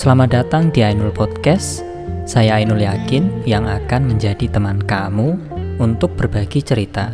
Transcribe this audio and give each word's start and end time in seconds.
Selamat 0.00 0.32
datang 0.32 0.72
di 0.72 0.80
Ainul 0.80 1.12
Podcast. 1.12 1.84
Saya 2.24 2.56
Ainul 2.56 2.80
Yakin 2.80 3.44
yang 3.44 3.68
akan 3.68 4.08
menjadi 4.08 4.48
teman 4.48 4.80
kamu 4.80 5.36
untuk 5.76 6.16
berbagi 6.16 6.64
cerita. 6.64 7.12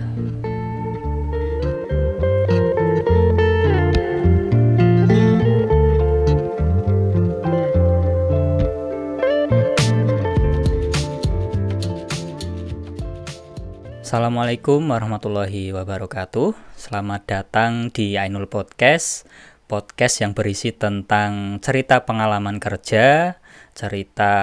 Assalamualaikum 13.98 14.78
warahmatullahi 14.87 15.74
wabarakatuh. 15.74 16.55
Selamat 16.78 17.27
datang 17.27 17.91
di 17.91 18.14
Ainul 18.14 18.46
Podcast 18.46 19.27
podcast 19.66 20.23
yang 20.23 20.33
berisi 20.33 20.70
tentang 20.70 21.59
cerita 21.59 22.06
pengalaman 22.06 22.62
kerja, 22.62 23.38
cerita 23.75 24.34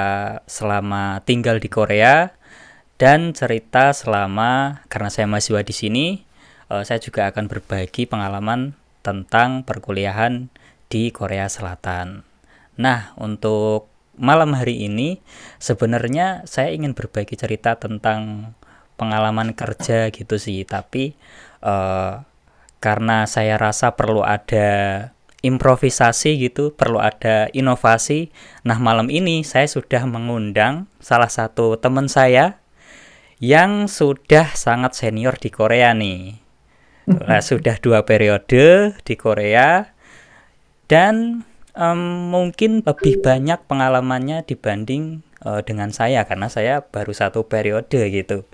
selama 0.45 1.23
tinggal 1.23 1.63
di 1.63 1.71
Korea, 1.71 2.35
dan 2.99 3.31
cerita 3.31 3.95
selama 3.95 4.83
karena 4.91 5.09
saya 5.09 5.25
mahasiswa 5.27 5.63
di 5.63 5.75
sini, 5.75 6.05
uh, 6.67 6.83
saya 6.83 6.99
juga 6.99 7.31
akan 7.31 7.47
berbagi 7.47 8.05
pengalaman 8.05 8.75
tentang 9.03 9.63
perkuliahan 9.67 10.51
di 10.87 11.09
Korea 11.09 11.47
Selatan. 11.47 12.23
Nah, 12.79 13.15
untuk 13.19 13.89
malam 14.13 14.53
hari 14.53 14.85
ini 14.85 15.19
sebenarnya 15.57 16.45
saya 16.45 16.69
ingin 16.69 16.93
berbagi 16.93 17.33
cerita 17.33 17.75
tentang 17.81 18.53
pengalaman 18.93 19.57
kerja 19.57 20.13
gitu 20.13 20.37
sih, 20.37 20.63
tapi 20.63 21.17
uh, 21.65 22.21
karena 22.83 23.23
saya 23.23 23.55
rasa 23.55 23.95
perlu 23.95 24.27
ada 24.27 25.07
improvisasi 25.39 26.35
gitu, 26.43 26.75
perlu 26.75 26.99
ada 26.99 27.47
inovasi. 27.55 28.35
Nah, 28.67 28.75
malam 28.83 29.07
ini 29.07 29.47
saya 29.47 29.71
sudah 29.71 30.03
mengundang 30.03 30.91
salah 30.99 31.31
satu 31.31 31.79
teman 31.79 32.11
saya 32.11 32.59
yang 33.39 33.87
sudah 33.87 34.51
sangat 34.51 34.99
senior 34.99 35.39
di 35.39 35.47
Korea 35.47 35.95
nih. 35.95 36.43
Nah, 37.07 37.43
sudah 37.43 37.79
dua 37.79 38.07
periode 38.07 38.95
di 39.03 39.15
Korea 39.19 39.91
dan 40.87 41.43
um, 41.75 42.31
mungkin 42.31 42.79
lebih 42.83 43.19
banyak 43.19 43.59
pengalamannya 43.67 44.47
dibanding 44.47 45.23
uh, 45.43 45.59
dengan 45.59 45.91
saya 45.91 46.23
karena 46.23 46.47
saya 46.47 46.83
baru 46.87 47.11
satu 47.11 47.43
periode 47.43 47.99
gitu. 48.11 48.47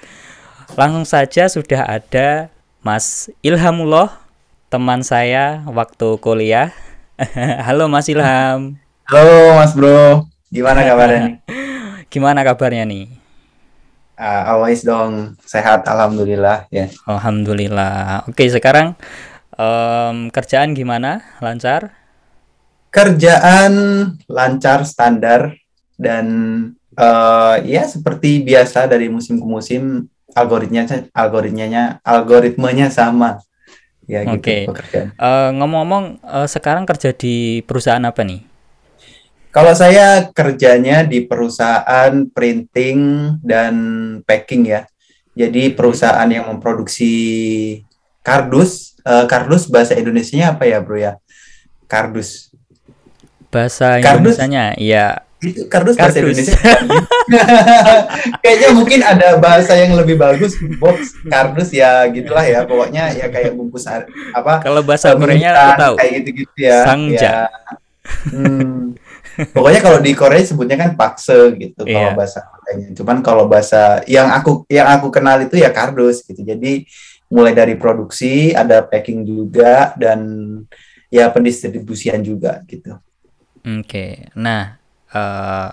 Langsung 0.74 1.06
saja 1.06 1.46
sudah 1.46 1.86
ada 1.86 2.50
Mas 2.82 3.30
Ilhamullah 3.46 4.29
teman 4.70 5.02
saya 5.02 5.66
waktu 5.66 6.22
kuliah. 6.22 6.70
Halo 7.68 7.90
Mas 7.90 8.06
Ilham. 8.06 8.78
Halo 9.10 9.58
Mas 9.58 9.74
Bro, 9.74 10.30
gimana 10.54 10.86
kabarnya? 10.86 11.42
Gimana 12.14 12.42
kabarnya 12.42 12.86
nih? 12.90 13.06
Uh, 14.18 14.42
always 14.50 14.82
dong, 14.86 15.38
sehat 15.42 15.86
alhamdulillah 15.90 16.70
ya. 16.70 16.90
Alhamdulillah. 17.10 18.26
Oke 18.30 18.46
sekarang 18.50 18.94
um, 19.58 20.30
kerjaan 20.30 20.78
gimana? 20.78 21.26
Lancar? 21.42 21.94
Kerjaan 22.94 23.74
lancar 24.30 24.86
standar 24.86 25.58
dan 25.98 26.26
uh, 26.94 27.58
ya 27.66 27.86
seperti 27.90 28.46
biasa 28.46 28.86
dari 28.86 29.10
musim 29.10 29.42
ke 29.42 29.46
musim 29.46 30.10
algoritmanya 30.34 31.10
algoritmanya 31.14 31.84
algoritmanya 32.06 32.88
sama 32.94 33.42
ya 34.10 34.26
gitu 34.26 34.42
okay. 34.42 34.62
pekerjaan. 34.66 35.14
Uh, 35.22 35.54
ngomong-ngomong 35.62 36.18
uh, 36.26 36.50
sekarang 36.50 36.90
kerja 36.90 37.14
di 37.14 37.62
perusahaan 37.62 38.02
apa 38.02 38.26
nih? 38.26 38.42
Kalau 39.54 39.74
saya 39.78 40.30
kerjanya 40.34 41.06
di 41.06 41.26
perusahaan 41.26 42.26
printing 42.34 43.00
dan 43.46 43.74
packing 44.26 44.66
ya. 44.66 44.90
Jadi 45.38 45.74
perusahaan 45.78 46.26
yang 46.30 46.50
memproduksi 46.50 47.14
kardus. 48.26 48.98
Uh, 49.06 49.26
kardus 49.30 49.70
bahasa 49.70 49.98
Indonesia 49.98 50.54
apa 50.54 50.66
ya, 50.66 50.82
Bro 50.82 50.98
ya? 50.98 51.18
Kardus. 51.90 52.54
Bahasa 53.50 53.98
Indonesia-nya 53.98 54.78
ya 54.78 55.26
itu 55.40 55.72
kardus, 55.72 55.96
bahasa 55.96 56.20
Indonesia 56.20 56.60
kayaknya 58.44 58.70
mungkin 58.76 59.00
ada 59.00 59.40
bahasa 59.40 59.72
yang 59.80 59.96
lebih 59.96 60.20
bagus 60.20 60.60
box 60.76 61.16
kardus 61.32 61.72
ya 61.72 62.04
gitulah 62.12 62.44
ya 62.44 62.68
pokoknya 62.68 63.16
ya 63.16 63.32
kayak 63.32 63.56
bungkus 63.56 63.88
apa 63.88 64.60
kalau 64.60 64.84
bahasa 64.84 65.16
Koreanya 65.16 65.80
tahu 65.80 65.96
kayak 65.96 66.12
gitu-gitu 66.20 66.60
ya 66.60 66.84
sangja 66.84 67.24
ya. 67.24 67.36
hmm. 68.36 69.00
pokoknya 69.56 69.80
kalau 69.80 70.00
di 70.04 70.12
Korea 70.12 70.44
sebutnya 70.44 70.76
kan 70.76 71.00
pakse 71.00 71.56
gitu 71.56 71.88
yeah. 71.88 71.96
kalau 71.96 72.12
iya. 72.12 72.18
bahasa 72.20 72.40
Koreanya 72.44 72.88
cuman 73.00 73.18
kalau 73.24 73.46
bahasa 73.48 74.04
yang 74.12 74.28
aku 74.36 74.68
yang 74.68 74.92
aku 74.92 75.08
kenal 75.08 75.40
itu 75.40 75.56
ya 75.56 75.72
kardus 75.72 76.20
gitu 76.28 76.44
jadi 76.44 76.84
mulai 77.32 77.56
dari 77.56 77.80
produksi 77.80 78.52
ada 78.52 78.84
packing 78.84 79.24
juga 79.24 79.96
dan 79.96 80.20
ya 81.08 81.32
pendistribusian 81.32 82.20
juga 82.28 82.60
gitu 82.68 83.00
oke 83.64 83.88
okay. 83.88 84.28
nah 84.36 84.79
uh, 85.14 85.70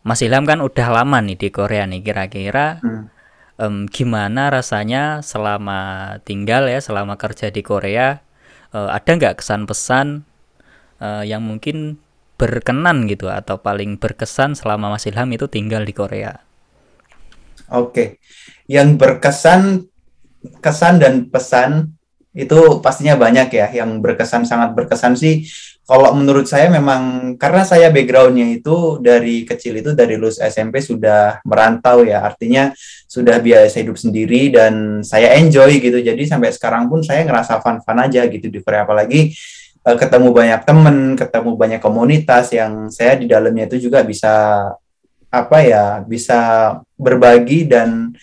Mas 0.00 0.20
Ilham 0.24 0.48
kan 0.48 0.64
udah 0.64 0.88
lama 0.90 1.20
nih 1.20 1.36
di 1.36 1.48
Korea 1.52 1.84
nih 1.84 2.00
kira-kira 2.00 2.80
hmm. 2.80 3.04
um, 3.60 3.76
gimana 3.86 4.48
rasanya 4.48 5.20
selama 5.20 6.16
tinggal 6.24 6.66
ya 6.66 6.80
selama 6.80 7.20
kerja 7.20 7.52
di 7.52 7.60
Korea 7.60 8.24
uh, 8.72 8.88
ada 8.88 9.10
nggak 9.12 9.44
kesan 9.44 9.68
pesan 9.68 10.24
uh, 11.04 11.24
yang 11.24 11.44
mungkin 11.44 12.00
berkenan 12.40 13.04
gitu 13.04 13.28
atau 13.28 13.60
paling 13.60 14.00
berkesan 14.00 14.56
selama 14.56 14.96
Mas 14.96 15.04
Ilham 15.04 15.28
itu 15.36 15.44
tinggal 15.44 15.84
di 15.84 15.92
Korea? 15.92 16.40
Oke, 17.68 18.16
yang 18.64 18.96
berkesan 18.96 19.84
kesan 20.64 20.96
dan 20.96 21.28
pesan 21.28 22.00
itu 22.32 22.80
pastinya 22.80 23.20
banyak 23.20 23.52
ya. 23.52 23.68
Yang 23.68 24.00
berkesan 24.00 24.48
sangat 24.48 24.72
berkesan 24.72 25.20
sih 25.20 25.44
kalau 25.90 26.14
menurut 26.14 26.46
saya 26.46 26.70
memang 26.70 27.34
karena 27.34 27.66
saya 27.66 27.90
backgroundnya 27.90 28.62
itu 28.62 29.02
dari 29.02 29.42
kecil 29.42 29.82
itu 29.82 29.90
dari 29.90 30.14
lulus 30.14 30.38
SMP 30.38 30.78
sudah 30.78 31.42
merantau 31.42 32.06
ya. 32.06 32.22
Artinya 32.22 32.70
sudah 33.10 33.42
biasa 33.42 33.82
hidup 33.82 33.98
sendiri 33.98 34.54
dan 34.54 35.02
saya 35.02 35.34
enjoy 35.42 35.82
gitu. 35.82 35.98
Jadi 35.98 36.30
sampai 36.30 36.54
sekarang 36.54 36.86
pun 36.86 37.02
saya 37.02 37.26
ngerasa 37.26 37.58
fun-fun 37.58 37.98
aja 38.06 38.22
gitu 38.30 38.46
di 38.46 38.62
Korea 38.62 38.86
apalagi 38.86 39.34
uh, 39.82 39.98
ketemu 39.98 40.30
banyak 40.30 40.60
temen 40.62 40.96
ketemu 41.18 41.50
banyak 41.58 41.80
komunitas 41.82 42.54
yang 42.54 42.86
saya 42.86 43.18
di 43.18 43.26
dalamnya 43.26 43.66
itu 43.66 43.90
juga 43.90 44.06
bisa 44.06 44.30
apa 45.26 45.58
ya 45.58 46.06
bisa 46.06 46.38
berbagi 46.94 47.66
dan 47.66 48.14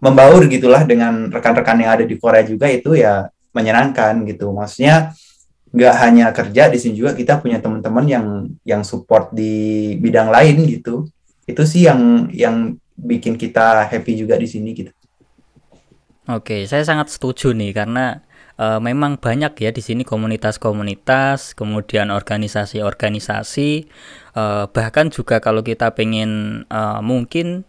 membaur 0.00 0.48
gitulah 0.48 0.88
dengan 0.88 1.28
rekan-rekan 1.28 1.84
yang 1.84 2.00
ada 2.00 2.04
di 2.08 2.16
Korea 2.16 2.40
juga 2.48 2.64
itu 2.72 2.96
ya 2.96 3.28
menyenangkan 3.52 4.24
gitu. 4.24 4.56
Maksudnya 4.56 5.12
nggak 5.70 5.94
hanya 6.02 6.26
kerja 6.34 6.66
di 6.66 6.78
sini 6.82 6.98
juga 6.98 7.14
kita 7.14 7.38
punya 7.38 7.62
teman-teman 7.62 8.06
yang 8.06 8.26
yang 8.66 8.82
support 8.82 9.30
di 9.30 9.94
bidang 10.02 10.30
lain 10.30 10.66
gitu. 10.66 11.06
Itu 11.46 11.62
sih 11.66 11.86
yang 11.86 12.30
yang 12.34 12.74
bikin 12.98 13.38
kita 13.38 13.86
happy 13.86 14.18
juga 14.18 14.36
di 14.36 14.46
sini 14.50 14.74
gitu. 14.74 14.92
Oke 16.30 16.66
saya 16.66 16.82
sangat 16.86 17.10
setuju 17.10 17.50
nih 17.54 17.74
karena 17.74 18.22
uh, 18.60 18.78
memang 18.78 19.16
banyak 19.16 19.56
ya 19.56 19.70
di 19.72 19.82
sini 19.82 20.04
komunitas-komunitas 20.04 21.56
kemudian 21.56 22.12
organisasi-organisasi 22.12 23.88
uh, 24.36 24.68
bahkan 24.70 25.08
juga 25.08 25.40
kalau 25.40 25.64
kita 25.64 25.90
pengen 25.96 26.62
uh, 26.68 27.00
mungkin 27.00 27.64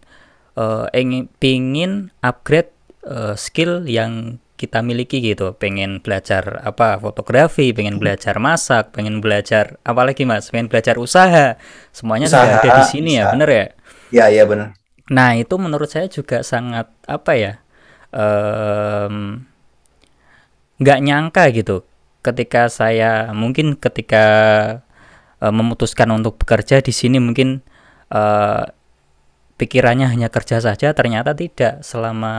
uh, 0.59 0.91
ingin 0.91 1.31
pingin 1.39 2.11
upgrade 2.19 2.69
uh, 3.07 3.33
skill 3.39 3.87
yang 3.87 4.37
kita 4.61 4.85
miliki 4.85 5.17
gitu. 5.25 5.57
Pengen 5.57 6.05
belajar 6.05 6.61
apa 6.61 7.01
fotografi 7.01 7.73
pengen 7.73 7.97
hmm. 7.97 8.03
belajar 8.05 8.37
masak 8.37 8.93
pengen 8.93 9.17
belajar 9.17 9.81
apalagi 9.81 10.29
mas 10.29 10.53
pengen 10.53 10.69
belajar 10.69 11.01
usaha. 11.01 11.57
Semuanya 11.89 12.29
usaha, 12.29 12.45
sudah 12.45 12.61
ada 12.61 12.69
di 12.77 12.85
sini 12.85 13.17
ya, 13.17 13.25
usaha. 13.25 13.29
ya 13.29 13.33
bener 13.33 13.49
ya? 13.49 13.65
Ya 14.11 14.25
ya 14.29 14.43
benar 14.45 14.77
nah 15.11 15.35
itu 15.35 15.59
menurut 15.59 15.91
saya 15.91 16.07
juga 16.07 16.39
sangat 16.39 16.87
apa 17.03 17.31
ya 17.35 17.53
nggak 20.79 20.99
um, 20.99 21.05
nyangka 21.05 21.51
gitu. 21.51 21.83
Ketika 22.21 22.69
saya 22.69 23.33
mungkin 23.35 23.75
ketika 23.75 24.25
uh, 25.41 25.51
memutuskan 25.51 26.07
untuk 26.15 26.39
bekerja 26.39 26.79
di 26.79 26.93
sini 26.95 27.17
mungkin 27.19 27.65
uh, 28.13 28.63
pikirannya 29.61 30.09
hanya 30.09 30.33
kerja 30.33 30.57
saja 30.57 30.97
ternyata 30.97 31.37
tidak. 31.37 31.85
Selama 31.85 32.33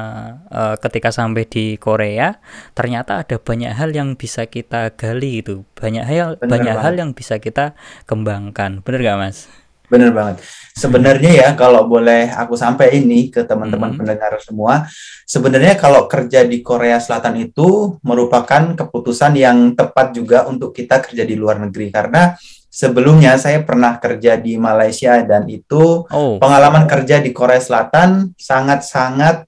uh, 0.51 0.75
ketika 0.83 1.15
sampai 1.15 1.47
di 1.47 1.79
Korea 1.79 2.43
ternyata 2.75 3.23
ada 3.23 3.39
banyak 3.39 3.71
hal 3.71 3.95
yang 3.95 4.19
bisa 4.19 4.51
kita 4.51 4.91
gali 4.99 5.39
itu 5.39 5.63
banyak 5.79 6.03
hal 6.03 6.35
bener 6.43 6.51
banyak 6.51 6.75
banget. 6.75 6.83
hal 6.83 6.95
yang 6.99 7.11
bisa 7.15 7.39
kita 7.39 7.79
kembangkan. 8.11 8.83
Benar 8.83 9.01
gak 9.07 9.19
mas? 9.23 9.39
Benar 9.87 10.11
banget. 10.11 10.43
Sebenarnya 10.73 11.31
ya 11.37 11.49
kalau 11.53 11.85
boleh 11.85 12.33
aku 12.33 12.57
sampai 12.59 12.97
ini 12.97 13.29
ke 13.29 13.45
teman-teman 13.45 13.93
hmm. 13.93 13.99
pendengar 14.03 14.33
semua 14.41 14.89
sebenarnya 15.29 15.77
kalau 15.77 16.09
kerja 16.09 16.49
di 16.49 16.65
Korea 16.65 16.97
Selatan 16.97 17.37
itu 17.39 18.01
merupakan 18.01 18.73
keputusan 18.73 19.37
yang 19.37 19.77
tepat 19.77 20.17
juga 20.17 20.49
untuk 20.49 20.73
kita 20.75 20.99
kerja 21.05 21.23
di 21.29 21.37
luar 21.37 21.61
negeri. 21.61 21.93
Karena 21.93 22.33
sebelumnya 22.73 23.37
saya 23.37 23.61
pernah 23.61 24.01
kerja 24.01 24.41
di 24.41 24.57
Malaysia 24.57 25.21
dan 25.21 25.45
itu 25.53 26.09
Oh, 26.09 26.41
pengalaman 26.41 26.89
kerja 26.89 27.21
di 27.21 27.37
Korea 27.37 27.61
Selatan 27.61 28.33
sangat-sangat 28.41 29.45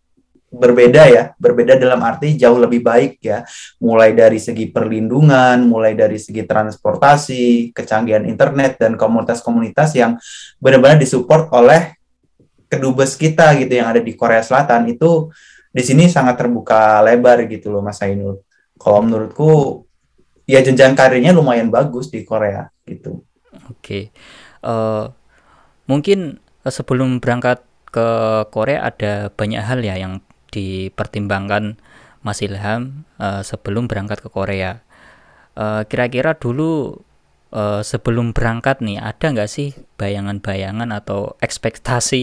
berbeda 0.55 1.03
ya, 1.11 1.25
berbeda 1.35 1.75
dalam 1.75 1.99
arti 2.07 2.39
jauh 2.39 2.61
lebih 2.61 2.85
baik 2.85 3.19
ya, 3.19 3.43
mulai 3.83 4.15
dari 4.15 4.39
segi 4.39 4.71
perlindungan, 4.71 5.59
mulai 5.67 5.99
dari 5.99 6.15
segi 6.21 6.47
transportasi, 6.47 7.75
kecanggihan 7.75 8.23
internet 8.23 8.79
dan 8.79 8.95
komunitas-komunitas 8.95 9.99
yang 9.99 10.15
benar-benar 10.63 11.03
disupport 11.03 11.51
oleh 11.59 11.99
kedubes 12.71 13.19
kita 13.19 13.55
gitu 13.59 13.73
yang 13.73 13.91
ada 13.91 13.99
di 13.99 14.15
Korea 14.15 14.47
Selatan. 14.47 14.87
Itu 14.87 15.35
di 15.75 15.83
sini 15.83 16.07
sangat 16.07 16.39
terbuka 16.39 17.03
lebar 17.03 17.51
gitu 17.51 17.75
loh 17.75 17.83
Mas 17.83 17.99
Ainul. 17.99 18.39
Kalau 18.79 19.03
menurutku 19.03 19.83
ya 20.53 20.61
jenjang 20.67 20.95
karirnya 20.99 21.33
lumayan 21.37 21.69
bagus 21.73 22.07
di 22.13 22.21
Korea 22.29 22.69
gitu. 22.89 23.25
oke. 23.71 24.01
Eh, 24.65 25.05
mungkin 25.91 26.41
eh, 26.67 26.73
sebelum 26.73 27.21
berangkat 27.23 27.65
ke 27.95 28.09
Korea 28.51 28.91
ada 28.91 29.31
banyak 29.33 29.63
hal 29.63 29.81
ya 29.87 29.95
yang 29.99 30.21
dipertimbangkan 30.55 31.79
Mas 32.27 32.41
Ilham 32.45 33.07
eh, 33.21 33.43
sebelum 33.45 33.87
berangkat 33.91 34.21
ke 34.25 34.29
Korea. 34.33 34.83
Eh, 35.57 35.83
kira-kira 35.91 36.35
dulu 36.39 36.99
eh, 37.55 37.83
sebelum 37.85 38.33
berangkat 38.37 38.81
nih 38.85 38.99
ada 39.03 39.27
nggak 39.35 39.51
sih 39.51 39.75
bayangan-bayangan 40.01 40.91
atau 40.95 41.37
ekspektasi 41.45 42.23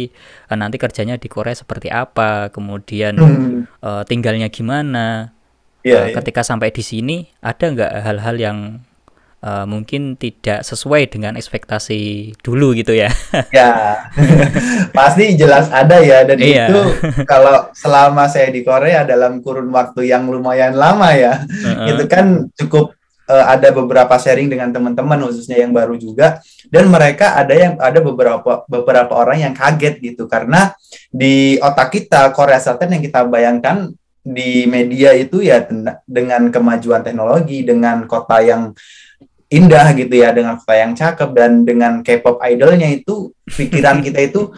eh, 0.52 0.58
nanti 0.60 0.78
kerjanya 0.82 1.16
di 1.22 1.28
Korea 1.32 1.56
seperti 1.58 1.90
apa, 1.94 2.52
kemudian 2.54 3.16
Hmm, 3.16 3.68
eh, 3.84 4.04
tinggalnya 4.10 4.50
gimana? 4.52 5.34
Iya, 5.82 5.98
Eh, 5.98 6.06
iya. 6.10 6.16
ketika 6.18 6.42
sampai 6.42 6.70
di 6.70 6.82
sini 6.82 7.18
ada 7.40 7.66
nggak 7.66 7.92
hal-hal 8.02 8.36
yang 8.38 8.60
eh, 9.42 9.66
mungkin 9.66 10.14
tidak 10.16 10.62
sesuai 10.62 11.10
dengan 11.10 11.34
ekspektasi 11.34 12.00
dulu 12.40 12.78
gitu 12.78 12.94
ya? 12.94 13.10
Ya, 13.50 13.98
pasti 14.94 15.34
jelas 15.34 15.66
ada 15.72 15.98
ya. 15.98 16.22
Dan 16.22 16.38
Iya. 16.38 16.70
itu 16.70 16.82
kalau 17.26 17.74
selama 17.74 18.30
saya 18.30 18.50
di 18.50 18.62
Korea 18.62 19.02
dalam 19.02 19.42
kurun 19.42 19.74
waktu 19.74 20.08
yang 20.08 20.30
lumayan 20.30 20.78
lama 20.78 21.10
ya, 21.14 21.42
Heeh. 21.42 21.90
itu 21.96 22.04
kan 22.06 22.54
cukup 22.54 22.94
eh, 23.26 23.46
ada 23.48 23.72
beberapa 23.72 24.14
sharing 24.14 24.46
dengan 24.46 24.70
teman-teman 24.70 25.26
khususnya 25.26 25.58
yang 25.58 25.72
baru 25.72 25.98
juga. 25.98 26.38
Dan 26.70 26.88
mereka 26.88 27.36
ada 27.36 27.52
yang 27.52 27.76
ada 27.82 28.00
beberapa 28.00 28.64
beberapa 28.64 29.12
orang 29.12 29.42
yang 29.42 29.54
kaget 29.54 30.00
gitu 30.00 30.24
karena 30.24 30.72
di 31.10 31.58
otak 31.58 31.92
kita 31.92 32.32
Korea 32.32 32.62
Selatan 32.62 32.96
yang 32.96 33.04
kita 33.04 33.26
bayangkan 33.26 33.92
di 34.22 34.66
media 34.66 35.12
itu 35.12 35.42
ya 35.42 35.66
dengan 36.06 36.48
kemajuan 36.48 37.02
teknologi, 37.02 37.62
dengan 37.62 38.06
kota 38.06 38.38
yang 38.40 38.72
indah 39.48 39.92
gitu 39.94 40.16
ya, 40.16 40.32
dengan 40.32 40.56
kota 40.56 40.76
yang 40.78 40.94
cakep 40.94 41.30
dan 41.34 41.52
dengan 41.62 41.94
K-pop 42.00 42.40
idolnya 42.42 42.88
itu 42.88 43.34
pikiran 43.46 44.00
kita 44.06 44.22
itu 44.24 44.54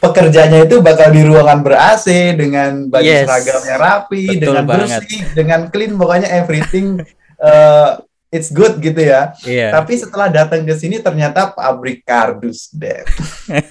pekerjanya 0.00 0.64
itu 0.64 0.80
bakal 0.80 1.12
di 1.12 1.20
ruangan 1.20 1.60
ber-AC 1.60 2.08
dengan 2.32 2.88
baju 2.88 3.04
Yes. 3.04 3.28
seragamnya 3.28 3.76
rapi, 3.76 4.24
Betul 4.32 4.40
dengan 4.40 4.64
banget. 4.64 4.88
bersih, 5.04 5.20
dengan 5.36 5.60
clean, 5.68 5.92
pokoknya 5.92 6.28
everything 6.32 7.04
uh, 7.36 8.00
it's 8.32 8.48
good 8.48 8.80
gitu 8.80 8.96
ya. 8.96 9.36
Iya. 9.44 9.76
Tapi 9.76 9.92
setelah 10.00 10.32
datang 10.32 10.64
ke 10.64 10.72
sini 10.72 11.04
ternyata 11.04 11.52
pabrik 11.52 12.00
kardus 12.00 12.72
deh. 12.72 13.04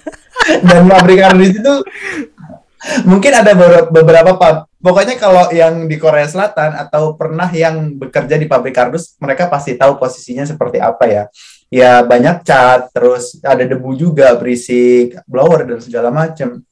Dan 0.69 0.85
pabrik 0.85 1.17
kardus 1.17 1.49
itu 1.49 1.73
mungkin 3.09 3.31
ada 3.33 3.57
beberapa, 3.57 3.89
beberapa 3.89 4.31
pa- 4.37 4.68
pokoknya 4.79 5.15
kalau 5.19 5.51
yang 5.53 5.85
di 5.85 5.95
Korea 5.99 6.25
Selatan 6.25 6.75
atau 6.75 7.15
pernah 7.15 7.47
yang 7.51 7.95
bekerja 7.99 8.35
di 8.39 8.47
pabrik 8.47 8.75
kardus 8.75 9.15
mereka 9.19 9.51
pasti 9.51 9.75
tahu 9.75 9.99
posisinya 9.99 10.47
seperti 10.47 10.79
apa 10.79 11.05
ya. 11.07 11.23
Ya 11.69 12.01
banyak 12.01 12.41
cat, 12.41 12.89
terus 12.89 13.37
ada 13.45 13.61
debu 13.61 13.93
juga, 13.93 14.33
berisik, 14.33 15.21
blower 15.29 15.69
dan 15.69 15.79
segala 15.85 16.09
macam. 16.09 16.65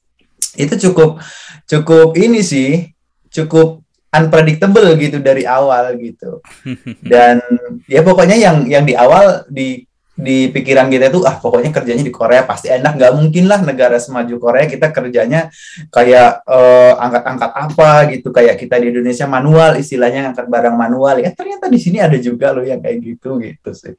Itu 0.58 0.74
cukup 0.74 1.22
cukup 1.70 2.18
ini 2.18 2.42
sih, 2.42 2.90
cukup 3.30 3.86
unpredictable 4.18 4.88
gitu 4.98 5.20
dari 5.20 5.44
awal 5.44 5.96
gitu 6.00 6.40
dan 7.12 7.44
ya 7.86 8.02
pokoknya 8.02 8.38
yang 8.40 8.58
yang 8.66 8.84
di 8.88 8.96
awal 8.96 9.44
di 9.52 9.87
di 10.18 10.50
pikiran 10.50 10.90
kita 10.90 11.14
itu 11.14 11.22
ah 11.30 11.38
pokoknya 11.38 11.70
kerjanya 11.70 12.02
di 12.02 12.10
Korea 12.10 12.42
pasti 12.44 12.74
enak. 12.74 12.98
Nggak 12.98 13.14
mungkin 13.14 13.46
lah 13.46 13.62
negara 13.62 14.02
semaju 14.02 14.42
Korea 14.42 14.66
kita 14.66 14.90
kerjanya 14.90 15.54
kayak 15.94 16.42
eh, 16.50 16.94
angkat-angkat 16.98 17.52
apa 17.54 17.90
gitu. 18.18 18.34
Kayak 18.34 18.58
kita 18.58 18.82
di 18.82 18.90
Indonesia 18.90 19.30
manual 19.30 19.78
istilahnya 19.78 20.34
angkat 20.34 20.50
barang 20.50 20.74
manual. 20.74 21.22
Ya 21.22 21.30
ternyata 21.30 21.70
di 21.70 21.78
sini 21.78 22.02
ada 22.02 22.18
juga 22.18 22.50
loh 22.58 22.66
yang 22.66 22.82
kayak 22.82 22.98
gitu 23.06 23.38
gitu 23.38 23.72
sih. 23.72 23.94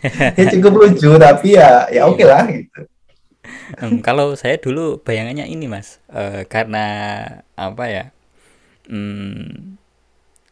Ya 0.38 0.48
cukup 0.48 0.72
lucu 0.80 1.12
tapi 1.20 1.60
ya 1.60 1.84
ya 1.92 2.08
oke 2.08 2.24
lah 2.24 2.48
gitu. 2.48 2.88
Em, 3.76 4.00
kalau 4.00 4.32
saya 4.34 4.56
dulu 4.56 4.98
bayangannya 5.02 5.46
ini 5.46 5.66
mas, 5.70 6.00
Eh, 6.10 6.42
karena 6.50 6.86
apa 7.54 7.84
ya? 7.86 8.04
Hmm, 8.90 9.78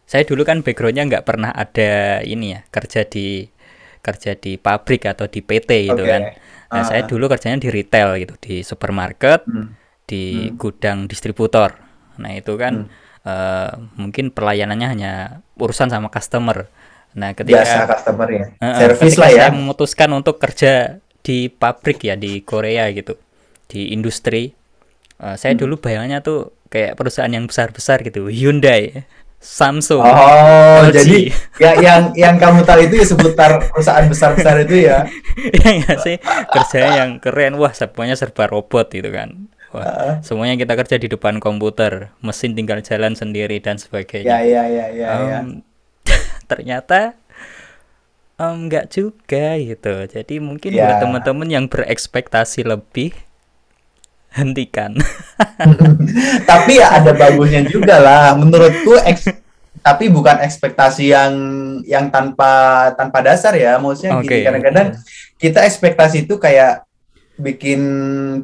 saya 0.06 0.22
dulu 0.25 0.46
kan 0.46 0.62
backgroundnya 0.62 1.05
nggak 1.05 1.26
pernah 1.26 1.50
ada 1.52 2.22
ini 2.25 2.55
ya 2.56 2.60
kerja 2.70 3.02
di 3.05 3.50
kerja 4.08 4.32
di 4.34 4.56
pabrik 4.56 5.05
atau 5.05 5.28
di 5.28 5.40
PT 5.40 5.93
gitu 5.93 6.02
kan. 6.02 6.22
Nah 6.69 6.82
saya 6.84 7.05
Ah. 7.05 7.08
dulu 7.08 7.28
kerjanya 7.28 7.58
di 7.60 7.69
retail 7.69 8.16
gitu 8.20 8.34
di 8.40 8.55
supermarket, 8.60 9.44
Hmm. 9.44 9.76
di 10.05 10.49
Hmm. 10.49 10.56
gudang 10.56 10.99
distributor. 11.05 11.76
Nah 12.16 12.32
itu 12.32 12.56
kan 12.56 12.88
Hmm. 12.88 13.06
eh, 13.25 13.70
mungkin 14.00 14.32
pelayanannya 14.32 14.88
hanya 14.88 15.12
urusan 15.56 15.93
sama 15.93 16.08
customer. 16.08 16.64
Nah 17.12 17.32
biasa 17.32 17.44
ketika 17.84 17.84
customer 17.93 18.28
ya 18.31 18.44
Heeh, 18.56 18.78
service 18.81 19.16
lah 19.20 19.28
ya 19.28 19.37
saya 19.49 19.52
memutuskan 19.52 20.08
untuk 20.12 20.40
kerja 20.40 20.96
di 21.20 21.52
pabrik 21.52 22.05
ya 22.05 22.16
di 22.16 22.40
Korea 22.40 22.88
gitu, 22.90 23.20
di 23.69 23.93
industri. 23.93 24.56
eh, 25.19 25.34
saya 25.34 25.52
Hmm. 25.52 25.60
dulu 25.66 25.75
bayangannya 25.82 26.22
tuh 26.22 26.55
kayak 26.70 26.94
perusahaan 26.94 27.28
yang 27.28 27.44
besar-besar 27.50 28.06
gitu, 28.06 28.31
Hyundai, 28.31 29.02
Samsung, 29.38 30.02
Oh, 30.02 30.82
LG. 30.82 30.94
jadi 30.99 31.19
ya 31.62 31.70
yang 31.79 32.00
yang 32.19 32.35
kamu 32.37 32.67
tahu 32.67 32.90
itu 32.90 32.99
ya 32.99 33.06
seputar 33.06 33.50
perusahaan 33.70 34.02
besar-besar 34.05 34.67
itu 34.67 34.90
ya. 34.90 35.06
ya 35.62 35.69
nggak 35.79 35.99
sih 36.02 36.17
kerjanya 36.50 37.06
yang 37.06 37.11
keren, 37.23 37.55
wah 37.55 37.70
semuanya 37.70 38.19
serba 38.19 38.50
robot 38.50 38.90
gitu 38.90 39.08
kan. 39.08 39.46
Wah, 39.70 39.85
Heeh. 39.85 40.12
semuanya 40.25 40.58
kita 40.58 40.75
kerja 40.75 40.96
di 40.96 41.06
depan 41.06 41.38
komputer, 41.38 42.11
mesin 42.19 42.56
tinggal 42.56 42.82
jalan 42.82 43.14
sendiri 43.14 43.62
dan 43.62 43.76
Ya, 43.76 43.82
sebagainya. 43.85 44.26
ya, 44.43 44.62
ya, 44.67 44.87
ya, 44.90 45.08
ya. 45.14 45.38
Em, 45.38 45.62
ternyata 46.50 47.14
em, 48.38 48.67
nggak 48.67 48.87
juga 48.91 49.55
gitu. 49.58 49.94
Jadi 50.08 50.34
mungkin 50.43 50.73
buat 50.75 50.99
Ya. 50.99 51.02
teman-teman 51.02 51.49
yang 51.49 51.64
berekspektasi 51.70 52.67
lebih 52.67 53.15
hentikan. 54.32 54.94
Tapi 56.51 56.73
ya 56.81 57.01
ada 57.01 57.13
bagusnya 57.15 57.65
juga 57.67 57.99
lah. 57.99 58.37
Menurutku 58.37 58.97
eks- 59.05 59.47
tapi 59.79 60.11
bukan 60.11 60.43
ekspektasi 60.43 61.15
yang 61.15 61.32
yang 61.87 62.11
tanpa 62.11 62.93
tanpa 62.99 63.23
dasar 63.25 63.55
ya. 63.56 63.79
Maksudnya 63.79 64.19
Oke. 64.19 64.27
gini, 64.27 64.44
kadang-kadang 64.44 64.89
kita 65.39 65.65
ekspektasi 65.65 66.27
itu 66.29 66.37
kayak 66.37 66.85
bikin 67.39 67.81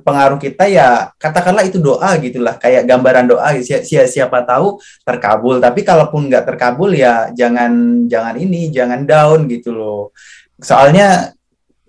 pengaruh 0.06 0.38
kita 0.38 0.70
ya 0.70 1.10
katakanlah 1.18 1.66
itu 1.66 1.82
doa 1.82 2.14
gitulah 2.22 2.54
kayak 2.54 2.86
gambaran 2.86 3.26
doa 3.26 3.50
si- 3.58 3.82
si- 3.82 3.98
siapa 4.06 4.46
tahu 4.46 4.78
terkabul 5.02 5.58
tapi 5.58 5.82
kalaupun 5.82 6.30
nggak 6.30 6.46
terkabul 6.54 6.94
ya 6.94 7.26
jangan 7.34 8.06
jangan 8.06 8.38
ini 8.38 8.70
jangan 8.70 9.02
down 9.02 9.50
gitu 9.50 9.74
loh 9.74 10.14
soalnya 10.62 11.34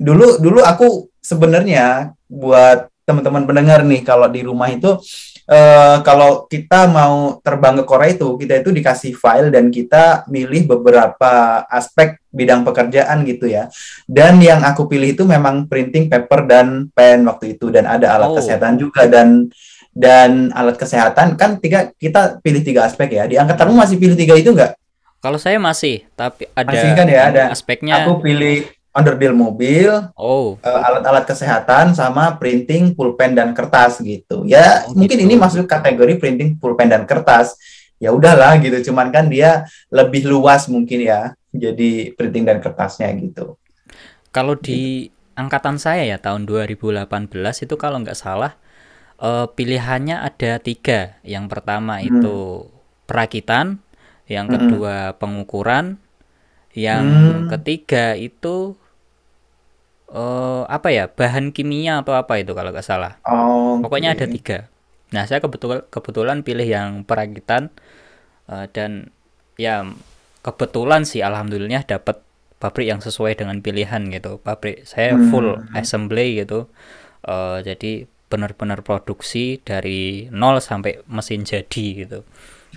dulu 0.01 0.41
dulu 0.41 0.65
aku 0.65 1.05
sebenarnya 1.21 2.09
buat 2.25 2.89
teman-teman 3.05 3.45
pendengar 3.45 3.79
nih 3.81 4.01
kalau 4.01 4.25
di 4.27 4.41
rumah 4.41 4.67
itu 4.67 4.97
eh, 5.45 5.97
kalau 6.01 6.43
kita 6.45 6.85
mau 6.87 7.37
terbang 7.39 7.77
ke 7.77 7.85
Korea 7.85 8.09
itu 8.11 8.33
kita 8.33 8.59
itu 8.59 8.69
dikasih 8.71 9.13
file 9.13 9.47
dan 9.47 9.69
kita 9.69 10.25
milih 10.25 10.65
beberapa 10.67 11.31
aspek 11.65 12.17
bidang 12.29 12.61
pekerjaan 12.61 13.21
gitu 13.23 13.45
ya 13.45 13.69
dan 14.03 14.37
yang 14.39 14.59
aku 14.61 14.85
pilih 14.85 15.13
itu 15.13 15.23
memang 15.23 15.65
printing 15.65 16.05
paper 16.05 16.43
dan 16.43 16.67
pen 16.89 17.23
waktu 17.23 17.53
itu 17.53 17.69
dan 17.69 17.85
ada 17.85 18.11
alat 18.11 18.27
Oh. 18.27 18.35
kesehatan 18.35 18.75
juga 18.75 19.05
dan 19.05 19.47
dan 19.91 20.51
alat 20.51 20.75
kesehatan 20.75 21.33
kan 21.35 21.55
tiga 21.55 21.93
kita 21.95 22.41
pilih 22.41 22.59
tiga 22.59 22.83
aspek 22.83 23.07
ya 23.11 23.23
di 23.23 23.37
angkatanmu 23.37 23.77
masih 23.77 23.95
pilih 23.95 24.13
tiga 24.13 24.33
itu 24.33 24.51
nggak 24.51 24.75
Kalau 25.17 25.41
saya 25.41 25.57
masih, 25.57 26.05
tapi 26.13 26.45
ada 26.53 26.69
Masih 26.69 26.89
kan 26.93 27.07
ya, 27.09 27.21
ada. 27.25 27.43
aspeknya. 27.49 28.05
aku 28.05 28.21
pilih 28.21 28.61
underdeal 28.95 29.35
mobil 29.35 29.91
Oh, 30.17 30.61
eh, 30.65 30.81
alat-alat 30.87 31.25
kesehatan 31.29 31.93
sama 31.95 32.35
printing 32.41 32.93
pulpen 32.97 33.35
dan 33.37 33.53
kertas 33.57 34.01
gitu. 34.03 34.43
Ya 34.47 34.85
Oh, 34.85 34.93
mungkin 34.95 35.17
gitu. 35.17 35.27
ini 35.27 35.35
masuk 35.39 35.65
kategori 35.69 36.17
printing 36.21 36.57
pulpen 36.61 36.89
dan 36.91 37.03
kertas. 37.09 37.55
Ya 38.01 38.11
udahlah 38.11 38.59
gitu, 38.63 38.91
cuman 38.91 39.09
kan 39.15 39.25
dia 39.31 39.65
lebih 39.93 40.27
luas 40.27 40.67
mungkin 40.71 40.99
ya. 41.07 41.21
Jadi 41.55 42.11
printing 42.19 42.43
dan 42.49 42.59
kertasnya 42.59 43.09
gitu. 43.19 43.55
kalau 44.35 44.55
di 44.59 45.09
angkatan 45.35 45.77
saya 45.79 46.03
ya 46.07 46.17
tahun 46.19 46.47
2018 46.47 47.63
itu 47.65 47.75
kalau 47.79 48.01
nggak 48.03 48.17
salah 48.17 48.55
eh, 49.21 49.47
pilihannya 49.57 50.17
ada 50.21 50.59
tiga. 50.61 51.19
Yang 51.25 51.45
pertama 51.53 52.01
Hmm. 52.01 52.05
itu 52.05 52.67
perakitan, 53.09 53.79
yang 54.29 54.47
Mm-mm. 54.49 54.53
kedua 54.53 55.15
pengukuran, 55.21 55.99
yang 56.75 57.07
Hmm. 57.07 57.49
ketiga 57.49 58.15
itu 58.19 58.77
uh, 60.11 60.63
apa 60.69 60.89
ya 60.93 61.05
bahan 61.11 61.51
kimia 61.55 62.01
atau 62.03 62.13
apa 62.17 62.39
itu 62.41 62.51
kalau 62.57 62.71
nggak 62.73 62.85
salah. 62.85 63.19
Oh, 63.25 63.83
Pokoknya 63.83 64.15
ada 64.17 64.25
tiga. 64.29 64.69
Nah 65.13 65.25
saya 65.29 65.39
kebetulan 65.43 65.85
kebetulan 65.93 66.39
pilih 66.47 66.67
yang 66.67 67.03
perakitan 67.07 67.71
uh, 68.49 68.65
dan 68.71 69.11
ya 69.59 69.85
kebetulan 70.45 71.03
sih 71.07 71.21
alhamdulillah 71.25 71.83
dapat 71.87 72.21
pabrik 72.61 72.87
yang 72.89 73.01
sesuai 73.03 73.37
dengan 73.39 73.59
pilihan 73.61 74.01
gitu. 74.13 74.39
Pabrik 74.41 74.85
saya 74.87 75.17
full 75.21 75.57
Hmm, 75.57 75.75
assembly 75.75 76.43
gitu. 76.45 76.67
Uh, 77.25 77.61
jadi 77.65 78.07
benar-benar 78.31 78.81
produksi 78.83 79.61
dari 79.63 80.27
nol 80.33 80.59
sampai 80.63 81.01
mesin 81.09 81.45
jadi 81.45 81.85
gitu. 82.07 82.25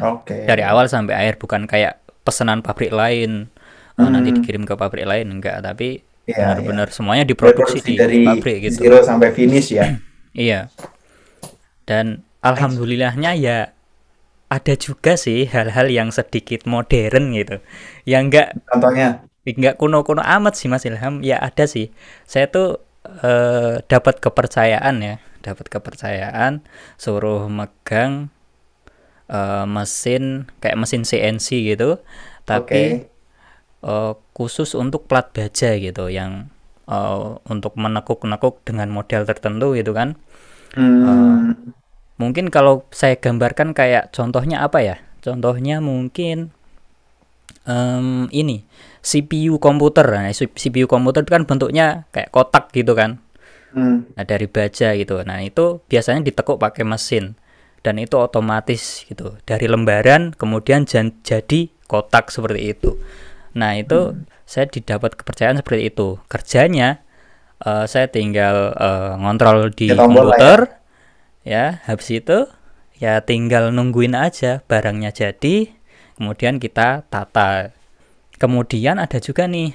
oke. 0.01 0.39
Dari 0.49 0.63
awal 0.65 0.87
sampai 0.89 1.15
akhir 1.19 1.35
bukan 1.43 1.69
kayak 1.69 2.01
pesanan 2.25 2.61
pabrik 2.65 2.93
lain 2.93 3.53
uh, 4.01 4.09
nanti 4.13 4.31
Hmm, 4.31 4.37
dikirim 4.37 4.65
ke 4.65 4.75
pabrik 4.79 5.05
lain 5.09 5.29
enggak, 5.41 5.61
tapi 5.65 6.01
iya, 6.29 6.37
iya. 6.37 6.47
benar-benar 6.61 6.89
semuanya 6.93 7.25
diproduksi 7.25 7.81
Reproduksi 7.81 7.89
di 7.89 7.95
dari 7.97 8.19
pabrik 8.23 8.57
gitu. 8.69 8.85
zero 8.85 9.01
sampai 9.01 9.33
finish 9.33 9.73
ya. 9.73 9.87
Iya. 10.39 10.71
Dan 11.83 12.23
alhamdulillahnya 12.47 13.35
ya 13.35 13.75
ada 14.49 14.75
juga 14.79 15.17
sih 15.19 15.49
hal-hal 15.51 15.89
yang 15.91 16.09
sedikit 16.15 16.63
modern 16.69 17.35
gitu. 17.35 17.59
Yang 18.07 18.23
enggak 18.29 18.49
Contohnya, 18.71 19.09
enggak 19.43 19.75
kuno-kuno 19.81 20.23
amat 20.23 20.55
sih 20.55 20.71
Mas 20.71 20.87
Ilham. 20.87 21.25
Ya 21.27 21.41
ada 21.43 21.67
sih. 21.67 21.91
Saya 22.25 22.47
tuh 22.49 22.79
eh, 23.05 23.85
dapat 23.89 24.21
kepercayaan 24.23 24.97
ya, 25.03 25.17
dapat 25.43 25.67
kepercayaan 25.69 26.63
suruh 27.01 27.51
megang 27.51 28.31
eh, 29.27 29.67
mesin 29.67 30.47
kayak 30.63 30.79
mesin 30.79 31.03
CNC 31.03 31.49
gitu, 31.77 31.99
tapi 32.49 33.05
oke. 33.05 33.18
Eh, 33.85 34.13
khusus 34.37 34.75
untuk 34.79 35.07
plat 35.11 35.29
baja 35.35 35.75
gitu 35.79 36.09
yang 36.13 36.51
eh, 36.91 37.21
untuk 37.49 37.75
menekuk-nekuk 37.79 38.63
dengan 38.67 38.89
model 38.93 39.23
tertentu 39.29 39.75
gitu 39.79 39.93
kan. 39.97 40.19
Hmm, 40.75 41.55
Mungkin 42.19 42.51
kalau 42.51 42.83
saya 42.91 43.15
gambarkan 43.15 43.73
kayak 43.79 44.11
contohnya 44.11 44.67
apa 44.67 44.79
ya? 44.83 44.97
Contohnya 45.23 45.79
mungkin 45.79 46.51
em, 47.69 48.27
ini 48.35 48.67
CPU 49.03 49.57
komputer. 49.63 50.07
Nah, 50.09 50.33
CPU 50.35 50.87
komputer 50.91 51.23
itu 51.25 51.33
kan 51.33 51.45
bentuknya 51.49 51.87
kayak 52.15 52.31
kotak 52.35 52.75
gitu 52.75 52.93
kan. 52.99 53.23
hmm, 53.73 53.99
Nah, 54.17 54.25
dari 54.27 54.47
baja 54.51 54.95
gitu. 54.99 55.23
Nah, 55.23 55.39
itu 55.45 55.81
biasanya 55.91 56.21
ditekuk 56.27 56.59
pakai 56.59 56.85
mesin 56.87 57.39
dan 57.87 57.97
itu 58.03 58.19
otomatis 58.19 59.07
gitu. 59.07 59.39
Dari 59.47 59.67
lembaran 59.71 60.35
kemudian 60.35 60.85
jadi 61.23 61.61
kotak 61.87 62.35
seperti 62.35 62.75
itu. 62.75 62.99
Nah, 63.59 63.75
itu 63.75 64.15
saya 64.47 64.71
didapat 64.71 65.19
kepercayaan 65.19 65.59
seperti 65.59 65.91
itu. 65.91 66.17
Kerjanya 66.31 67.03
eh, 67.63 67.85
saya 67.91 68.07
tinggal 68.07 68.73
eh, 68.79 69.13
ngontrol 69.19 69.75
di 69.75 69.91
Ya, 69.91 69.99
lah 69.99 70.07
ya. 70.07 70.07
komputer 70.07 70.59
ya 71.43 71.65
habis 71.89 72.09
itu 72.13 72.45
ya 72.99 73.25
tinggal 73.25 73.73
nungguin 73.73 74.13
aja 74.13 74.61
barangnya 74.69 75.15
jadi 75.15 75.73
kemudian 76.19 76.61
kita 76.61 77.07
tata 77.09 77.73
kemudian 78.37 79.01
ada 79.01 79.17
juga 79.17 79.49
nih 79.49 79.73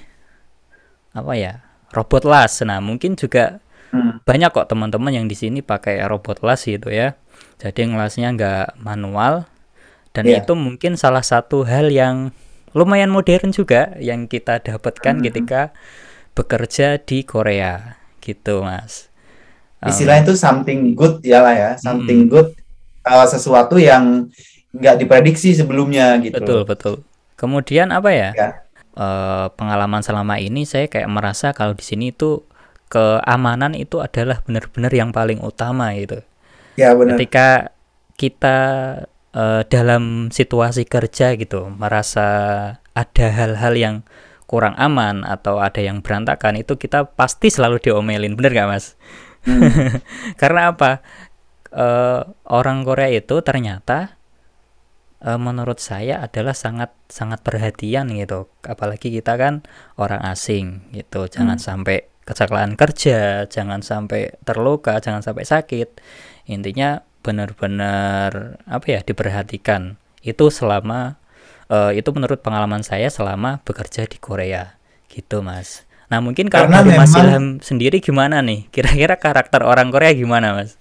apa 1.18 1.34
ya 1.34 1.54
robot 1.94 2.24
las 2.26 2.62
nah 2.62 2.78
mungkin 2.78 3.16
juga 3.18 3.58
hmm. 3.90 4.22
banyak 4.28 4.50
kok 4.54 4.70
teman-teman 4.70 5.14
yang 5.14 5.26
di 5.26 5.34
sini 5.34 5.66
pakai 5.66 6.04
robot 6.06 6.46
las 6.46 6.68
gitu 6.68 6.94
ya 6.94 7.18
jadi 7.58 7.90
ngelasnya 7.90 8.36
nggak 8.38 8.68
manual 8.78 9.50
dan 10.14 10.30
Iya. 10.30 10.46
itu 10.46 10.54
mungkin 10.54 10.94
salah 10.94 11.26
satu 11.26 11.66
hal 11.66 11.90
yang 11.90 12.30
lumayan 12.78 13.10
modern 13.14 13.54
juga 13.54 13.94
yang 14.02 14.26
kita 14.30 14.62
dapatkan 14.62 15.22
Mhm. 15.22 15.24
ketika 15.26 15.62
bekerja 16.38 16.98
di 17.02 17.24
Korea 17.26 17.98
gitu 18.22 18.66
mas 18.66 19.10
Um, 19.84 19.92
Istilahnya 19.92 20.24
itu 20.32 20.36
something 20.40 20.96
good 20.96 21.20
ya 21.28 21.44
lah 21.44 21.52
ya, 21.52 21.72
something 21.76 22.32
Mm-mm. 22.32 22.32
good, 22.32 22.48
uh, 23.04 23.28
sesuatu 23.28 23.76
yang 23.76 24.32
nggak 24.72 24.96
diprediksi 24.96 25.52
sebelumnya 25.52 26.16
gitu. 26.24 26.40
Betul, 26.40 26.60
betul. 26.64 26.96
Kemudian 27.36 27.92
apa 27.92 28.10
ya? 28.16 28.30
Ya. 28.32 28.50
eh, 28.94 29.48
pengalaman 29.58 30.06
selama 30.06 30.38
ini 30.38 30.70
saya 30.70 30.86
kayak 30.86 31.10
merasa 31.10 31.50
kalau 31.52 31.74
di 31.74 31.82
sini 31.82 32.14
itu 32.14 32.46
keamanan 32.94 33.74
itu 33.74 33.98
adalah 34.00 34.40
benar-benar 34.46 34.94
yang 34.94 35.10
paling 35.10 35.42
utama 35.42 35.92
gitu. 35.98 36.22
Ya 36.78 36.94
benar. 36.98 37.18
Ketika 37.18 37.74
kita 38.18 38.58
eh, 39.36 39.62
dalam 39.68 40.30
situasi 40.30 40.86
kerja 40.88 41.36
gitu, 41.36 41.70
merasa 41.74 42.28
ada 42.94 43.28
hal-hal 43.34 43.74
yang 43.76 43.96
kurang 44.46 44.78
aman 44.78 45.26
atau 45.26 45.58
ada 45.58 45.82
yang 45.82 46.06
berantakan 46.06 46.62
itu 46.62 46.78
kita 46.78 47.10
pasti 47.18 47.50
selalu 47.50 47.82
diomelin, 47.82 48.38
bener 48.38 48.54
gak 48.54 48.70
mas? 48.70 48.86
Hmm. 49.44 50.00
Karena 50.42 50.72
apa? 50.72 51.02
Eh, 51.74 52.22
orang 52.54 52.86
Korea 52.86 53.10
itu 53.10 53.42
ternyata 53.42 54.14
eh, 55.26 55.40
menurut 55.42 55.82
saya 55.82 56.22
adalah 56.22 56.54
sangat 56.54 56.94
sangat 57.10 57.42
perhatian 57.42 58.14
gitu. 58.14 58.46
Apalagi 58.62 59.10
kita 59.10 59.34
kan 59.42 59.66
orang 59.98 60.22
asing 60.22 60.86
gitu. 60.94 61.26
Jangan 61.26 61.58
sampai 61.58 62.14
kecelakaan 62.24 62.78
kerja, 62.80 63.50
jangan 63.50 63.82
sampai 63.82 64.38
terluka, 64.48 65.02
jangan 65.02 65.26
sampai 65.26 65.44
sakit. 65.50 66.00
Intinya 66.48 67.04
benar-benar 67.24 68.60
apa 68.68 68.86
ya 68.86 69.00
diperhatikan. 69.00 69.96
Itu 70.20 70.52
selama 70.52 71.16
eh, 71.72 71.98
itu 71.98 72.12
menurut 72.12 72.44
pengalaman 72.44 72.84
saya 72.84 73.08
selama 73.08 73.64
bekerja 73.64 74.04
di 74.06 74.20
Korea 74.20 74.76
gitu, 75.08 75.40
Mas. 75.40 75.88
Nah, 76.12 76.20
mungkin 76.22 76.52
kalau 76.52 76.68
Karena 76.70 76.84
dari 76.84 77.00
Mas 77.00 77.10
memang- 77.10 77.26
Ilham 77.26 77.46
sendiri 77.64 77.98
gimana 77.98 78.44
nih? 78.44 78.68
Kira-kira 78.70 79.16
karakter 79.18 79.64
orang 79.64 79.90
Korea 79.90 80.12
gimana, 80.14 80.54
Mas? 80.54 80.76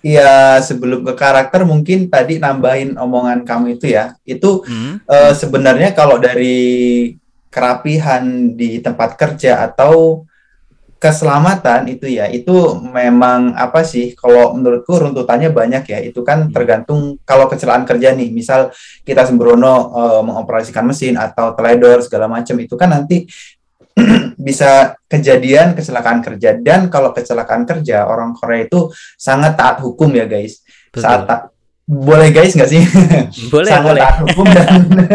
Iya, 0.00 0.62
sebelum 0.62 1.02
ke 1.02 1.14
karakter 1.14 1.66
mungkin 1.66 2.06
tadi 2.06 2.38
nambahin 2.38 2.94
omongan 2.94 3.42
kamu 3.42 3.76
itu 3.76 3.90
ya. 3.90 4.14
Itu 4.22 4.62
Hmm? 4.64 5.02
eh, 5.04 5.32
sebenarnya 5.34 5.92
kalau 5.92 6.16
dari 6.16 7.14
kerapihan 7.50 8.22
di 8.52 8.78
tempat 8.84 9.16
kerja 9.16 9.64
atau 9.64 10.22
keselamatan 10.96 11.92
itu 11.92 12.08
ya, 12.08 12.26
itu 12.32 12.80
memang 12.80 13.52
apa 13.52 13.84
sih? 13.84 14.16
Kalau 14.16 14.56
menurutku 14.56 14.96
runtutannya 14.96 15.52
banyak 15.52 15.84
ya. 15.86 15.98
Itu 16.00 16.24
kan 16.24 16.48
Hmm. 16.48 16.52
tergantung 16.52 17.00
kalau 17.28 17.46
kecelakaan 17.46 17.84
kerja 17.84 18.16
nih, 18.16 18.32
misal 18.32 18.72
kita 19.04 19.28
sembrono 19.28 19.92
eh, 19.92 20.22
mengoperasikan 20.24 20.84
mesin 20.88 21.20
atau 21.20 21.52
teledor 21.52 22.00
segala 22.00 22.26
macam 22.26 22.56
itu 22.60 22.74
kan 22.74 22.88
nanti 22.92 23.28
bisa 24.36 24.92
kejadian 25.08 25.72
kecelakaan 25.72 26.20
kerja 26.20 26.56
dan 26.60 26.92
kalau 26.92 27.16
kecelakaan 27.16 27.64
kerja 27.64 28.04
orang 28.04 28.36
Korea 28.36 28.68
itu 28.68 28.92
sangat 29.16 29.56
taat 29.56 29.80
hukum 29.80 30.12
ya 30.12 30.28
guys. 30.28 30.60
Betul. 30.92 31.00
Saat 31.00 31.20
ta- 31.24 31.48
boleh 31.86 32.34
guys 32.34 32.50
nggak 32.52 32.66
sih? 32.66 32.82
Boleh, 33.54 33.70
sangat 33.70 33.86
boleh. 33.94 34.02
hukum 34.26 34.46
dan 34.50 34.66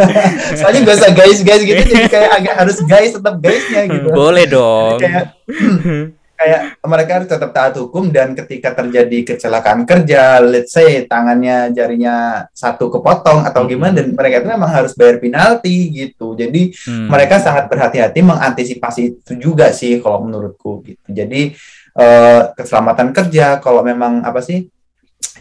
soalnya 0.58 0.80
nggak 0.82 0.98
usah 0.98 1.12
guys 1.12 1.40
guys 1.44 1.62
gitu 1.62 1.84
jadi 1.84 2.08
kayak 2.08 2.32
agak 2.32 2.56
harus 2.58 2.78
guys 2.82 3.12
tetap 3.12 3.36
guysnya 3.38 3.82
gitu. 3.86 4.08
Boleh 4.10 4.48
dong. 4.48 4.96
Kayak 4.98 5.36
kayak 6.42 6.62
mereka 6.82 7.12
harus 7.20 7.30
tetap 7.30 7.52
taat 7.52 7.76
hukum 7.76 8.10
dan 8.10 8.34
ketika 8.34 8.74
terjadi 8.74 9.18
kecelakaan 9.22 9.86
kerja, 9.86 10.40
let's 10.40 10.72
say 10.72 11.06
tangannya 11.06 11.70
jarinya 11.70 12.48
satu 12.50 12.90
kepotong 12.90 13.46
atau 13.46 13.62
Hmm. 13.62 13.70
gimana 13.70 13.94
dan 14.02 14.16
mereka 14.16 14.42
itu 14.42 14.50
memang 14.50 14.72
harus 14.72 14.96
bayar 14.96 15.20
penalti 15.20 15.92
gitu. 15.92 16.34
Jadi 16.34 16.72
Hmm. 16.88 17.12
mereka 17.12 17.38
sangat 17.38 17.68
berhati-hati 17.68 18.24
mengantisipasi 18.24 19.02
itu 19.22 19.34
juga 19.38 19.70
sih 19.70 20.00
kalau 20.00 20.24
menurutku 20.24 20.82
gitu. 20.82 21.08
Jadi 21.12 21.52
eh, 21.92 22.42
keselamatan 22.56 23.12
kerja 23.12 23.60
kalau 23.60 23.84
memang 23.84 24.24
apa 24.24 24.40
sih 24.40 24.72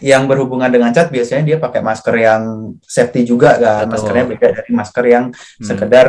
yang 0.00 0.24
berhubungan 0.26 0.72
dengan 0.72 0.90
cat 0.90 1.12
biasanya 1.12 1.44
dia 1.44 1.56
pakai 1.60 1.80
masker 1.84 2.14
yang 2.16 2.42
safety 2.82 3.24
juga 3.28 3.56
kan. 3.60 3.86
Betul. 3.86 3.92
Maskernya 3.96 4.24
beda 4.26 4.46
dari 4.60 4.70
masker 4.72 5.04
yang 5.06 5.24
Hmm. 5.32 5.64
sekedar 5.64 6.06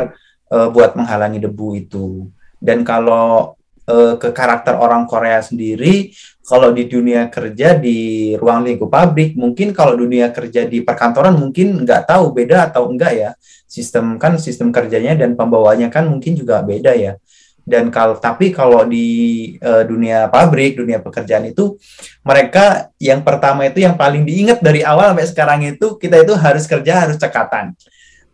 eh, 0.52 0.68
buat 0.68 0.92
menghalangi 0.96 1.40
debu 1.40 1.68
itu. 1.76 2.28
Dan 2.60 2.84
kalau 2.84 3.56
eh, 3.82 4.14
ke 4.14 4.30
karakter 4.30 4.78
orang 4.78 5.10
Korea 5.10 5.42
sendiri, 5.42 6.14
kalau 6.46 6.70
di 6.70 6.86
dunia 6.86 7.26
kerja 7.26 7.74
di 7.74 8.30
ruang 8.38 8.62
lingkup 8.62 8.86
pabrik, 8.86 9.34
mungkin 9.34 9.74
kalau 9.74 9.98
dunia 9.98 10.30
kerja 10.30 10.66
di 10.70 10.82
perkantoran 10.86 11.34
mungkin 11.34 11.82
nggak 11.82 12.06
tahu 12.06 12.30
beda 12.30 12.70
atau 12.70 12.86
enggak 12.92 13.12
ya. 13.14 13.30
Sistem 13.66 14.20
kan 14.22 14.36
sistem 14.38 14.68
kerjanya 14.70 15.16
dan 15.16 15.34
pembawanya 15.34 15.88
kan 15.90 16.06
mungkin 16.06 16.36
juga 16.38 16.62
beda 16.62 16.92
ya. 16.94 17.18
Dan 17.62 17.94
kalau 17.94 18.18
tapi 18.18 18.50
kalau 18.50 18.82
di 18.82 19.06
eh, 19.62 19.84
dunia 19.86 20.26
pabrik, 20.26 20.82
dunia 20.82 20.98
pekerjaan 20.98 21.46
itu 21.46 21.78
mereka 22.26 22.90
yang 22.98 23.22
pertama 23.22 23.70
itu 23.70 23.86
yang 23.86 23.94
paling 23.94 24.26
diingat 24.26 24.58
dari 24.58 24.82
awal 24.82 25.14
sampai 25.14 25.26
sekarang 25.30 25.60
itu 25.62 25.94
kita 25.94 26.26
itu 26.26 26.34
harus 26.34 26.66
kerja 26.66 27.06
harus 27.06 27.16
cekatan. 27.18 27.78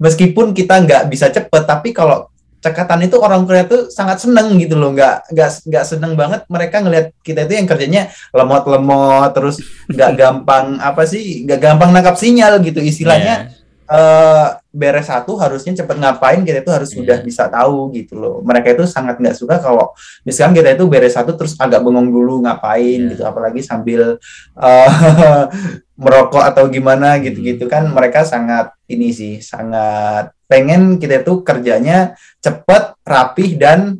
Meskipun 0.01 0.57
kita 0.57 0.81
nggak 0.81 1.03
bisa 1.13 1.29
cepet 1.29 1.63
tapi 1.69 1.93
kalau 1.93 2.33
cekatan 2.59 3.07
itu 3.07 3.17
orang 3.23 3.47
Korea 3.47 3.69
tuh 3.69 3.93
sangat 3.93 4.25
seneng 4.25 4.57
gitu 4.57 4.81
loh. 4.81 4.97
Nggak 4.97 5.29
nggak 5.29 5.51
nggak 5.69 5.85
seneng 5.85 6.13
banget 6.17 6.41
mereka 6.49 6.81
ngelihat 6.81 7.07
kita 7.21 7.45
itu 7.45 7.53
yang 7.61 7.69
kerjanya 7.69 8.03
lemot-lemot 8.33 9.29
terus 9.37 9.61
nggak 9.93 10.11
gampang 10.17 10.81
apa 10.81 11.05
sih 11.05 11.45
nggak 11.45 11.61
gampang 11.61 11.93
nangkap 11.93 12.17
sinyal 12.17 12.65
gitu 12.65 12.81
istilahnya. 12.81 13.53
Iya. 13.53 13.57
eh 13.89 14.49
beres 14.69 15.09
satu 15.09 15.41
harusnya 15.41 15.73
cepet 15.73 15.97
ngapain 15.97 16.45
kita 16.45 16.61
itu 16.61 16.71
harus 16.71 16.93
sudah 16.93 17.19
Iya. 17.19 17.25
bisa 17.25 17.49
tahu 17.49 17.89
gitu 17.97 18.21
loh. 18.21 18.45
Mereka 18.45 18.77
itu 18.77 18.85
sangat 18.85 19.17
nggak 19.17 19.33
suka 19.33 19.57
kalau 19.59 19.97
misalkan 20.23 20.61
kita 20.61 20.77
itu 20.77 20.85
beres 20.85 21.17
satu 21.17 21.33
terus 21.33 21.57
agak 21.57 21.81
bengong 21.81 22.13
dulu 22.13 22.45
ngapain 22.45 23.01
Iya. 23.09 23.11
gitu, 23.17 23.23
apalagi 23.25 23.65
sambil 23.65 24.21
eh, 24.61 24.91
merokok 26.03 26.45
atau 26.45 26.69
gimana 26.69 27.17
gitu-gitu 27.19 27.67
kan 27.67 27.89
mereka 27.91 28.23
sangat 28.23 28.71
ini 28.87 29.11
sih 29.11 29.41
sangat 29.43 30.31
pengen 30.47 30.97
kita 30.97 31.21
itu 31.21 31.43
kerjanya 31.43 32.15
cepet, 32.39 32.95
rapih 33.03 33.57
dan 33.59 33.99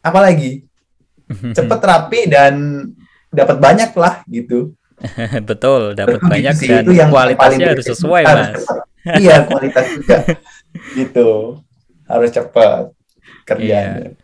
apalagi 0.00 0.64
cepet, 1.56 1.80
rapi 1.80 2.20
dan 2.26 2.54
dapat 3.28 3.56
banyak 3.60 3.92
lah 3.92 4.24
gitu. 4.26 4.72
Betul, 5.50 5.92
dapat 5.92 6.24
Begitu 6.24 6.32
banyak 6.32 6.54
sih, 6.56 6.68
dan 6.72 6.82
itu 6.82 6.92
yang 6.96 7.12
kualitasnya 7.12 7.66
harus 7.76 7.84
sesuai, 7.84 8.22
Mas. 8.24 8.64
Iya, 9.14 9.46
kualitas 9.46 9.86
juga. 9.94 10.16
gitu. 10.94 11.60
Harus 12.06 12.30
cepat 12.34 12.94
kerjanya. 13.48 14.14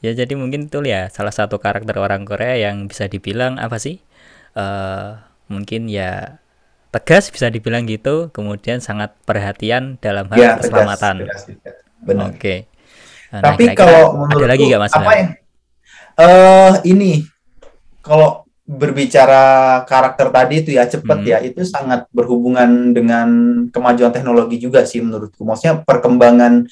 Ya 0.00 0.16
jadi 0.16 0.32
mungkin 0.32 0.72
itu 0.72 0.80
ya 0.88 1.12
salah 1.12 1.32
satu 1.34 1.60
karakter 1.60 1.92
orang 2.00 2.24
Korea 2.24 2.56
yang 2.56 2.88
bisa 2.88 3.04
dibilang 3.10 3.60
apa 3.60 3.76
sih? 3.76 4.00
eh 4.58 5.08
mungkin 5.52 5.86
ya 5.90 6.38
tegas 6.94 7.30
bisa 7.34 7.48
dibilang 7.54 7.84
gitu, 7.90 8.30
kemudian 8.36 8.78
sangat 8.84 9.14
perhatian 9.28 9.96
dalam 10.04 10.28
hal 10.32 10.42
Iya, 10.42 10.50
tegas, 10.62 10.92
keselamatan. 10.94 11.16
tegas, 11.18 11.40
tegas. 11.48 11.76
Benar. 12.06 12.30
Oke. 12.30 12.68
Nah, 13.34 13.44
Tapi 13.44 13.64
kira-kira 13.64 14.12
kalau 14.12 14.28
ada 14.32 14.44
lagi 14.50 14.64
nggak 14.70 14.82
Mas? 14.82 14.94
apa 14.94 15.10
Ilham? 15.10 15.20
ya? 15.20 15.26
Eh 16.20 16.72
ini 16.92 17.12
kalau 18.04 18.44
berbicara 18.70 19.42
karakter 19.82 20.30
tadi 20.30 20.54
itu 20.62 20.70
ya 20.78 20.86
cepet 20.86 21.18
Hmm. 21.18 21.26
ya 21.26 21.38
itu 21.42 21.66
sangat 21.66 22.06
berhubungan 22.14 22.94
dengan 22.94 23.28
kemajuan 23.74 24.14
teknologi 24.14 24.62
juga 24.62 24.86
sih 24.86 25.02
menurutku. 25.02 25.42
Maksudnya 25.42 25.82
perkembangan 25.82 26.70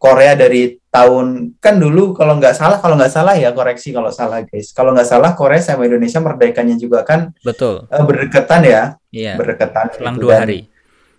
Korea 0.00 0.32
dari 0.32 0.78
tahun 0.88 1.58
kan 1.60 1.76
dulu 1.76 2.14
kalau 2.14 2.38
nggak 2.38 2.54
salah 2.56 2.78
kalau 2.80 2.96
nggak 2.96 3.12
salah 3.12 3.34
ya 3.36 3.50
koreksi 3.50 3.90
kalau 3.90 4.08
salah 4.08 4.46
guys. 4.46 4.70
Kalau 4.70 4.94
nggak 4.94 5.04
salah 5.04 5.34
Korea 5.34 5.58
sama 5.58 5.84
Indonesia 5.84 6.22
merdekanya 6.22 6.78
juga 6.78 7.02
kan 7.02 7.34
Betul. 7.42 7.84
eh, 7.84 8.04
berdekatan 8.06 8.60
ya, 8.64 8.82
Iya. 9.10 9.34
berdekatan 9.36 9.86
Selang 9.92 10.16
gitu. 10.16 10.22
dua 10.24 10.32
Dan- 10.38 10.42
hari. 10.46 10.58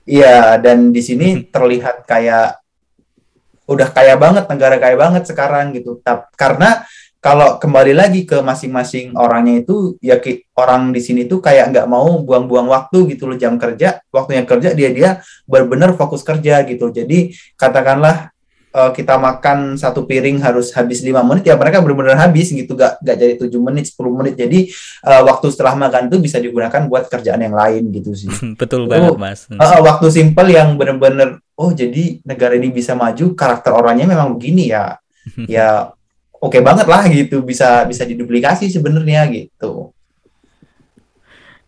Iya, 0.02 0.58
dan 0.58 0.90
di 0.90 1.02
sini 1.04 1.46
terlihat 1.46 2.10
kayak 2.10 2.58
udah 3.70 3.88
kaya 3.94 4.18
banget, 4.18 4.50
negara 4.50 4.76
kaya 4.82 4.98
banget 4.98 5.24
sekarang 5.30 5.78
gitu. 5.78 6.02
Tap, 6.02 6.34
karena 6.34 6.82
kalau 7.22 7.62
kembali 7.62 7.94
lagi 7.94 8.26
ke 8.26 8.42
masing-masing 8.42 9.14
orangnya 9.14 9.62
itu, 9.62 9.94
ya 10.02 10.18
orang 10.58 10.90
di 10.90 10.98
sini 10.98 11.30
tuh 11.30 11.38
kayak 11.38 11.70
nggak 11.70 11.86
mau 11.86 12.18
buang-buang 12.26 12.66
waktu 12.66 13.14
gitu 13.14 13.30
loh 13.30 13.38
jam 13.38 13.62
kerja, 13.62 14.02
waktunya 14.10 14.42
kerja 14.42 14.74
dia 14.74 14.90
dia 14.90 15.10
benar-benar 15.46 15.94
fokus 15.94 16.26
kerja 16.26 16.66
gitu. 16.66 16.90
Jadi 16.90 17.38
katakanlah 17.54 18.34
eh, 18.74 18.92
kita 18.98 19.22
makan 19.22 19.78
satu 19.78 20.10
piring 20.10 20.42
harus 20.42 20.74
habis 20.74 21.06
lima 21.06 21.22
menit, 21.22 21.46
ya 21.46 21.54
mereka 21.54 21.78
benar-benar 21.86 22.18
habis 22.18 22.50
gitu, 22.50 22.74
gak, 22.74 22.98
gak 23.06 23.14
jadi 23.22 23.38
tujuh 23.38 23.62
menit, 23.62 23.94
10 23.94 24.18
menit. 24.18 24.34
Jadi 24.42 24.74
eh, 25.06 25.22
waktu 25.22 25.48
setelah 25.54 25.78
makan 25.78 26.10
itu 26.10 26.18
bisa 26.18 26.42
digunakan 26.42 26.82
buat 26.90 27.06
kerjaan 27.06 27.46
yang 27.46 27.54
lain 27.54 27.94
gitu 27.94 28.18
sih. 28.18 28.34
Betul 28.62 28.90
banget, 28.90 29.14
Mas. 29.22 29.46
Hmm. 29.46 29.62
Uh, 29.62 29.80
waktu 29.86 30.10
simpel 30.10 30.50
yang 30.50 30.74
bener-bener 30.74 31.38
oh 31.54 31.70
jadi 31.70 32.18
negara 32.26 32.58
ini 32.58 32.74
bisa 32.74 32.98
maju 32.98 33.38
karakter 33.38 33.70
orangnya 33.70 34.10
memang 34.10 34.34
begini 34.34 34.74
ya 34.74 34.98
ya 35.46 35.94
oke 36.46 36.58
banget 36.68 36.88
lah 36.94 37.04
gitu 37.18 37.36
bisa 37.50 37.68
bisa 37.90 38.04
diduplikasi 38.12 38.66
sebenarnya 38.76 39.22
gitu 39.36 39.94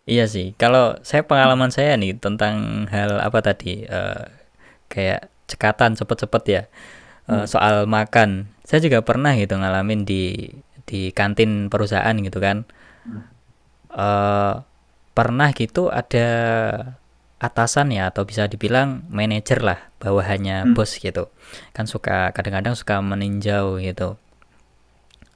Iya 0.04 0.28
sih, 0.28 0.52
kalau 0.60 1.00
saya 1.00 1.24
pengalaman 1.24 1.72
saya 1.72 1.96
nih 1.96 2.12
tentang 2.20 2.84
hal 2.92 3.16
apa 3.24 3.40
tadi, 3.40 3.88
eh, 3.88 4.22
kayak 4.92 5.32
cekatan 5.50 5.96
cepet-cepet 5.96 6.42
ya, 6.48 6.62
eh, 7.32 7.44
soal 7.48 7.88
makan. 7.88 8.52
Saya 8.68 8.80
juga 8.86 9.00
pernah 9.04 9.32
gitu 9.36 9.56
ngalamin 9.56 10.04
di 10.08 10.22
di 10.90 11.12
kantin 11.16 11.72
perusahaan 11.72 12.16
gitu 12.20 12.38
kan. 12.40 12.68
Eh, 13.94 14.54
pernah 15.14 15.48
gitu 15.54 15.86
ada 15.92 16.26
atasan 17.38 17.92
ya 17.92 18.08
atau 18.10 18.24
bisa 18.24 18.48
dibilang 18.48 19.04
manajer 19.12 19.60
lah, 19.60 19.78
bawahannya 20.00 20.64
Hmm. 20.64 20.74
bos 20.74 20.96
gitu. 20.96 21.28
Kan 21.76 21.84
suka 21.86 22.32
kadang-kadang 22.32 22.74
suka 22.78 22.98
meninjau 23.04 23.78
gitu. 23.82 24.16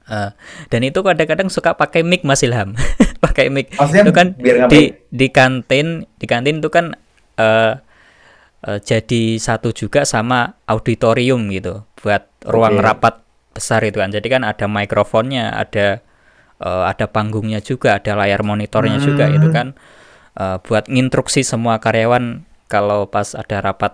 Eh, 0.09 0.29
dan 0.67 0.81
itu 0.81 0.99
kadang-kadang 0.99 1.47
suka 1.47 1.77
pakai 1.77 2.01
mic 2.01 2.25
Mas 2.25 2.41
Ilham, 2.41 2.73
pakai 3.25 3.53
mic. 3.53 3.69
Maksudnya 3.77 4.03
itu 4.03 4.13
kan 4.13 4.27
biar 4.35 4.55
ngapain 4.59 4.73
di 4.73 4.81
di 5.07 5.27
kantin 5.29 5.87
di 6.17 6.25
kantin 6.25 6.57
itu 6.57 6.69
kan 6.69 6.97
eh, 7.37 7.73
eh, 8.65 8.79
jadi 8.81 9.37
satu 9.37 9.69
juga 9.69 10.01
sama 10.03 10.57
auditorium 10.65 11.45
gitu 11.49 11.85
buat 11.95 12.25
ruang 12.43 12.81
Oke. 12.81 12.83
rapat 12.83 13.15
besar 13.53 13.85
itu 13.85 14.01
kan. 14.01 14.09
Jadi 14.09 14.27
kan 14.27 14.41
ada 14.41 14.65
mikrofonnya 14.65 15.53
ada 15.53 16.01
eh, 16.57 16.83
ada 16.89 17.05
panggungnya 17.05 17.61
juga 17.61 18.01
ada 18.01 18.17
layar 18.17 18.41
monitornya 18.41 18.97
juga 18.97 19.29
itu 19.29 19.45
Hmm. 19.45 19.53
kan. 19.53 19.67
Eh, 20.33 20.57
buat 20.63 20.89
nginstruksi 20.89 21.45
semua 21.45 21.77
karyawan 21.77 22.41
kalau 22.65 23.05
pas 23.05 23.33
ada 23.33 23.61
rapat 23.61 23.93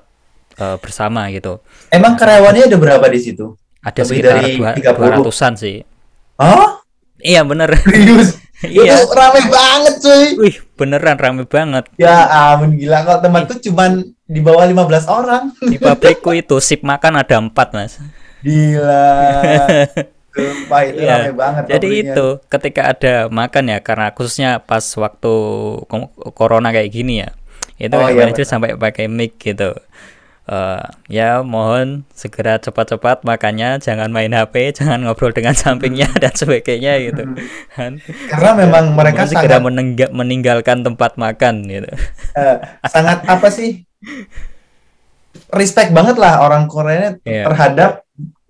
eh, 0.55 0.79
bersama 0.79 1.27
gitu. 1.27 1.59
Emang 1.91 2.15
karyawannya 2.15 2.71
ada 2.71 2.77
berapa 2.79 3.03
di 3.11 3.19
situ? 3.19 3.51
Ada 3.83 4.01
Lebih 4.01 4.07
sekitar 4.07 4.33
dari 4.39 4.51
dua 4.55 4.71
30. 4.95 5.13
ratusan 5.19 5.53
sih 5.59 5.83
oh 6.37 6.79
iya 7.19 7.41
bener. 7.41 7.71
Serius? 7.77 8.35
Iya. 8.65 9.03
Itu 9.03 9.11
rame 9.13 9.45
banget 9.51 9.93
cuy. 9.99 10.25
Wih 10.39 10.55
beneran 10.73 11.19
rame 11.19 11.43
banget. 11.43 11.85
Ya 11.99 12.23
ampun 12.55 12.73
gila. 12.73 13.03
Kalau 13.03 13.19
teman 13.19 13.43
tuh 13.45 13.59
cuman 13.59 13.91
di 14.25 14.39
bawah 14.39 14.63
15 14.63 15.05
orang? 15.05 15.43
Di 15.59 15.75
pabrikku 15.77 16.31
itu 16.33 16.57
sip 16.63 16.79
makan 16.81 17.19
ada 17.19 17.35
empat 17.37 17.75
mas. 17.75 17.99
Gila. 18.41 19.11
Sumpah 20.35 20.81
itu 20.83 20.99
Iya. 20.99 21.15
rame 21.19 21.33
banget 21.35 21.63
Jadi 21.67 21.87
pabriknya. 21.87 22.13
itu 22.15 22.27
ketika 22.47 22.81
ada 22.89 23.13
makan 23.27 23.63
ya 23.69 23.77
karena 23.79 24.07
khususnya 24.11 24.49
pas 24.63 24.83
waktu 24.95 25.33
corona 26.33 26.71
kayak 26.71 26.89
gini 26.89 27.21
ya. 27.21 27.29
Itu 27.75 27.99
Oh, 27.99 28.07
iya, 28.07 28.23
manajer 28.23 28.47
sampai 28.47 28.79
pakai 28.79 29.11
mic 29.11 29.35
gitu. 29.35 29.75
Eh, 30.45 30.83
ya 31.09 31.41
mohon 31.41 32.05
segera 32.11 32.55
cepat-cepat 32.55 33.25
makannya, 33.25 33.81
jangan 33.81 34.13
main 34.13 34.29
HP, 34.29 34.77
jangan 34.77 35.01
ngobrol 35.01 35.33
dengan 35.33 35.53
sampingnya 35.53 36.05
dan 36.21 36.29
sebagainya 36.31 37.01
gitu. 37.01 37.23
Kan. 37.71 37.97
karena 38.29 38.51
memang 38.55 38.93
mereka 38.93 39.25
Mohon 39.25 39.31
segera 39.31 39.49
sangat 39.51 39.65
menengga- 39.65 40.13
meninggalkan 40.13 40.77
tempat 40.81 41.17
makan 41.17 41.65
gitu. 41.65 41.89
eh, 42.35 42.57
sangat 42.85 43.25
apa 43.25 43.49
sih 43.49 43.89
respect 45.49 45.89
banget 45.91 46.15
lah 46.15 46.41
orang 46.41 46.67
Korea 46.67 47.17
Iya. 47.21 47.43
terhadap 47.45 47.91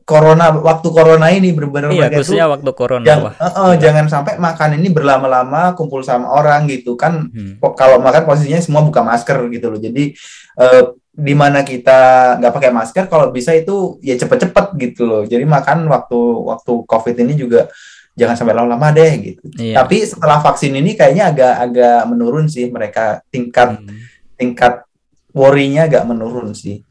corona 0.04 0.54
waktu 0.54 0.88
corona 0.92 1.28
ini 1.30 1.50
benar-benar 1.50 1.90
Iya, 1.90 2.12
khususnya 2.12 2.46
waktu 2.46 2.70
corona 2.72 3.02
jangan, 3.04 3.24
wah. 3.26 3.34
eh, 3.40 3.54
eh, 3.66 3.74
jangan 3.80 4.06
sampai 4.06 4.38
makan 4.38 4.78
ini 4.78 4.92
berlama-lama 4.92 5.74
kumpul 5.74 6.04
sama 6.04 6.30
orang 6.30 6.68
gitu 6.68 6.94
kan 6.94 7.26
Hmm. 7.26 7.58
kalau 7.74 7.98
makan 7.98 8.22
posisinya 8.22 8.60
semua 8.60 8.84
buka 8.84 9.02
masker 9.02 9.48
gitu 9.50 9.72
loh 9.72 9.80
jadi 9.80 10.14
eh, 10.56 10.84
di 11.16 11.32
mana 11.32 11.64
kita 11.64 11.98
nggak 12.38 12.54
pakai 12.54 12.72
masker 12.72 13.06
kalau 13.08 13.32
bisa 13.32 13.52
itu 13.52 13.96
ya 14.00 14.14
cepet-cepet 14.14 14.66
gitu 14.76 15.02
loh 15.04 15.24
jadi 15.24 15.42
makan 15.42 15.88
waktu 15.88 16.20
waktu 16.44 16.72
covid 16.84 17.16
ini 17.18 17.34
juga 17.34 17.72
jangan 18.12 18.36
sampai 18.36 18.54
lama-lama 18.54 18.92
deh 18.92 19.12
gitu 19.18 19.44
Iya. 19.56 19.80
tapi 19.80 20.04
setelah 20.04 20.40
vaksin 20.40 20.72
ini 20.72 20.92
kayaknya 20.94 21.32
agak 21.32 21.54
agak 21.62 22.00
menurun 22.06 22.46
sih 22.46 22.68
mereka 22.68 23.24
tingkat 23.28 23.80
Hmm. 23.80 23.88
tingkat 24.36 24.84
worry-nya 25.32 25.88
agak 25.88 26.04
menurun 26.04 26.52
sih 26.52 26.84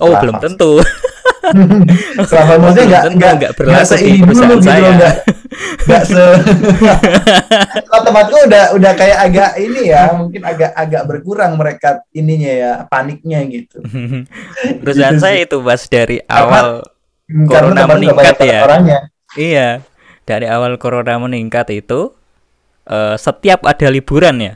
Oh, 0.00 0.08
belum 0.10 0.36
vaksin. 0.36 0.56
tentu. 0.56 0.70
Setelah 2.28 2.56
maksudnya 2.58 2.86
nggak 2.86 3.04
nggak 3.18 3.32
nggak 3.38 3.52
berlaku 3.58 3.94
di 3.98 4.12
seini 4.16 4.22
dulu 4.30 4.54
gitu 4.56 4.62
saya. 4.62 4.80
loh, 4.80 4.92
nggak 4.94 5.14
nggak 5.86 6.02
se 6.06 6.24
kalau 7.90 8.02
tempatku 8.02 8.36
udah 8.46 8.64
udah 8.74 8.92
kayak 8.94 9.18
agak 9.20 9.50
ini 9.58 9.80
ya 9.90 10.02
mungkin 10.14 10.42
agak 10.42 10.70
agak 10.72 11.02
berkurang 11.04 11.52
mereka 11.56 11.88
ininya 12.12 12.52
ya 12.52 12.72
paniknya 12.86 13.40
gitu 13.48 13.82
Perusahaan 14.80 15.14
Gitu 15.14 15.22
saya 15.22 15.38
itu 15.42 15.56
Mas 15.60 15.84
dari 15.86 16.18
awal 16.26 16.82
Corona 17.46 17.50
karena 17.50 17.70
nggak 17.74 17.88
meningkat 17.90 18.36
ya. 18.40 18.60
orangnya 18.62 18.98
Iya, 19.32 19.80
dari 20.22 20.44
awal 20.44 20.76
corona 20.76 21.16
meningkat 21.16 21.72
itu 21.72 22.12
eh, 22.84 23.16
setiap 23.16 23.64
ada 23.64 23.88
liburan 23.88 24.36
ya. 24.38 24.54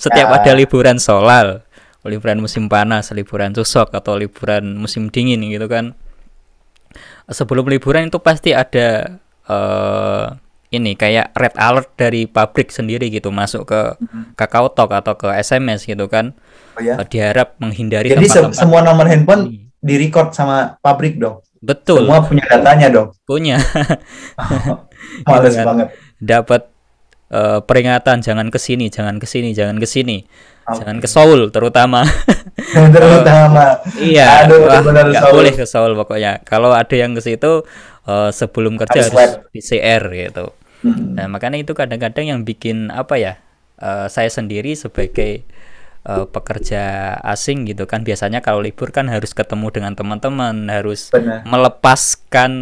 setiap 0.00 0.28
Ya. 0.28 0.36
ada 0.40 0.52
liburan 0.54 0.96
solal, 0.96 1.64
liburan 2.04 2.38
musim 2.38 2.66
panas, 2.66 3.10
liburan 3.10 3.52
susok 3.52 3.92
atau 3.92 4.14
liburan 4.14 4.76
musim 4.76 5.08
dingin 5.08 5.38
gitu 5.44 5.66
kan. 5.66 5.94
Sebelum 7.26 7.66
liburan 7.66 8.06
itu 8.06 8.18
pasti 8.18 8.52
ada 8.52 9.18
eh 9.42 10.26
ini 10.72 10.96
kayak 10.96 11.36
red 11.36 11.52
alert 11.54 11.92
dari 11.94 12.24
pabrik 12.24 12.72
sendiri 12.72 13.12
gitu 13.12 13.28
masuk 13.28 13.68
ke 13.68 13.80
Kakao 14.34 14.72
Talk 14.72 14.88
atau 14.90 15.14
ke 15.14 15.28
SMS 15.36 15.84
gitu 15.84 16.08
kan. 16.08 16.32
oh 16.72 16.80
ya 16.80 16.96
diharap 17.04 17.60
menghindari 17.60 18.08
jadi 18.08 18.24
se- 18.24 18.40
tempat-tempat 18.40 18.56
semua 18.56 18.80
nomor 18.80 19.04
handphone 19.04 19.42
ini. 19.52 19.68
di 19.76 19.94
record 20.00 20.32
sama 20.32 20.80
pabrik 20.80 21.20
dong 21.20 21.44
Betul, 21.60 22.08
semua 22.08 22.24
punya 22.24 22.40
datanya 22.48 22.88
dong 22.88 23.08
punya. 23.22 23.60
males 25.28 25.52
kan. 25.52 25.66
banget 25.68 25.88
dapat 26.16 26.62
eh, 27.32 27.58
peringatan 27.64 28.20
jangan 28.20 28.48
ke 28.52 28.58
sini, 28.60 28.92
jangan 28.92 29.16
ke 29.16 29.26
sini, 29.26 29.50
jangan 29.56 29.76
ke 29.80 29.88
sini. 29.88 30.22
Oke. 30.62 30.78
Jangan 30.78 30.96
ke 31.02 31.08
Seoul 31.10 31.50
terutama. 31.50 32.06
terutama 32.94 33.82
iya 33.98 34.46
Aduh, 34.46 34.62
wah, 34.66 34.78
bener, 34.78 35.10
nggak 35.10 35.24
Saul. 35.26 35.34
boleh 35.34 35.52
ke 35.52 35.64
Seoul 35.66 35.92
pokoknya 35.98 36.38
kalau 36.46 36.70
ada 36.70 36.94
yang 36.94 37.12
ke 37.12 37.22
situ 37.24 37.66
eh, 38.06 38.30
sebelum 38.30 38.78
kerja 38.78 39.02
Harus 39.02 39.12
harus. 39.12 39.42
PCR 39.50 40.02
gitu 40.08 40.54
Hmm. 40.82 41.14
Nah, 41.14 41.30
makanya 41.30 41.62
itu 41.62 41.78
kadang-kadang 41.78 42.26
yang 42.26 42.40
bikin 42.42 42.90
apa 42.90 43.14
ya? 43.14 43.38
eh, 43.78 44.10
saya 44.10 44.26
sendiri 44.26 44.74
sebagai 44.74 45.46
eh, 46.02 46.26
pekerja 46.26 47.14
asing 47.22 47.70
gitu 47.70 47.86
kan 47.86 48.02
biasanya 48.02 48.42
kalau 48.42 48.58
libur 48.58 48.90
kan 48.90 49.06
harus 49.06 49.30
ketemu 49.30 49.70
dengan 49.70 49.94
teman-teman, 49.94 50.66
harus 50.66 51.14
Benar. 51.14 51.46
melepaskan 51.46 52.52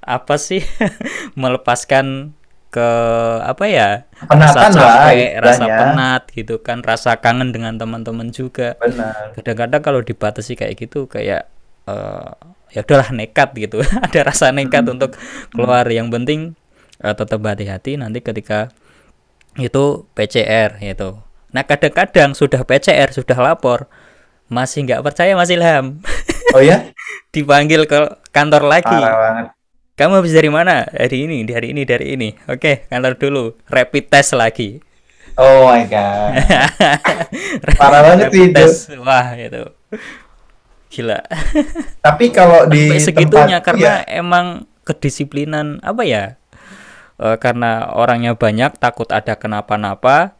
apa 0.00 0.40
sih? 0.40 0.64
melepaskan 1.40 2.32
ke 2.74 2.90
apa 3.46 3.64
ya? 3.70 3.88
Penatan 4.26 4.74
rasa 4.74 4.82
lah, 4.82 5.14
capek, 5.14 5.30
rasa 5.38 5.54
istilahnya. 5.62 5.78
penat 5.78 6.22
gitu 6.34 6.54
kan, 6.58 6.78
rasa 6.82 7.22
kangen 7.22 7.54
dengan 7.54 7.78
teman-teman 7.78 8.34
juga. 8.34 8.74
benar 8.82 9.30
Kadang-kadang 9.38 9.82
kalau 9.86 10.00
dibatasi 10.02 10.58
kayak 10.58 10.74
gitu 10.74 11.06
kayak 11.06 11.46
eh, 11.86 12.30
ya 12.74 12.82
udahlah 12.82 13.14
nekat 13.14 13.54
gitu. 13.54 13.78
Ada 14.10 14.26
rasa 14.26 14.50
nekat 14.50 14.82
untuk 14.90 15.14
keluar. 15.54 15.86
Yang 15.86 16.08
penting 16.10 16.40
eh, 16.98 17.14
tetap 17.14 17.38
hati-hati 17.46 17.94
nanti 17.94 18.18
ketika 18.18 18.74
itu 19.54 20.10
PCR 20.18 20.82
gitu. 20.82 21.22
Nah 21.54 21.62
kadang-kadang 21.62 22.34
sudah 22.34 22.66
PCR 22.66 23.14
sudah 23.14 23.38
lapor 23.38 23.86
masih 24.50 24.84
nggak 24.84 25.00
percaya 25.00 25.32
masih 25.32 25.56
Ilham 25.56 26.04
oh 26.52 26.60
ya 26.60 26.92
dipanggil 27.34 27.88
ke 27.88 28.20
kantor 28.30 28.68
lagi. 28.68 28.92
parah 28.92 29.16
banget 29.16 29.46
Kamu 29.94 30.18
habis 30.18 30.34
dari 30.34 30.50
mana? 30.50 30.82
Dari 30.86 31.22
ini, 31.22 31.46
dari 31.46 31.70
ini, 31.70 31.82
dari 31.86 32.06
ini. 32.18 32.28
Oke, 32.50 32.90
kantor 32.90 33.14
dulu. 33.14 33.44
Rapid 33.70 34.04
test 34.10 34.34
lagi. 34.34 34.82
oh 35.34 35.66
my 35.66 35.82
god 35.90 36.30
Parah 37.80 38.02
banget 38.06 38.30
Rapid 38.30 38.42
itu. 38.50 38.54
test. 38.54 38.90
Wah, 38.98 39.34
itu. 39.34 39.62
Gila. 40.94 41.18
tapi 41.98 42.30
kalau 42.30 42.70
di 42.70 42.86
sampai 42.86 43.02
segitunya 43.02 43.58
tempat- 43.58 43.66
karena 43.66 43.82
iya, 43.82 43.94
emang 44.14 44.46
kedisiplinan 44.86 45.82
apa 45.82 46.02
ya 46.06 46.38
Eh, 47.14 47.38
karena 47.38 47.94
orangnya 47.94 48.34
banyak 48.34 48.74
takut 48.82 49.06
ada 49.10 49.38
kenapa-napa 49.38 50.34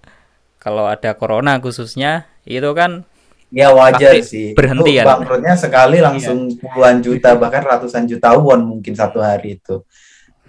kalau 0.58 0.90
ada 0.90 1.14
corona 1.14 1.62
khususnya 1.62 2.26
itu 2.42 2.66
kan 2.74 3.06
ya 3.54 3.70
wajar 3.70 4.18
pasti 4.18 4.26
sih. 4.26 4.48
berhenti 4.52 4.98
itu 4.98 5.00
kan? 5.00 5.06
bangkrutnya 5.06 5.54
sekali 5.54 6.02
langsung 6.02 6.50
puluhan 6.58 6.98
juta 6.98 7.38
bahkan 7.38 7.62
ratusan 7.62 8.10
juta 8.10 8.34
won 8.34 8.66
mungkin 8.66 8.98
satu 8.98 9.22
hari 9.22 9.62
itu. 9.62 9.86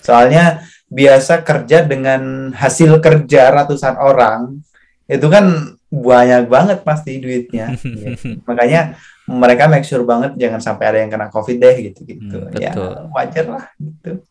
Soalnya 0.02 0.66
biasa 0.90 1.46
kerja 1.46 1.86
dengan 1.86 2.50
hasil 2.50 2.98
kerja 2.98 3.54
ratusan 3.54 3.96
orang 4.02 4.58
itu 5.06 5.28
kan 5.30 5.78
banyak 5.94 6.50
banget 6.50 6.82
pasti 6.82 7.22
duitnya. 7.22 7.78
Gitu. 7.78 8.42
makanya 8.50 8.98
mereka 9.30 9.70
make 9.70 9.86
sure 9.86 10.02
banget 10.02 10.34
jangan 10.38 10.62
sampai 10.62 10.86
ada 10.90 10.98
yang 11.06 11.14
kena 11.14 11.30
covid 11.30 11.62
deh 11.62 11.76
gitu 11.94 12.02
gitu. 12.10 12.38
Hmm, 12.42 12.58
ya 12.58 12.74
wajar 13.14 13.46
lah 13.46 13.66
gitu. 13.78 14.26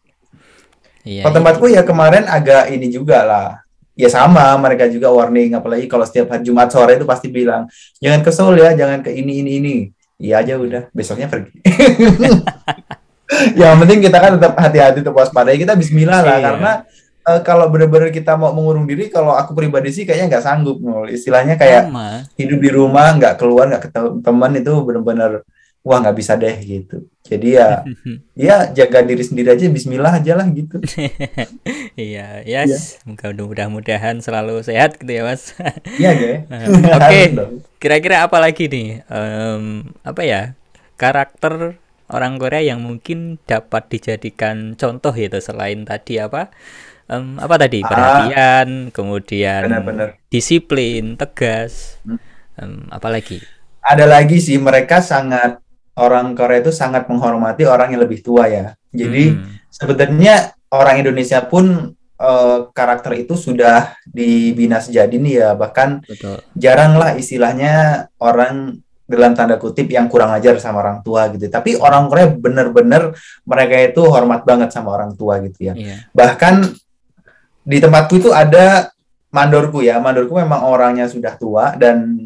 Iya 1.05 1.29
Kalau 1.29 1.35
tempatku 1.37 1.67
ya 1.69 1.83
kemarin 1.85 2.25
agak 2.27 2.73
ini 2.73 2.89
juga 2.89 3.23
lah. 3.23 3.63
Ya 3.95 4.11
sama, 4.11 4.59
mereka 4.59 4.91
juga 4.91 5.07
warning 5.15 5.55
apalagi 5.55 5.87
kalau 5.87 6.03
setiap 6.03 6.35
hari 6.35 6.43
Jumat 6.43 6.67
sore 6.67 6.99
itu 6.99 7.07
pasti 7.07 7.31
bilang, 7.31 7.71
jangan 8.03 8.27
ke 8.27 8.31
Seoul 8.35 8.59
ya, 8.59 8.75
jangan 8.75 9.07
ke 9.07 9.15
ini 9.15 9.39
ini 9.41 9.51
ini. 9.63 9.77
Iya 10.19 10.43
aja 10.43 10.55
udah, 10.59 10.83
besoknya 10.91 11.31
pergi. 11.31 11.55
yang 13.59 13.79
penting 13.83 13.99
kita 14.03 14.19
kan 14.19 14.33
tetap 14.39 14.55
hati-hati 14.59 14.99
tetap 15.03 15.15
waspada. 15.15 15.55
Kita 15.55 15.75
bismillah 15.79 16.21
lah 16.23 16.37
Iya. 16.39 16.45
karena 16.45 16.71
eh, 17.25 17.41
kalau 17.47 17.67
benar-benar 17.71 18.11
kita 18.11 18.35
mau 18.35 18.51
mengurung 18.51 18.85
diri, 18.85 19.09
kalau 19.11 19.35
aku 19.35 19.55
pribadi 19.55 19.91
sih 19.91 20.05
kayaknya 20.05 20.27
nggak 20.39 20.45
sanggup 20.45 20.79
nul. 20.83 21.07
Istilahnya 21.09 21.55
kayak 21.55 21.89
sama 21.89 22.27
hidup 22.35 22.59
di 22.61 22.71
rumah, 22.71 23.15
nggak 23.15 23.35
keluar, 23.39 23.71
nggak 23.71 23.91
ketemu 23.91 24.09
teman 24.21 24.53
itu 24.55 24.73
benar-benar 24.83 25.33
wah 25.85 26.01
nggak 26.01 26.16
bisa 26.16 26.33
deh 26.35 26.57
gitu. 26.59 27.05
Jadi 27.23 27.55
ya 27.55 27.85
ya 28.49 28.57
jaga 28.68 29.01
diri 29.01 29.20
sendiri 29.20 29.53
aja 29.53 29.68
bismillah 29.68 30.18
aja 30.18 30.33
lah 30.35 30.49
gitu 30.49 30.81
iya 31.97 32.40
yes 32.42 33.01
mudah 33.05 33.33
mudah-mudahan 33.40 34.18
selalu 34.18 34.61
sehat 34.61 34.97
gitu 34.99 35.12
ya 35.12 35.23
mas 35.23 35.53
iya 36.01 36.11
deh 36.12 36.37
Oke. 36.90 37.23
Kira-kira 37.79 38.25
apa 38.25 38.40
lagi 38.40 38.66
nih 38.66 39.05
Em, 39.07 39.64
apa 40.01 40.20
ya 40.20 40.53
karakter 40.97 41.77
orang 42.07 42.37
Korea 42.37 42.61
yang 42.62 42.81
mungkin 42.81 43.37
dapat 43.44 43.88
dijadikan 43.90 44.73
contoh 44.75 45.12
gitu 45.12 45.37
selain 45.38 45.85
tadi 45.85 46.16
apa 46.18 46.53
Em, 47.05 47.37
apa 47.37 47.57
tadi 47.57 47.81
Ah. 47.81 47.88
perhatian 47.88 48.68
kemudian 48.88 49.68
Benar-benar. 49.68 50.09
disiplin 50.29 51.16
tegas 51.16 52.01
Hmm. 52.05 52.20
Em, 52.57 52.85
apa 52.88 53.09
lagi 53.09 53.40
ada 53.81 54.05
lagi 54.05 54.40
sih 54.40 54.57
mereka 54.57 55.01
sangat 55.01 55.61
orang 55.95 56.35
Korea 56.35 56.61
itu 56.63 56.75
sangat 56.75 57.07
menghormati 57.07 57.63
orang 57.67 57.95
yang 57.95 58.03
lebih 58.03 58.21
tua 58.21 58.51
ya. 58.51 58.75
Jadi 58.91 59.25
Hmm. 59.35 59.59
sebenarnya 59.71 60.35
orang 60.71 61.03
Indonesia 61.03 61.43
pun 61.45 61.95
eh, 62.15 62.59
karakter 62.71 63.27
itu 63.27 63.35
sudah 63.35 63.99
dibina 64.07 64.79
sejak 64.79 65.11
dini 65.11 65.35
ya. 65.35 65.59
Bahkan 65.59 66.07
betul. 66.07 66.39
jarang 66.55 66.95
lah 66.95 67.19
istilahnya 67.19 68.07
orang 68.23 68.79
dalam 69.05 69.37
tanda 69.37 69.61
kutip 69.61 69.91
yang 69.93 70.09
kurang 70.09 70.33
ajar 70.33 70.57
sama 70.63 70.81
orang 70.81 71.03
tua 71.05 71.29
gitu. 71.35 71.51
Tapi 71.51 71.77
orang 71.77 72.09
Korea 72.09 72.31
bener-bener 72.33 73.13
mereka 73.45 73.77
itu 73.83 74.03
hormat 74.09 74.47
banget 74.47 74.73
sama 74.73 74.95
orang 74.95 75.13
tua 75.19 75.43
gitu 75.45 75.69
ya. 75.69 75.75
Iya. 75.77 75.97
Bahkan 76.15 76.55
di 77.67 77.79
tempatku 77.83 78.15
itu 78.17 78.31
ada 78.33 78.89
mandorku 79.29 79.85
ya. 79.85 79.99
Mandorku 80.01 80.39
memang 80.39 80.65
orangnya 80.65 81.11
sudah 81.11 81.35
tua 81.37 81.75
dan 81.77 82.17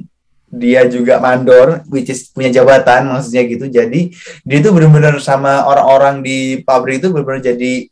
dia 0.48 0.88
juga 0.88 1.20
mandor 1.20 1.84
which 1.92 2.08
is 2.08 2.32
punya 2.32 2.48
jabatan 2.48 3.12
maksudnya 3.12 3.42
gitu. 3.44 3.68
Jadi 3.68 4.12
dia 4.44 4.56
itu 4.58 4.68
benar-benar 4.72 5.20
sama 5.20 5.68
orang-orang 5.68 6.24
di 6.24 6.64
pabrik 6.64 7.04
itu 7.04 7.12
benar-benar 7.12 7.44
jadi 7.44 7.86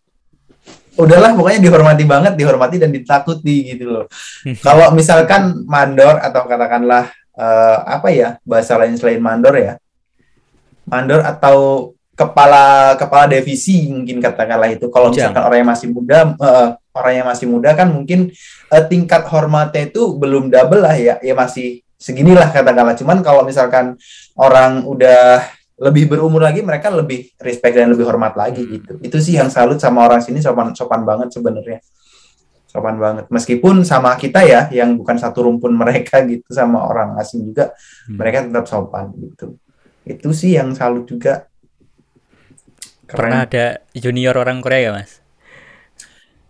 udahlah 0.96 1.36
pokoknya 1.36 1.60
dihormati 1.60 2.04
banget 2.08 2.32
dihormati 2.40 2.76
dan 2.80 2.90
ditakuti 2.90 3.76
gitu 3.76 3.92
loh. 3.92 4.06
Kalau 4.66 4.90
misalkan 4.96 5.68
mandor 5.68 6.16
atau 6.16 6.48
katakanlah 6.48 7.12
eh, 7.36 7.78
apa 7.84 8.08
ya 8.08 8.28
bahasa 8.42 8.80
lain 8.80 8.96
selain 8.96 9.20
mandor 9.20 9.54
ya 9.60 9.76
mandor 10.88 11.20
atau 11.20 11.92
kepala 12.16 12.96
kepala 12.96 13.28
divisi 13.28 13.92
mungkin 13.92 14.24
katakanlah 14.24 14.72
itu. 14.72 14.88
Kalau 14.88 15.12
misalkan 15.12 15.44
orang 15.44 15.58
yang 15.60 15.70
masih 15.70 15.88
muda 15.92 16.18
eh, 16.32 16.68
orang 16.96 17.12
yang 17.12 17.26
masih 17.28 17.46
muda 17.52 17.70
kan 17.76 17.92
mungkin 17.92 18.32
eh, 18.72 18.84
tingkat 18.88 19.28
hormatnya 19.28 19.92
itu 19.92 20.16
belum 20.16 20.48
double 20.48 20.80
lah 20.80 20.96
ya 20.96 21.20
ya 21.20 21.36
masih 21.36 21.84
seginilah 21.96 22.52
katakanlah. 22.52 22.94
Cuman 22.94 23.20
kalau 23.20 23.42
misalkan 23.42 23.96
orang 24.36 24.84
udah 24.84 25.42
lebih 25.76 26.08
berumur 26.08 26.40
lagi 26.40 26.64
mereka 26.64 26.88
lebih 26.88 27.36
respect 27.36 27.76
dan 27.76 27.92
lebih 27.92 28.08
hormat 28.08 28.32
lagi 28.32 28.64
Hmm. 28.64 28.72
gitu. 28.80 28.92
Itu 29.00 29.18
sih 29.20 29.36
yang 29.36 29.52
salut 29.52 29.76
sama 29.76 30.08
orang 30.08 30.24
sini 30.24 30.40
sopan 30.40 30.72
sopan 30.72 31.04
banget 31.04 31.32
sebenarnya. 31.32 31.84
Sopan 32.64 32.96
banget. 32.96 33.28
Meskipun 33.28 33.84
sama 33.84 34.16
kita 34.16 34.40
ya 34.44 34.68
yang 34.72 34.96
bukan 34.96 35.16
satu 35.16 35.44
rumpun 35.44 35.76
mereka 35.82 36.24
gitu 36.24 36.48
sama 36.48 36.80
orang 36.80 37.16
asing 37.20 37.44
juga 37.44 37.76
Hmm. 38.08 38.16
mereka 38.16 38.44
tetap 38.48 38.64
sopan 38.64 39.12
gitu. 39.20 39.56
Itu 40.04 40.32
sih 40.32 40.56
yang 40.56 40.72
salut 40.72 41.04
juga. 41.04 41.44
Pernah 43.06 43.46
ada 43.46 43.80
junior 43.94 44.34
orang 44.34 44.58
Korea 44.58 44.80
ya 44.80 44.92
mas? 44.92 45.22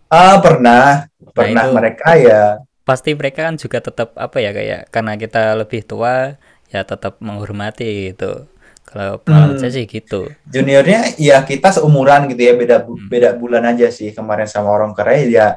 Ah 0.09 0.39
pernah. 0.39 1.05
Pernah 1.35 1.65
itu- 1.67 1.75
mereka 1.75 2.09
ya 2.17 2.43
pasti 2.87 3.11
mereka 3.13 3.51
kan 3.51 3.59
juga 3.59 3.83
tetap 3.83 4.15
apa 4.15 4.39
ya 4.39 4.55
kayak 4.55 4.81
karena 4.89 5.19
kita 5.19 5.59
lebih 5.59 5.83
tua 5.83 6.39
ya 6.71 6.87
tetap 6.87 7.19
menghormati 7.19 8.15
gitu 8.15 8.47
kalau 8.87 9.19
pengalaman 9.19 9.59
Hmm. 9.59 9.63
saya 9.67 9.75
sih 9.75 9.85
gitu 9.85 10.31
juniornya 10.47 11.19
ya 11.19 11.43
kita 11.43 11.75
seumuran 11.75 12.31
gitu 12.31 12.47
ya 12.47 12.55
beda 12.55 12.87
Hmm. 12.87 13.11
beda 13.11 13.35
bulan 13.35 13.67
aja 13.67 13.91
sih 13.91 14.15
kemarin 14.15 14.47
sama 14.47 14.71
orang 14.71 14.95
Korea 14.95 15.27
ya 15.27 15.49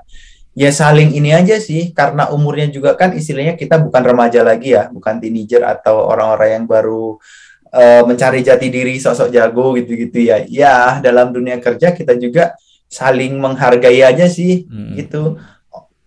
ya 0.58 0.70
saling 0.74 1.14
ini 1.14 1.30
aja 1.30 1.62
sih 1.62 1.94
karena 1.94 2.34
umurnya 2.34 2.66
juga 2.68 2.98
kan 2.98 3.14
istilahnya 3.14 3.54
kita 3.54 3.78
bukan 3.78 4.02
remaja 4.02 4.42
lagi 4.42 4.74
ya 4.74 4.90
bukan 4.90 5.22
teenager 5.22 5.62
atau 5.62 6.10
orang-orang 6.10 6.50
yang 6.58 6.66
baru 6.66 7.22
eh, 7.70 8.02
mencari 8.02 8.42
jati 8.42 8.74
diri 8.74 8.98
sosok 8.98 9.30
jago 9.30 9.78
gitu-gitu 9.78 10.18
ya 10.26 10.42
ya 10.50 10.98
dalam 10.98 11.30
dunia 11.30 11.62
kerja 11.62 11.94
kita 11.94 12.18
juga 12.18 12.58
saling 12.90 13.38
menghargai 13.38 14.02
aja 14.02 14.26
sih 14.26 14.66
Hmm. 14.66 14.98
gitu 14.98 15.38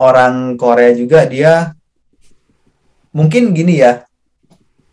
orang 0.02 0.58
Korea 0.58 0.90
juga 0.98 1.22
dia 1.30 1.70
mungkin 3.14 3.54
gini 3.54 3.78
ya 3.78 4.02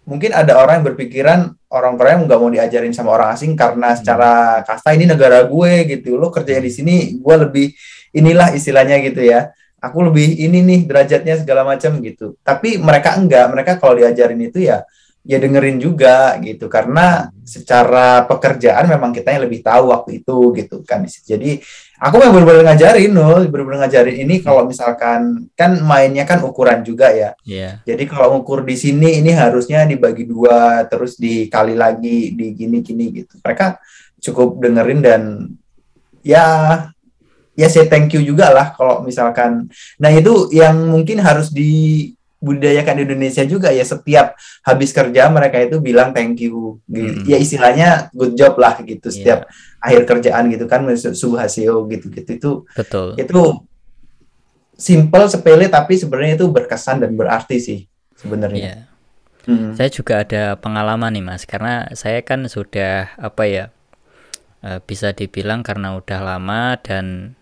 mungkin 0.05 0.29
ada 0.37 0.61
orang 0.61 0.81
yang 0.81 0.93
berpikiran 0.93 1.39
orang 1.73 1.97
Korea 1.97 2.21
nggak 2.21 2.39
mau 2.39 2.49
diajarin 2.53 2.93
sama 2.93 3.17
orang 3.17 3.33
asing 3.33 3.57
karena 3.57 3.97
secara 3.97 4.61
kasta 4.61 4.93
ini 4.93 5.09
negara 5.09 5.41
gue 5.49 5.71
gitu 5.89 6.21
lo 6.21 6.29
kerjanya 6.29 6.63
di 6.65 6.71
sini 6.73 6.95
gue 7.17 7.35
lebih 7.41 7.73
inilah 8.13 8.53
istilahnya 8.53 9.01
gitu 9.01 9.25
ya 9.25 9.49
aku 9.79 10.11
lebih 10.11 10.35
ini 10.35 10.59
nih 10.61 10.79
derajatnya 10.85 11.39
segala 11.39 11.63
macam 11.63 11.97
gitu. 12.03 12.35
Tapi 12.43 12.77
mereka 12.77 13.15
enggak 13.15 13.45
mereka 13.49 13.71
kalau 13.79 13.95
diajarin 13.97 14.39
itu 14.43 14.67
ya 14.67 14.83
ya 15.23 15.35
dengerin 15.35 15.77
juga 15.83 16.39
gitu 16.39 16.71
karena 16.71 17.27
secara 17.43 18.23
pekerjaan 18.23 18.87
memang 18.87 19.11
kita 19.11 19.35
yang 19.35 19.43
lebih 19.47 19.63
tahu 19.63 19.91
waktu 19.91 20.23
itu 20.23 20.37
gitu 20.55 20.83
kan. 20.83 21.03
Jadi 21.07 21.59
aku 21.99 22.15
memang 22.15 22.33
benar-benar 22.41 22.63
ngajarin 22.73 23.11
loh 23.11 23.43
benar-benar 23.43 23.79
ngajarin 23.85 24.17
ini 24.23 24.39
kalau 24.39 24.63
misalkan 24.63 25.51
kan 25.53 25.75
mainnya 25.83 26.23
kan 26.23 26.39
ukuran 26.41 26.79
juga 26.81 27.11
ya. 27.11 27.35
Iya. 27.43 27.83
jadi 27.83 28.03
kalau 28.07 28.39
ukur 28.39 28.63
di 28.63 28.79
sini 28.79 29.19
ini 29.19 29.35
harusnya 29.35 29.83
dibagi 29.83 30.23
dua 30.23 30.87
terus 30.87 31.19
dikali 31.19 31.75
lagi 31.75 32.31
di 32.31 32.55
gini 32.55 32.79
gini 32.79 33.05
gitu. 33.11 33.35
Mereka 33.43 33.77
cukup 34.23 34.63
dengerin 34.63 34.99
dan 35.03 35.21
ya 36.23 36.45
ya 37.59 37.67
saya 37.67 37.91
thank 37.91 38.15
you 38.15 38.23
juga 38.23 38.47
lah 38.55 38.71
kalau 38.71 39.03
misalkan. 39.03 39.67
Nah 39.99 40.11
itu 40.15 40.47
yang 40.55 40.79
mungkin 40.87 41.19
harus 41.19 41.51
dibudidayakan 42.39 42.95
di 42.95 43.03
Indonesia 43.03 43.43
juga 43.43 43.67
ya 43.75 43.83
setiap 43.83 44.39
habis 44.63 44.95
kerja 44.95 45.27
mereka 45.27 45.59
itu 45.59 45.83
bilang 45.83 46.15
thank 46.15 46.39
you 46.39 46.79
gitu. 46.87 47.19
Mm. 47.19 47.27
ya 47.27 47.37
istilahnya 47.37 47.89
good 48.15 48.31
job 48.39 48.55
lah 48.55 48.79
gitu 48.79 49.11
Iya. 49.11 49.15
setiap 49.15 49.39
akhir 49.83 50.01
kerjaan 50.07 50.47
gitu 50.47 50.63
kan 50.63 50.87
suhaseo 50.95 51.83
gitu 51.91 52.07
gitu 52.07 52.29
itu 52.31 52.51
Betul. 52.79 53.19
itu 53.19 53.41
simple 54.79 55.27
sepele 55.27 55.67
tapi 55.67 55.99
sebenarnya 55.99 56.39
itu 56.39 56.47
berkesan 56.47 57.03
dan 57.03 57.11
berarti 57.19 57.59
sih 57.59 57.79
sebenarnya 58.15 58.59
Iya. 58.63 58.75
Hmm. 59.49 59.73
Saya 59.73 59.89
juga 59.89 60.21
ada 60.21 60.59
pengalaman 60.59 61.09
nih 61.15 61.25
Mas, 61.25 61.47
karena 61.47 61.89
saya 61.97 62.21
kan 62.21 62.45
sudah 62.45 63.17
apa 63.17 63.43
ya 63.49 63.65
eh, 64.61 64.79
bisa 64.83 65.11
dibilang 65.11 65.65
karena 65.65 65.95
udah 65.97 66.19
lama 66.21 66.77
dan 66.79 67.33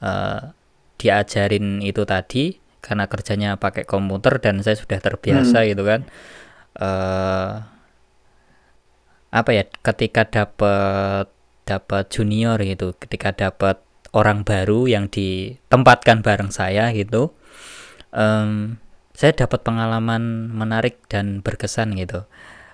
eh, 0.00 0.40
diajarin 0.96 1.84
itu 1.84 2.02
tadi 2.08 2.56
karena 2.86 3.10
kerjanya 3.10 3.58
pakai 3.58 3.82
komputer 3.82 4.38
dan 4.38 4.62
saya 4.62 4.78
sudah 4.78 4.98
terbiasa 5.02 5.66
gitu 5.66 5.82
kan. 5.82 6.06
eh 6.78 7.52
apa 9.34 9.50
ya? 9.52 9.64
Ketika 9.82 10.22
dapat 10.30 11.26
dapat 11.66 12.04
junior 12.14 12.56
gitu, 12.62 12.94
ketika 13.02 13.34
dapat 13.34 13.82
orang 14.14 14.46
baru 14.46 14.86
yang 14.86 15.10
ditempatkan 15.10 16.22
bareng 16.22 16.54
saya 16.54 16.94
gitu. 16.94 17.34
em, 18.16 18.78
saya 19.12 19.32
dapat 19.36 19.60
pengalaman 19.66 20.48
menarik 20.54 21.04
dan 21.10 21.44
berkesan 21.44 21.98
gitu 21.98 22.24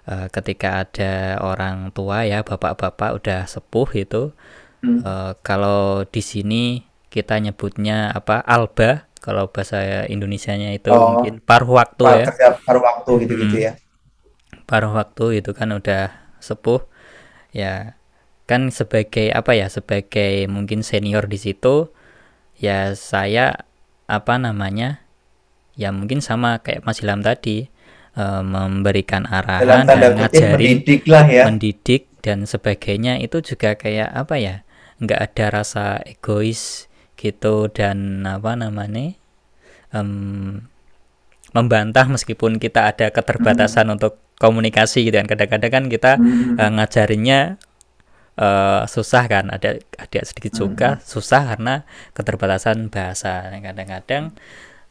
Eh, 0.02 0.26
ketika 0.34 0.82
ada 0.82 1.38
orang 1.38 1.94
tua 1.94 2.26
ya 2.26 2.42
bapak-bapak 2.42 3.22
udah 3.22 3.46
sepuh 3.46 3.86
itu 3.94 4.34
Hmm. 4.82 4.98
eh, 4.98 5.32
kalau 5.46 6.02
di 6.02 6.18
sini 6.18 6.82
kita 7.06 7.38
nyebutnya 7.38 8.10
apa 8.10 8.42
alba 8.42 9.06
kalau 9.22 9.46
bahasa 9.48 10.04
Indonesianya 10.10 10.74
itu 10.74 10.90
Oh. 10.90 11.16
mungkin 11.22 11.38
paruh 11.38 11.70
waktu 11.78 12.02
Pak 12.02 12.14
ya 12.18 12.26
kerja 12.34 12.48
paruh 12.66 12.82
waktu 12.82 13.10
gitu-gitu 13.24 13.56
Hmm. 13.56 13.66
ya 13.70 13.72
paruh 14.66 14.92
waktu 14.92 15.38
itu 15.38 15.50
kan 15.54 15.70
udah 15.70 16.10
sepuh 16.42 16.82
ya 17.54 17.94
kan 18.50 18.68
sebagai 18.74 19.30
apa 19.30 19.54
ya 19.54 19.70
sebagai 19.70 20.50
mungkin 20.50 20.82
senior 20.82 21.30
di 21.30 21.38
situ 21.38 21.94
ya 22.58 22.92
saya 22.98 23.64
apa 24.10 24.34
namanya 24.36 25.06
ya 25.78 25.94
mungkin 25.94 26.20
sama 26.20 26.60
kayak 26.60 26.82
Mas 26.84 27.00
Ilham 27.00 27.22
tadi 27.22 27.70
eh, 28.18 28.42
memberikan 28.44 29.24
arahan 29.24 29.86
dan 29.88 30.18
ngajarin 30.18 30.52
mendidik 30.82 31.02
lah 31.08 31.24
ya 31.24 31.46
mendidik 31.48 32.10
dan 32.20 32.44
sebagainya 32.44 33.22
itu 33.22 33.40
juga 33.40 33.78
kayak 33.78 34.10
apa 34.12 34.34
ya 34.36 34.54
nggak 35.02 35.20
ada 35.32 35.44
rasa 35.62 35.98
egois 36.04 36.86
gitu 37.22 37.70
dan 37.70 38.26
apa 38.26 38.58
namanya 38.58 39.14
em, 39.94 40.66
membantah 41.54 42.08
meskipun 42.10 42.58
kita 42.58 42.90
ada 42.90 43.14
keterbatasan 43.14 43.86
untuk 43.94 44.18
komunikasi 44.42 45.06
gitu 45.06 45.22
kan. 45.22 45.28
Kadang-kadang 45.30 45.70
kan 45.70 45.84
kita 45.86 46.12
Hmm. 46.18 46.58
eh, 46.58 46.70
ngajarinnya 46.74 47.40
eh, 48.40 48.82
susah 48.90 49.24
kan. 49.30 49.52
Ada 49.54 49.78
ada 50.00 50.20
sedikit 50.26 50.52
suka 50.58 50.98
susah 51.04 51.54
karena 51.54 51.86
keterbatasan 52.16 52.90
bahasa. 52.90 53.46
Kadang-kadang 53.52 54.34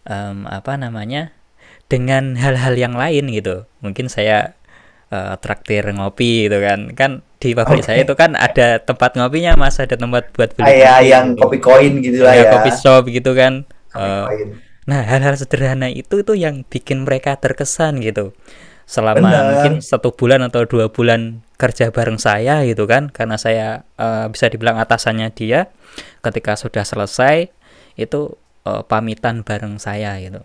em, 0.08 0.38
apa 0.48 0.74
namanya 0.80 1.36
dengan 1.91 2.39
hal-hal 2.39 2.80
yang 2.80 2.96
lain 2.96 3.28
gitu. 3.36 3.67
Mungkin 3.84 4.08
saya 4.08 4.56
eh, 5.12 5.36
traktir 5.38 5.84
ngopi 5.91 6.47
gitu 6.47 6.58
kan 6.63 6.95
kan 6.95 7.12
di 7.38 7.54
pabrik 7.54 7.84
Oke. 7.84 7.88
saya 7.91 8.08
itu 8.08 8.15
kan 8.15 8.34
ada 8.34 8.80
tempat 8.82 9.17
ngopinya 9.19 9.60
mas 9.60 9.78
ada 9.78 9.97
tempat 10.00 10.32
buat 10.34 10.56
beli 10.56 10.65
kayak 10.65 10.95
kopi 10.95 11.12
yang 11.12 11.26
kopi 11.36 11.58
koin 11.60 11.93
gitu 12.00 12.24
lah 12.24 12.34
Ya, 12.34 12.47
ya 12.47 12.52
kopi 12.56 12.71
shop 12.71 13.04
gitu 13.12 13.36
kan 13.36 13.67
koin. 13.91 14.71
Nah, 14.89 15.06
hal-hal 15.06 15.38
sederhana 15.38 15.93
itu 15.93 16.26
itu 16.26 16.34
yang 16.34 16.65
bikin 16.65 17.06
mereka 17.06 17.38
terkesan 17.38 18.02
gitu. 18.02 18.34
Selama 18.89 19.24
Benar. 19.24 19.43
mungkin 19.54 19.74
satu 19.80 20.12
bulan 20.12 20.41
atau 20.43 20.65
dua 20.65 20.89
bulan 20.89 21.45
kerja 21.56 21.93
bareng 21.93 22.17
saya 22.17 22.65
gitu 22.65 22.89
kan, 22.89 23.13
karena 23.13 23.38
saya 23.38 23.86
eh, 24.02 24.26
bisa 24.28 24.50
dibilang 24.50 24.82
atasannya 24.82 25.30
dia. 25.32 25.69
Ketika 26.26 26.58
sudah 26.58 26.84
selesai, 26.84 27.54
itu 27.95 28.21
eh, 28.65 28.84
pamitan 28.89 29.45
bareng 29.45 29.78
saya 29.78 30.17
gitu. 30.17 30.41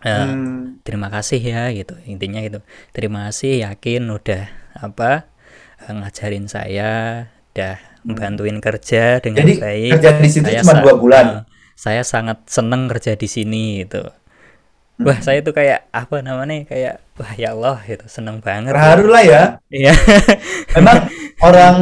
Eh, 0.00 0.14
Hmm. 0.24 0.78
Terima 0.80 1.08
kasih 1.08 1.40
ya 1.40 1.68
gitu, 1.70 1.98
intinya 2.04 2.38
gitu. 2.38 2.62
Terima 2.90 3.26
kasih, 3.26 3.66
yakin 3.66 4.06
udah 4.06 4.46
apa 4.74 5.26
eh, 5.80 5.92
ngajarin 5.92 6.46
saya, 6.46 7.26
udah 7.50 7.74
membantuin 8.02 8.58
kerja 8.58 9.18
dengan 9.18 9.42
jadi 9.42 9.54
baik 9.58 9.90
kerja 9.98 10.10
di 10.16 10.28
situ 10.28 10.46
saya 10.46 10.62
cuma 10.62 10.78
dua 10.80 10.94
bulan 10.94 11.26
eh, 11.26 11.42
saya 11.74 12.02
sangat 12.02 12.46
seneng 12.46 12.86
kerja 12.86 13.14
di 13.14 13.26
sini 13.26 13.82
gitu. 13.82 14.06
Hmm. 14.98 15.04
Wah, 15.04 15.18
saya 15.18 15.38
tuh 15.40 15.50
kayak 15.50 15.90
apa 15.90 16.18
namanya? 16.20 16.62
Kayak 16.64 17.02
wah 17.14 17.32
ya 17.34 17.50
Allah 17.52 17.78
gitu, 17.84 18.06
seneng 18.06 18.38
banget. 18.38 18.70
terharu 18.70 19.06
lah 19.06 19.22
ya 19.22 19.42
Iya. 19.68 19.94
memang 20.74 21.06
orang 21.38 21.76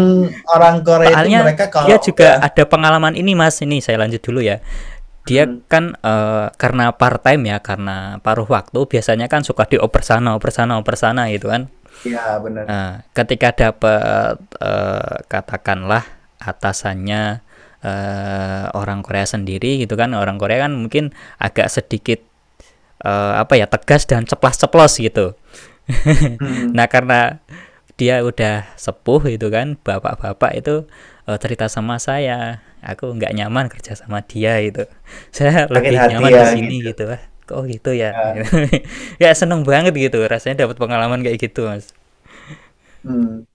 orang 0.46 0.74
Korea 0.80 1.08
itu 1.08 1.16
Soalnya 1.16 1.40
mereka 1.42 1.64
kalau 1.68 1.88
dia 1.88 1.98
juga 1.98 2.28
udah- 2.30 2.44
ada 2.44 2.62
pengalaman 2.64 3.12
ini 3.12 3.32
Mas, 3.32 3.60
ini 3.60 3.80
saya 3.80 4.00
lanjut 4.00 4.20
dulu 4.20 4.40
ya. 4.40 4.60
Dia 5.26 5.44
Hmm. 5.44 5.66
kan 5.66 5.84
eh, 5.98 6.46
karena 6.54 6.94
part 6.94 7.20
time 7.26 7.50
ya, 7.50 7.58
karena 7.58 8.22
paruh 8.22 8.46
waktu 8.46 8.86
biasanya 8.86 9.26
kan 9.26 9.42
suka 9.42 9.66
dioper 9.66 10.06
sana, 10.06 10.38
oper 10.38 10.54
sana, 10.54 10.78
oper 10.78 10.94
sana 10.94 11.26
gitu 11.34 11.50
kan. 11.50 11.66
Iya 12.06 12.38
benar 12.44 12.64
Nah, 12.68 12.90
ketika 13.10 13.50
dapat 13.56 14.38
eh, 14.62 15.16
katakanlah 15.26 16.04
atasannya 16.38 17.42
eh, 17.82 18.64
orang 18.70 19.02
Korea 19.02 19.26
sendiri 19.26 19.82
gitu 19.82 19.98
kan, 19.98 20.14
orang 20.14 20.38
Korea 20.38 20.62
kan 20.68 20.72
mungkin 20.78 21.10
agak 21.42 21.68
sedikit 21.74 22.22
eh, 23.02 23.32
apa 23.34 23.58
ya 23.58 23.66
tegas 23.66 24.06
dan 24.06 24.24
ceplas-ceplos 24.30 25.02
gitu. 25.02 25.34
Hmm. 25.86 26.70
Nah 26.74 26.86
karena 26.90 27.42
dia 27.96 28.20
udah 28.22 28.68
sepuh 28.76 29.24
gitu 29.32 29.48
kan, 29.50 29.74
bapak-bapak 29.80 30.52
itu 30.58 30.84
eh, 31.26 31.38
cerita 31.42 31.66
sama 31.66 31.96
saya, 31.98 32.60
aku 32.86 33.04
nggak 33.16 33.32
nyaman 33.34 33.66
kerja 33.72 33.92
sama 33.98 34.22
dia 34.22 34.62
itu. 34.62 34.86
Saya 35.36 35.66
lebih 35.66 35.96
hati 35.98 36.14
nyaman 36.16 36.30
ya, 36.30 36.42
di 36.42 36.46
sini 36.46 36.74
gitu. 36.86 37.02
Wah, 37.10 37.22
Kok 37.46 37.62
gitu 37.70 37.90
ya? 37.94 38.10
ya 39.22 39.30
seneng 39.40 39.62
banget 39.62 39.94
gitu, 39.94 40.18
rasanya 40.26 40.66
dapat 40.66 40.76
pengalaman 40.82 41.22
kayak 41.22 41.38
gitu 41.38 41.70
mas. 41.70 41.94
Hmm. 43.06 43.46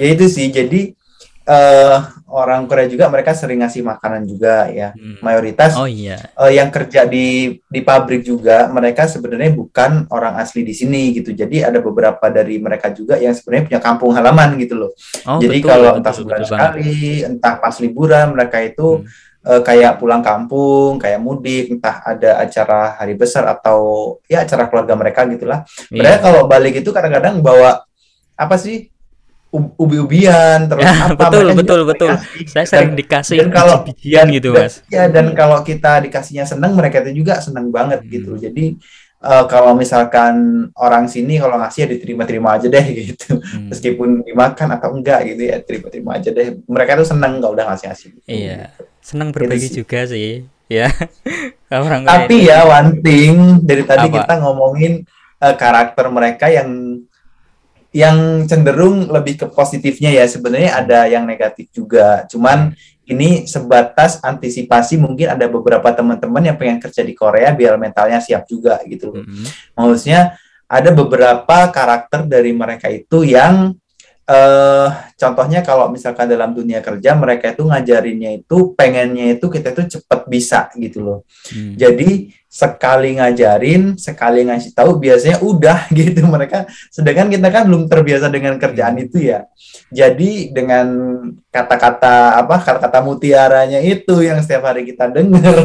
Ya 0.00 0.06
itu 0.14 0.24
sih, 0.30 0.48
jadi 0.48 0.96
eh, 1.42 1.96
orang 2.30 2.70
Korea 2.70 2.86
juga 2.86 3.10
mereka 3.10 3.34
sering 3.34 3.60
ngasih 3.60 3.82
makanan 3.82 4.22
juga 4.24 4.70
ya. 4.70 4.94
Hmm. 4.94 5.18
Mayoritas 5.20 5.74
Oh 5.74 5.90
iya. 5.90 6.18
eh, 6.38 6.52
yang 6.56 6.70
kerja 6.70 7.04
di 7.04 7.58
di 7.58 7.80
pabrik 7.82 8.22
juga 8.22 8.70
mereka 8.70 9.10
sebenarnya 9.10 9.50
bukan 9.52 10.06
orang 10.08 10.38
asli 10.38 10.62
di 10.62 10.70
sini 10.72 11.12
gitu. 11.18 11.34
Jadi 11.34 11.66
ada 11.66 11.82
beberapa 11.82 12.22
dari 12.30 12.62
mereka 12.62 12.94
juga 12.94 13.18
yang 13.18 13.34
sebenarnya 13.34 13.64
punya 13.68 13.80
kampung 13.82 14.10
halaman 14.14 14.54
gitu 14.58 14.74
loh. 14.78 14.90
Oh 15.26 15.42
Jadi 15.42 15.58
betul, 15.60 15.70
kalau 15.70 15.90
betul, 15.90 15.98
entah 15.98 16.12
betul 16.12 16.20
sebulan 16.22 16.42
sekali, 16.46 16.94
entah 17.26 17.54
pas 17.58 17.74
liburan 17.82 18.26
mereka 18.34 18.58
itu 18.62 18.88
Hmm. 19.02 19.58
eh, 19.58 19.62
kayak 19.66 19.98
pulang 19.98 20.22
kampung, 20.22 21.02
kayak 21.02 21.18
mudik, 21.18 21.66
entah 21.74 21.98
ada 22.06 22.38
acara 22.38 22.94
hari 22.94 23.18
besar 23.18 23.42
atau 23.50 24.14
ya 24.30 24.46
acara 24.46 24.70
keluarga 24.70 24.94
mereka 24.94 25.26
gitulah. 25.26 25.66
Iya. 25.90 25.98
Mereka 25.98 26.16
kalau 26.22 26.42
balik 26.46 26.78
itu 26.78 26.94
kadang-kadang 26.94 27.42
bawa 27.42 27.82
apa 28.38 28.54
sih 28.54 28.86
ubi-ubian 29.52 30.64
terus 30.64 30.80
Ya, 30.80 30.92
apa 31.06 31.12
betul, 31.20 31.44
mereka 31.44 31.58
betul, 31.58 31.80
betul. 31.84 32.08
ngasih. 32.10 32.44
Saya 32.46 32.56
Dan- 32.58 32.70
sering 32.72 32.92
dikasih 32.94 33.36
dan 33.38 33.48
kalau 33.50 33.76
dan- 33.84 34.28
gitu 34.30 34.50
dan- 34.50 34.62
mas. 34.62 34.74
ya 34.88 35.02
dan 35.06 35.26
kalau 35.32 35.58
kita 35.60 35.92
dikasihnya 36.00 36.44
seneng 36.44 36.72
mereka 36.72 37.00
itu 37.00 37.12
juga 37.14 37.36
seneng 37.38 37.68
banget 37.68 38.00
Hmm. 38.00 38.10
gitu 38.10 38.32
jadi 38.34 38.64
eh, 39.22 39.44
kalau 39.46 39.72
misalkan 39.72 40.34
orang 40.74 41.06
sini 41.06 41.36
kalau 41.36 41.54
ngasih 41.54 41.80
ya 41.80 41.88
diterima-terima 41.90 42.48
aja 42.52 42.66
deh 42.66 42.86
gitu 43.04 43.36
Hmm. 43.36 43.68
meskipun 43.68 44.08
dimakan 44.22 44.68
atau 44.72 44.88
enggak 44.90 45.20
gitu 45.26 45.42
ya 45.44 45.60
terima-terima 45.60 46.16
aja 46.16 46.28
deh 46.28 46.58
mereka 46.64 46.96
tuh 46.96 47.06
seneng 47.06 47.38
kalau 47.38 47.52
udah 47.52 47.66
ngasih-ngasih 47.68 48.06
gitu. 48.10 48.26
Iya, 48.26 48.72
senang 48.98 49.30
berbagi 49.30 49.68
sih. 49.68 49.76
juga 49.78 50.02
sih. 50.04 50.42
Ya, 50.66 50.88
orang 51.70 52.02
tapi 52.02 52.48
ya 52.48 52.64
one 52.64 52.98
thing 52.98 53.60
dari 53.60 53.84
tadi 53.84 54.08
Apa? 54.08 54.24
kita 54.24 54.34
ngomongin 54.40 55.04
eh, 55.38 55.54
karakter 55.54 56.06
mereka 56.08 56.46
yang 56.48 56.91
yang 57.92 58.48
cenderung 58.48 59.08
lebih 59.12 59.44
ke 59.44 59.46
positifnya 59.52 60.08
ya 60.12 60.24
sebenarnya 60.24 60.80
ada 60.80 60.98
yang 61.08 61.28
negatif 61.28 61.68
juga 61.72 62.24
cuman 62.28 62.72
ini 63.04 63.44
sebatas 63.44 64.16
antisipasi 64.24 64.96
mungkin 64.96 65.28
ada 65.36 65.44
beberapa 65.44 65.92
teman-teman 65.92 66.40
yang 66.40 66.56
pengen 66.56 66.80
kerja 66.80 67.04
di 67.04 67.12
Korea 67.12 67.52
biar 67.52 67.76
mentalnya 67.76 68.18
siap 68.24 68.48
juga 68.48 68.80
gitu 68.88 69.12
loh 69.12 69.20
Mm-mm. 69.20 69.76
maksudnya 69.76 70.40
ada 70.72 70.90
beberapa 70.96 71.68
karakter 71.68 72.24
dari 72.24 72.56
mereka 72.56 72.88
itu 72.88 73.28
yang 73.28 73.76
eh 74.22 74.88
contohnya 75.18 75.60
kalau 75.66 75.90
misalkan 75.90 76.30
dalam 76.30 76.54
dunia 76.54 76.78
kerja 76.78 77.12
mereka 77.18 77.52
itu 77.52 77.66
ngajarinnya 77.66 78.40
itu 78.40 78.72
pengennya 78.78 79.36
itu 79.36 79.46
kita 79.50 79.74
itu 79.74 79.98
cepat 79.98 80.30
bisa 80.30 80.70
gitu 80.78 81.02
loh. 81.02 81.18
Hmm. 81.50 81.74
Jadi 81.74 82.30
sekali 82.52 83.16
ngajarin, 83.16 83.96
sekali 83.96 84.44
ngasih 84.44 84.76
tahu 84.76 85.00
biasanya 85.00 85.40
udah 85.40 85.88
gitu 85.96 86.28
mereka. 86.28 86.68
Sedangkan 86.92 87.32
kita 87.32 87.48
kan 87.48 87.64
belum 87.64 87.88
terbiasa 87.88 88.28
dengan 88.28 88.60
kerjaan 88.60 89.00
itu 89.00 89.32
ya. 89.32 89.48
Jadi 89.88 90.52
dengan 90.52 90.92
kata-kata 91.48 92.36
apa 92.36 92.60
kata-kata 92.60 93.00
mutiaranya 93.00 93.80
itu 93.80 94.20
yang 94.20 94.44
setiap 94.44 94.68
hari 94.68 94.84
kita 94.84 95.08
dengar. 95.08 95.56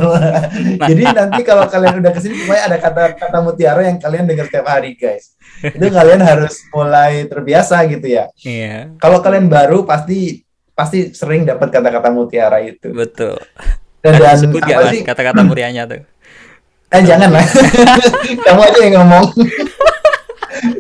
Jadi 0.87 1.03
nanti 1.11 1.41
kalau 1.43 1.67
kalian 1.67 1.99
udah 1.99 2.11
ke 2.15 2.19
sini 2.23 2.39
pokoknya 2.47 2.63
ada 2.71 2.77
kata-kata 2.79 3.37
mutiara 3.43 3.81
yang 3.83 3.99
kalian 3.99 4.23
dengar 4.23 4.47
setiap 4.47 4.67
hari 4.71 4.95
guys 4.95 5.35
itu 5.63 5.87
kalian 5.97 6.21
harus 6.21 6.63
mulai 6.71 7.25
terbiasa 7.25 7.83
gitu 7.89 8.07
ya. 8.07 8.29
Iya. 8.43 8.95
Kalau 9.01 9.19
kalian 9.19 9.49
baru 9.49 9.83
pasti 9.83 10.45
pasti 10.77 11.11
sering 11.11 11.43
dapat 11.43 11.73
kata-kata 11.73 12.09
mutiara 12.13 12.61
itu. 12.61 12.93
Betul. 12.93 13.41
Dan, 13.97 14.21
dan 14.21 14.37
sebut 14.37 14.61
gak 14.61 14.93
sih 14.93 15.01
kata-kata 15.01 15.41
mutiaranya 15.41 15.83
tuh? 15.89 16.01
Eh 16.87 17.03
jangan 17.03 17.29
lah. 17.35 17.45
Kamu 18.47 18.61
aja 18.63 18.79
yang 18.79 18.95
ngomong. 19.03 19.25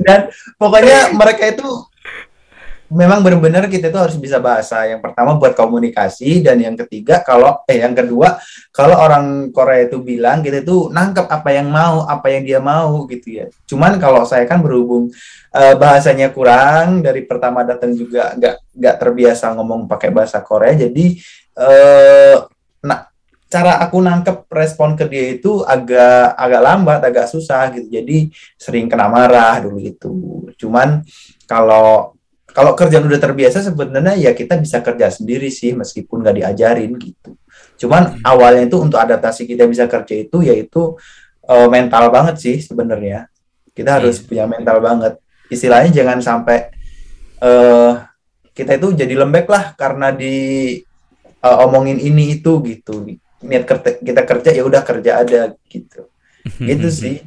dan 0.07 0.31
pokoknya 0.57 1.11
mereka 1.19 1.53
itu 1.53 1.67
memang 2.87 3.19
benar-benar 3.19 3.67
kita 3.67 3.91
itu 3.91 3.99
harus 3.99 4.15
bisa 4.15 4.39
bahasa. 4.39 4.87
Yang 4.87 5.03
pertama 5.03 5.35
buat 5.35 5.51
komunikasi 5.51 6.39
dan 6.39 6.63
yang 6.63 6.79
ketiga 6.79 7.19
kalau 7.19 7.59
eh 7.67 7.83
yang 7.83 7.91
kedua 7.91 8.39
kalau 8.71 8.95
orang 8.95 9.51
Korea 9.51 9.91
itu 9.91 9.99
bilang 9.99 10.39
kita 10.39 10.63
itu 10.63 10.87
nangkep 10.95 11.27
apa 11.27 11.49
yang 11.51 11.67
mau, 11.67 12.07
apa 12.07 12.31
yang 12.31 12.47
dia 12.47 12.59
mau 12.63 13.03
gitu 13.11 13.43
ya. 13.43 13.45
Cuman 13.67 13.99
kalau 13.99 14.23
saya 14.23 14.47
kan 14.47 14.63
berhubung 14.63 15.11
uh, 15.51 15.75
bahasanya 15.75 16.31
kurang 16.31 17.03
dari 17.03 17.27
pertama 17.27 17.67
datang 17.67 17.91
juga 17.91 18.31
nggak 18.39 18.55
nggak 18.79 18.95
terbiasa 18.95 19.51
ngomong 19.59 19.91
pakai 19.91 20.09
bahasa 20.15 20.39
Korea 20.39 20.87
jadi 20.87 21.05
uh, 21.59 22.47
nah 22.79 23.11
cara 23.47 23.79
aku 23.79 24.03
nangkep 24.03 24.47
respon 24.51 24.99
ke 24.99 25.07
dia 25.07 25.39
itu 25.39 25.63
agak 25.63 26.35
agak 26.35 26.61
lambat, 26.61 26.99
agak 27.03 27.27
susah 27.31 27.71
gitu. 27.71 27.87
Jadi 27.87 28.31
sering 28.59 28.91
kena 28.91 29.07
marah 29.07 29.63
dulu 29.63 29.79
itu. 29.79 30.13
Cuman 30.59 31.03
kalau 31.47 32.17
kalau 32.51 32.73
kerjaan 32.73 33.05
udah 33.07 33.21
terbiasa 33.21 33.63
sebenarnya 33.63 34.17
ya 34.17 34.31
kita 34.33 34.57
bisa 34.57 34.81
kerja 34.81 35.13
sendiri 35.13 35.47
sih 35.47 35.77
meskipun 35.77 36.25
nggak 36.25 36.35
diajarin 36.43 36.91
gitu. 36.99 37.37
Cuman 37.77 38.19
hmm. 38.19 38.25
awalnya 38.25 38.63
itu 38.67 38.77
untuk 38.81 38.99
adaptasi 38.99 39.47
kita 39.47 39.69
bisa 39.69 39.85
kerja 39.85 40.15
itu 40.17 40.41
yaitu 40.43 40.97
uh, 41.47 41.67
mental 41.69 42.09
banget 42.11 42.35
sih 42.41 42.57
sebenarnya. 42.59 43.31
Kita 43.71 44.01
harus 44.01 44.19
hmm. 44.19 44.25
punya 44.27 44.45
mental 44.49 44.77
banget. 44.83 45.13
Istilahnya 45.47 45.93
jangan 45.93 46.19
sampai 46.19 46.73
uh, 47.39 48.03
kita 48.51 48.81
itu 48.81 49.05
jadi 49.05 49.13
lembek 49.13 49.45
lah 49.47 49.77
karena 49.77 50.09
di 50.09 50.35
uh, 51.45 51.57
omongin 51.69 52.01
ini 52.01 52.41
itu 52.41 52.57
gitu. 52.65 53.05
Niat 53.43 53.63
kerja, 53.69 53.89
kita 54.01 54.21
kerja 54.25 54.49
ya 54.53 54.63
udah 54.65 54.81
kerja 54.81 55.11
ada 55.21 55.41
gitu. 55.69 56.09
Gitu 56.63 56.87
sih 56.87 57.17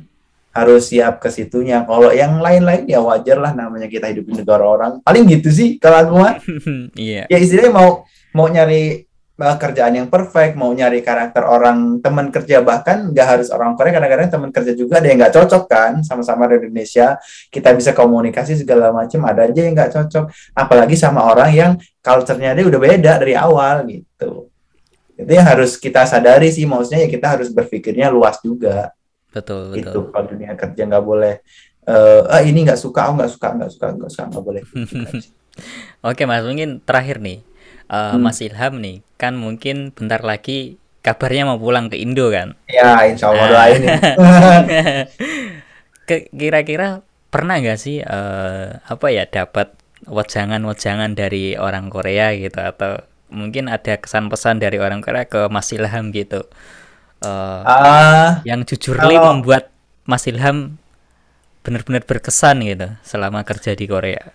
harus 0.51 0.90
siap 0.90 1.23
ke 1.23 1.31
situnya. 1.31 1.87
Kalau 1.87 2.11
yang 2.11 2.42
lain-lain 2.42 2.83
ya 2.90 2.99
wajar 2.99 3.38
lah 3.38 3.55
namanya 3.55 3.87
kita 3.87 4.11
hidup 4.11 4.27
di 4.27 4.35
negara 4.42 4.66
orang. 4.66 4.92
Paling 5.07 5.25
gitu 5.31 5.51
sih 5.51 5.79
kalau 5.79 5.99
aku 6.03 6.14
mah. 6.18 6.37
Iya. 6.99 7.31
Ya 7.31 7.38
istilahnya 7.38 7.70
mau 7.70 8.03
mau 8.35 8.46
nyari 8.51 9.07
uh, 9.38 9.57
kerjaan 9.57 9.94
yang 9.96 10.09
perfect, 10.11 10.59
mau 10.59 10.70
nyari 10.75 11.01
karakter 11.01 11.46
orang 11.46 12.03
teman 12.03 12.29
kerja 12.35 12.61
bahkan 12.61 13.14
nggak 13.14 13.27
harus 13.27 13.49
orang 13.55 13.79
Korea 13.79 13.94
kadang-kadang 13.96 14.29
teman 14.31 14.51
kerja 14.51 14.73
juga 14.75 14.99
ada 14.99 15.07
yang 15.07 15.18
nggak 15.23 15.35
cocok 15.35 15.64
kan 15.70 15.92
sama-sama 16.05 16.51
di 16.51 16.66
Indonesia 16.66 17.16
kita 17.49 17.73
bisa 17.73 17.94
komunikasi 17.96 18.59
segala 18.59 18.90
macam 18.90 19.25
ada 19.25 19.49
aja 19.49 19.61
yang 19.64 19.75
nggak 19.75 19.92
cocok 19.96 20.25
apalagi 20.53 20.94
sama 20.99 21.25
orang 21.25 21.51
yang 21.55 21.73
culture-nya 22.03 22.53
dia 22.53 22.66
udah 22.66 22.81
beda 22.81 23.12
dari 23.23 23.35
awal 23.35 23.87
gitu 23.88 24.50
itu 25.21 25.33
yang 25.37 25.47
harus 25.47 25.77
kita 25.77 26.09
sadari 26.09 26.49
sih 26.49 26.65
maksudnya 26.65 27.05
ya 27.05 27.09
kita 27.11 27.27
harus 27.39 27.49
berpikirnya 27.53 28.09
luas 28.09 28.41
juga 28.41 28.91
betul 29.31 29.77
betul 29.77 29.93
itu 29.93 30.01
kalau 30.11 30.27
dunia 30.27 30.53
kerja 30.57 30.83
nggak 30.89 31.05
boleh 31.05 31.35
uh, 31.87 32.33
ah 32.33 32.43
ini 32.43 32.67
nggak 32.67 32.81
suka 32.81 33.13
oh 33.13 33.15
nggak 33.21 33.31
suka 33.31 33.49
nggak 33.55 33.71
suka 33.71 33.87
nggak 33.95 34.11
suka 34.11 34.25
nggak 34.33 34.45
boleh 34.45 34.63
oke 36.09 36.23
mas 36.25 36.45
mungkin 36.45 36.81
terakhir 36.83 37.21
nih 37.21 37.45
uh, 37.93 38.17
hmm. 38.17 38.21
mas 38.25 38.41
Ilham 38.41 38.75
nih 38.81 38.97
kan 39.21 39.37
mungkin 39.37 39.93
bentar 39.93 40.25
lagi 40.25 40.81
kabarnya 41.01 41.49
mau 41.49 41.59
pulang 41.61 41.89
ke 41.89 41.97
Indo 42.01 42.33
kan 42.33 42.57
ya 42.69 43.05
insya 43.09 43.33
Allah 43.33 43.47
nah. 43.47 43.53
doain 43.53 43.83
ya. 43.85 43.97
kira-kira 46.41 47.07
pernah 47.31 47.63
nggak 47.63 47.79
sih 47.79 48.03
uh, 48.03 48.83
apa 48.83 49.07
ya 49.15 49.25
dapat 49.31 49.71
wajangan-wajangan 50.11 51.15
dari 51.15 51.55
orang 51.55 51.93
Korea 51.93 52.35
gitu 52.35 52.59
atau 52.59 52.99
mungkin 53.31 53.71
ada 53.71 53.97
kesan 53.97 54.29
pesan 54.29 54.59
dari 54.59 54.77
orang 54.77 55.01
Korea 55.01 55.25
ke 55.25 55.47
Mas 55.49 55.71
Ilham 55.71 56.11
gitu 56.11 56.45
uh, 57.25 57.62
uh, 57.64 58.31
yang 58.45 58.66
jujur 58.66 58.99
kalau... 58.99 59.35
membuat 59.35 59.71
Mas 60.05 60.27
Ilham 60.27 60.77
benar-benar 61.61 62.03
berkesan 62.09 62.64
gitu 62.64 62.88
selama 63.05 63.45
kerja 63.45 63.77
di 63.77 63.85
Korea? 63.85 64.33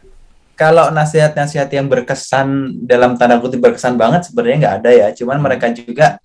Kalau 0.55 0.87
nasihat-nasihat 0.87 1.67
yang 1.75 1.91
berkesan 1.91 2.79
dalam 2.87 3.19
tanda 3.19 3.43
kutip 3.43 3.59
berkesan 3.59 3.99
banget 3.99 4.31
sebenarnya 4.31 4.57
nggak 4.63 4.75
ada 4.79 4.91
ya. 4.93 5.07
Cuman 5.11 5.43
mereka 5.43 5.67
juga 5.75 6.15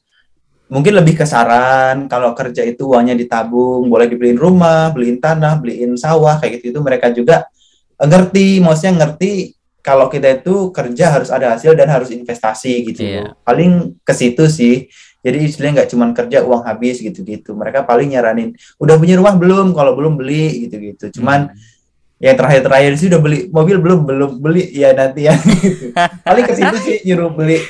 mungkin 0.70 1.02
lebih 1.02 1.18
ke 1.18 1.26
saran 1.26 2.06
kalau 2.06 2.30
kerja 2.30 2.62
itu 2.62 2.87
uangnya 2.87 3.18
ditabung, 3.18 3.90
boleh 3.90 4.06
dibeliin 4.06 4.38
rumah, 4.38 4.94
beliin 4.94 5.18
tanah, 5.18 5.59
beliin 5.59 5.98
sawah 5.98 6.38
kayak 6.38 6.62
gitu 6.62 6.78
itu 6.78 6.80
mereka 6.80 7.11
juga 7.11 7.50
ngerti, 7.98 8.62
maksudnya 8.62 9.02
ngerti 9.02 9.60
kalau 9.80 10.12
kita 10.12 10.40
itu 10.40 10.68
kerja 10.70 11.06
harus 11.20 11.28
ada 11.32 11.56
hasil 11.56 11.72
dan 11.72 11.88
harus 11.88 12.12
investasi 12.12 12.92
gitu. 12.92 13.00
Yeah. 13.00 13.32
Paling 13.44 13.96
ke 14.04 14.12
situ 14.12 14.44
sih. 14.48 14.88
Jadi 15.20 15.52
istilahnya 15.52 15.84
nggak 15.84 15.90
cuma 15.92 16.06
kerja 16.16 16.40
uang 16.48 16.64
habis 16.64 16.96
gitu-gitu. 17.04 17.52
Mereka 17.52 17.84
paling 17.84 18.08
nyaranin, 18.08 18.56
udah 18.80 18.96
punya 18.96 19.20
rumah 19.20 19.36
belum? 19.36 19.76
Kalau 19.76 19.92
belum 19.92 20.16
beli 20.16 20.64
gitu-gitu. 20.64 21.20
Cuman 21.20 21.52
hmm. 21.52 22.24
yang 22.24 22.36
terakhir-terakhir 22.40 22.92
sih 22.96 23.06
udah 23.12 23.20
beli 23.20 23.38
mobil 23.52 23.76
belum? 23.76 24.00
Belum 24.08 24.30
beli 24.40 24.72
ya 24.72 24.96
nanti 24.96 25.28
ya. 25.28 25.36
Gitu. 25.36 25.92
paling 26.28 26.44
ke 26.48 26.54
situ 26.56 26.76
sih 26.80 26.96
nyuruh 27.04 27.36
beli 27.36 27.60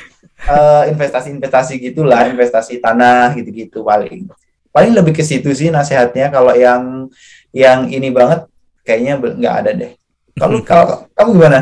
uh, 0.47 0.87
investasi-investasi 0.95 1.79
gitulah, 1.91 2.23
investasi 2.31 2.79
tanah 2.79 3.35
gitu-gitu 3.35 3.83
paling. 3.83 4.31
Paling 4.71 4.91
lebih 4.95 5.11
ke 5.11 5.23
situ 5.23 5.51
sih 5.51 5.67
nasihatnya. 5.67 6.31
Kalau 6.31 6.55
yang 6.55 7.11
yang 7.51 7.91
ini 7.91 8.07
banget 8.15 8.47
kayaknya 8.87 9.19
nggak 9.19 9.55
ada 9.63 9.71
deh. 9.75 9.91
Kalau 10.39 10.63
kalau 10.69 10.87
kamu 11.15 11.29
gimana? 11.35 11.59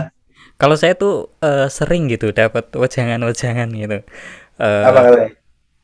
Kalau 0.59 0.75
saya 0.75 0.91
tuh 0.91 1.31
uh, 1.39 1.71
sering 1.71 2.11
gitu 2.11 2.35
dapat 2.35 2.67
wajangan-wajangan 2.75 3.71
gitu. 3.71 4.03
Uh, 4.59 5.31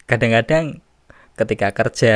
kadang-kadang 0.03 0.83
ketika 1.39 1.71
kerja 1.71 2.15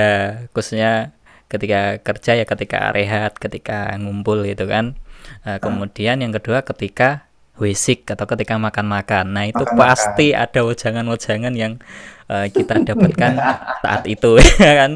khususnya 0.52 1.16
ketika 1.48 2.04
kerja 2.04 2.36
ya 2.36 2.46
ketika 2.46 2.92
rehat 2.92 3.40
ketika 3.40 3.96
ngumpul 3.96 4.44
gitu 4.44 4.68
kan. 4.68 5.00
Uh, 5.48 5.56
kemudian 5.64 6.20
yang 6.20 6.36
kedua 6.36 6.60
ketika 6.68 7.32
wisik 7.56 8.04
atau 8.12 8.28
ketika 8.28 8.60
makan-makan. 8.60 9.32
Nah 9.32 9.48
itu 9.48 9.64
makan 9.64 9.80
pasti 9.80 10.28
ada 10.36 10.60
wajangan-wajangan 10.68 11.56
yang 11.56 11.80
uh, 12.28 12.52
kita 12.52 12.76
dapatkan 12.92 13.40
saat 13.88 14.04
itu 14.04 14.36
ya 14.60 14.74
kan? 14.84 14.92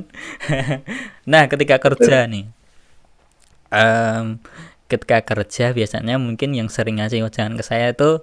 Nah 1.24 1.48
ketika 1.48 1.80
kerja 1.80 2.28
nih 2.28 2.52
um, 3.74 4.38
ketika 4.94 5.26
kerja 5.26 5.74
biasanya 5.74 6.22
mungkin 6.22 6.54
yang 6.54 6.70
sering 6.70 7.02
ngasih 7.02 7.26
wajangan 7.26 7.58
ke 7.58 7.64
saya 7.66 7.92
itu 7.92 8.22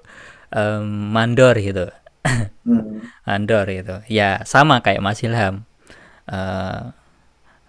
um, 0.54 1.10
mandor 1.10 1.58
gitu. 1.58 1.90
Hmm. 2.66 3.00
Andor 3.24 3.64
itu 3.72 4.04
ya 4.10 4.44
sama 4.44 4.84
kayak 4.84 5.00
Mas 5.00 5.22
Ilham. 5.24 5.64
Uh, 6.30 6.94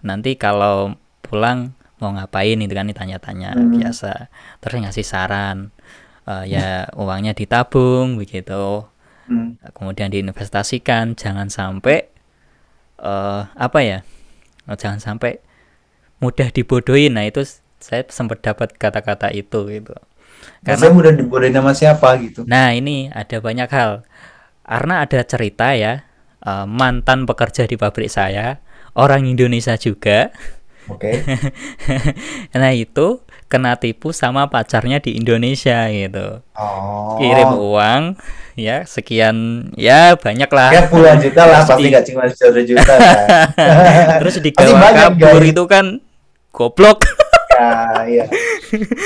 nanti 0.04 0.38
kalau 0.38 0.94
pulang 1.24 1.74
mau 2.02 2.10
ngapain 2.14 2.58
itu 2.58 2.74
kan 2.74 2.86
ditanya-tanya 2.90 3.54
hmm. 3.54 3.78
biasa. 3.78 4.28
Terus 4.60 4.76
ngasih 4.82 5.06
saran. 5.06 5.58
Uh, 6.22 6.46
ya 6.46 6.86
uangnya 7.00 7.34
ditabung 7.34 8.18
begitu. 8.18 8.86
Hmm. 9.22 9.54
kemudian 9.78 10.10
diinvestasikan 10.10 11.14
jangan 11.14 11.46
sampai 11.46 12.10
uh, 12.98 13.46
apa 13.54 13.78
ya? 13.86 13.98
Oh, 14.66 14.74
jangan 14.74 14.98
sampai 14.98 15.38
mudah 16.18 16.50
dibodohin. 16.50 17.14
Nah 17.14 17.30
itu 17.30 17.46
saya 17.82 18.06
sempat 18.08 18.40
dapat 18.40 18.72
kata-kata 18.78 19.34
itu 19.34 19.66
gitu 19.68 19.94
karena 20.62 20.78
saya 20.78 20.90
mudah 20.94 21.12
dibodohin 21.12 21.54
sama 21.54 21.72
siapa 21.74 22.14
gitu 22.22 22.46
nah 22.46 22.70
ini 22.70 23.10
ada 23.10 23.42
banyak 23.42 23.68
hal 23.68 24.06
karena 24.62 24.94
ada 25.02 25.20
cerita 25.26 25.74
ya 25.74 26.06
uh, 26.46 26.64
mantan 26.64 27.26
pekerja 27.26 27.66
di 27.66 27.74
pabrik 27.74 28.08
saya 28.08 28.62
orang 28.94 29.26
Indonesia 29.26 29.74
juga 29.76 30.30
Oke. 30.90 31.22
Okay. 31.22 32.58
nah 32.60 32.74
itu 32.74 33.22
kena 33.46 33.78
tipu 33.78 34.10
sama 34.10 34.50
pacarnya 34.50 34.98
di 34.98 35.14
Indonesia 35.14 35.86
gitu. 35.86 36.42
Oh. 36.58 37.14
Kirim 37.22 37.54
uang 37.54 38.02
ya 38.58 38.82
sekian 38.82 39.68
ya 39.78 40.18
banyak 40.18 40.50
lah. 40.50 40.70
Ya 40.74 40.82
puluhan 40.90 41.22
juta 41.22 41.42
lah 41.46 41.62
pasti 41.62 41.86
nggak 41.86 42.04
cuma 42.10 42.26
juta. 42.66 42.94
Terus 44.26 44.34
digawa 44.42 44.90
kabur 44.90 45.38
guys. 45.38 45.52
itu 45.54 45.62
kan 45.70 45.86
goblok. 46.50 47.06
ya, 47.52 47.70
ya. 48.08 48.24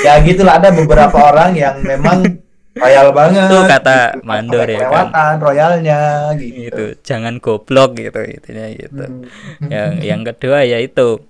Ya 0.04 0.12
gitulah 0.22 0.62
ada 0.62 0.70
beberapa 0.70 1.18
orang 1.32 1.56
yang 1.58 1.82
memang 1.82 2.42
royal 2.78 3.10
banget. 3.10 3.48
Itu 3.50 3.58
kata 3.66 3.96
gitu. 4.18 4.26
mandor 4.26 4.66
ya 4.68 4.86
kan. 4.86 5.36
Royalnya 5.42 6.00
gitu. 6.38 6.66
Itu 6.70 6.84
jangan 7.02 7.42
goblok 7.42 7.98
gitu 7.98 8.20
intinya 8.22 8.66
gitu. 8.70 9.04
Hmm. 9.04 9.70
yang 9.70 9.92
yang 10.00 10.20
kedua 10.22 10.62
ya 10.62 10.78
itu 10.78 11.24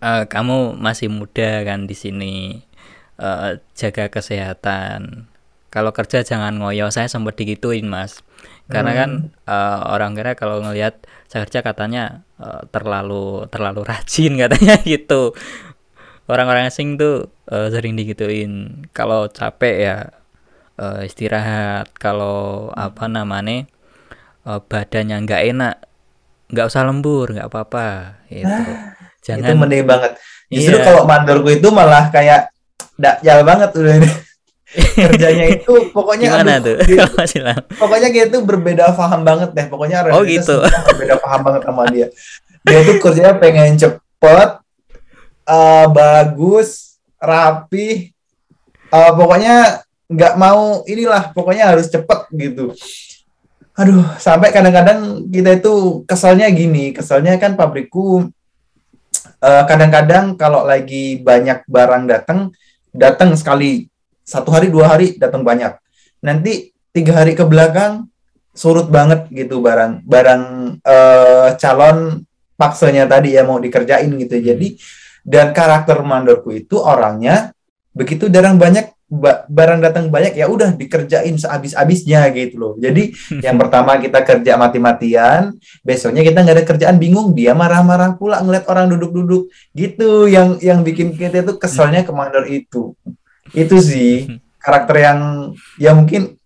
eh, 0.00 0.24
kamu 0.26 0.78
masih 0.80 1.12
muda 1.12 1.64
kan 1.66 1.84
di 1.84 1.96
sini 1.96 2.64
Eh, 3.14 3.62
jaga 3.78 4.10
kesehatan. 4.10 5.30
Kalau 5.70 5.90
kerja 5.94 6.26
jangan 6.26 6.58
ngoyo. 6.58 6.90
Saya 6.90 7.06
sempat 7.06 7.38
digituin 7.38 7.86
mas. 7.86 8.26
Karena 8.66 8.92
kan 8.96 9.10
eh, 9.46 9.80
orang 9.86 10.18
kira 10.18 10.34
kalau 10.34 10.58
ngelihat 10.64 10.98
saya 11.30 11.46
kerja 11.46 11.62
katanya 11.62 12.26
eh, 12.42 12.62
terlalu 12.74 13.46
terlalu 13.54 13.86
rajin 13.86 14.34
katanya 14.42 14.82
gitu 14.82 15.30
orang-orang 16.26 16.68
asing 16.68 16.96
tuh 16.96 17.28
eh, 17.48 17.68
sering 17.68 17.94
digituin. 17.94 18.84
Kalau 18.90 19.28
capek 19.28 19.76
ya 19.80 19.96
eh, 20.78 21.00
istirahat. 21.06 21.92
Kalau 21.96 22.70
apa 22.72 23.06
namanya 23.06 23.64
eh, 24.44 24.60
badannya 24.60 25.16
nggak 25.24 25.42
enak 25.54 25.76
nggak 26.44 26.68
usah 26.68 26.84
lembur 26.84 27.32
nggak 27.32 27.48
apa-apa 27.48 28.20
gitu. 28.28 28.44
Itu 28.46 28.72
jangan 29.24 29.56
mending 29.58 29.84
banget. 29.88 30.12
Justru 30.52 30.76
Iya. 30.76 30.84
kalau 30.84 31.02
mandorku 31.08 31.48
itu 31.50 31.68
malah 31.72 32.12
kayak 32.12 32.52
dakjal 32.94 33.42
banget 33.42 33.72
udah 33.74 33.94
ini. 33.98 34.10
Kerjanya 35.06 35.46
itu 35.54 35.72
pokoknya 35.94 36.26
gimana 36.34 36.52
aduh, 36.58 36.74
tuh? 36.82 37.38
lama 37.46 37.62
pokoknya 37.78 38.08
dia 38.10 38.24
tuh 38.26 38.42
berbeda 38.42 38.90
paham 38.92 39.22
banget 39.22 39.50
deh. 39.54 39.66
Pokoknya 39.70 40.02
Oh, 40.10 40.22
gitu. 40.26 40.60
berbeda 40.62 41.14
paham 41.22 41.40
banget 41.46 41.62
sama 41.64 41.82
dia. 41.90 42.06
Dia 42.66 42.80
tuh 42.82 42.96
kerjanya 42.98 43.34
pengen 43.38 43.78
cepet 43.78 44.50
eh, 45.48 45.86
bagus 45.92 47.00
rapi. 47.20 48.12
Eh, 48.94 49.12
pokoknya 49.16 49.84
nggak 50.04 50.34
mau 50.36 50.84
inilah 50.84 51.32
pokoknya 51.32 51.74
harus 51.74 51.88
cepet 51.88 52.20
gitu. 52.36 52.76
Aduh 53.74 54.06
sampai 54.22 54.54
kadang-kadang 54.54 55.26
kita 55.32 55.58
itu 55.58 56.06
kesalnya 56.06 56.46
gini 56.52 56.94
kesalnya 56.94 57.34
kan 57.42 57.58
pabrikku 57.58 58.30
eh, 59.42 59.64
kadang-kadang 59.66 60.38
kalau 60.38 60.62
lagi 60.62 61.18
banyak 61.18 61.66
barang 61.66 62.04
datang 62.06 62.54
datang 62.94 63.34
sekali. 63.34 63.90
Satu 64.24 64.48
hari 64.56 64.72
dua 64.72 64.88
hari 64.96 65.20
datang 65.20 65.44
banyak. 65.44 65.76
Nanti 66.24 66.72
tiga 66.94 67.20
hari 67.20 67.36
ke 67.36 67.44
belakang 67.44 68.08
surut 68.54 68.86
banget 68.86 69.26
gitu 69.34 69.58
barang 69.58 70.06
barang 70.06 70.42
eh, 70.80 71.48
calon 71.58 72.22
paksanya 72.54 73.10
tadi 73.10 73.34
ya 73.34 73.42
mau 73.42 73.58
dikerjain 73.58 74.14
gitu. 74.22 74.38
Jadi 74.38 74.78
dan 75.24 75.56
karakter 75.56 76.04
mandorku 76.04 76.52
itu 76.52 76.76
orangnya 76.78 77.56
begitu 77.96 78.28
jarang 78.28 78.60
banyak 78.60 78.94
ba- 79.08 79.46
barang 79.46 79.80
datang 79.80 80.10
banyak 80.10 80.34
ya 80.34 80.50
udah 80.50 80.74
dikerjain 80.74 81.36
sehabis-habisnya 81.38 82.28
gitu 82.34 82.56
loh. 82.58 82.72
Jadi 82.76 83.14
yang 83.46 83.56
pertama 83.56 83.96
kita 83.96 84.20
kerja 84.20 84.58
mati-matian 84.58 85.56
besoknya 85.80 86.20
kita 86.26 86.44
nggak 86.44 86.56
ada 86.60 86.66
kerjaan 86.66 86.96
bingung 86.98 87.32
dia 87.32 87.54
marah-marah 87.54 88.18
pula 88.18 88.42
ngeliat 88.42 88.66
orang 88.68 88.90
duduk-duduk. 88.92 89.48
Gitu 89.72 90.28
yang 90.28 90.58
yang 90.60 90.82
bikin 90.82 91.14
kita 91.14 91.46
tuh 91.46 91.56
keselnya 91.56 92.02
ke 92.02 92.12
mandor 92.12 92.44
itu. 92.50 92.92
Itu 93.54 93.78
sih 93.80 94.40
karakter 94.58 94.96
yang 94.98 95.18
ya 95.76 95.92
mungkin 95.92 96.36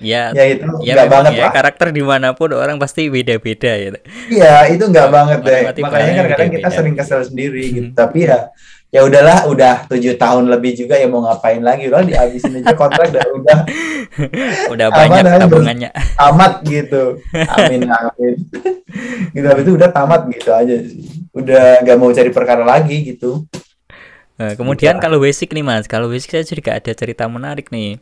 ya 0.00 0.32
ya 0.36 0.44
itu 0.52 0.64
ya 0.84 0.92
nggak 0.92 1.08
banget 1.08 1.32
ya 1.36 1.44
lah. 1.48 1.52
karakter 1.52 1.88
di 1.92 2.02
mana 2.04 2.36
pun 2.36 2.52
orang 2.52 2.76
pasti 2.76 3.08
beda-beda 3.08 3.72
gitu. 3.80 3.98
Iya 4.28 4.68
itu 4.68 4.84
nggak 4.84 5.08
banget 5.08 5.38
deh. 5.40 5.60
Makanya 5.80 6.12
kadang-kadang 6.22 6.50
kita 6.52 6.68
sering 6.68 6.94
kesel 6.96 7.20
sendiri 7.24 7.64
gitu. 7.72 7.88
Hmm. 7.92 7.96
tapi 7.96 8.28
ya 8.28 8.52
ya 8.94 9.02
udahlah 9.02 9.50
udah 9.50 9.74
tujuh 9.90 10.14
tahun 10.16 10.48
lebih 10.48 10.72
juga 10.78 10.96
ya 10.96 11.08
mau 11.08 11.24
ngapain 11.24 11.60
lagi. 11.64 11.88
Udah 11.88 12.04
dihabisin 12.04 12.60
aja 12.60 12.72
kontrak 12.76 13.08
dan 13.12 13.28
udah. 13.32 13.58
Udah 14.72 14.88
banyak 14.98 15.22
namanya, 15.24 15.40
tabungannya. 15.48 15.90
Tamat 16.16 16.52
gitu. 16.64 17.02
Amin 17.56 17.82
amin. 17.88 18.34
Gitu 19.32 19.46
habis 19.48 19.64
itu 19.64 19.72
udah 19.74 19.88
tamat 19.90 20.28
gitu 20.28 20.50
aja 20.52 20.76
sih. 20.84 21.24
Udah 21.32 21.80
nggak 21.84 21.96
mau 21.96 22.12
cari 22.12 22.30
perkara 22.32 22.64
lagi 22.64 23.16
gitu. 23.16 23.44
Nah, 24.36 24.52
kemudian 24.52 25.00
kalau 25.00 25.16
basic 25.16 25.48
nih 25.56 25.64
mas, 25.64 25.88
kalau 25.88 26.12
basic 26.12 26.28
saya 26.28 26.44
juga 26.44 26.76
ada 26.76 26.92
cerita 26.92 27.24
menarik 27.24 27.72
nih. 27.72 27.96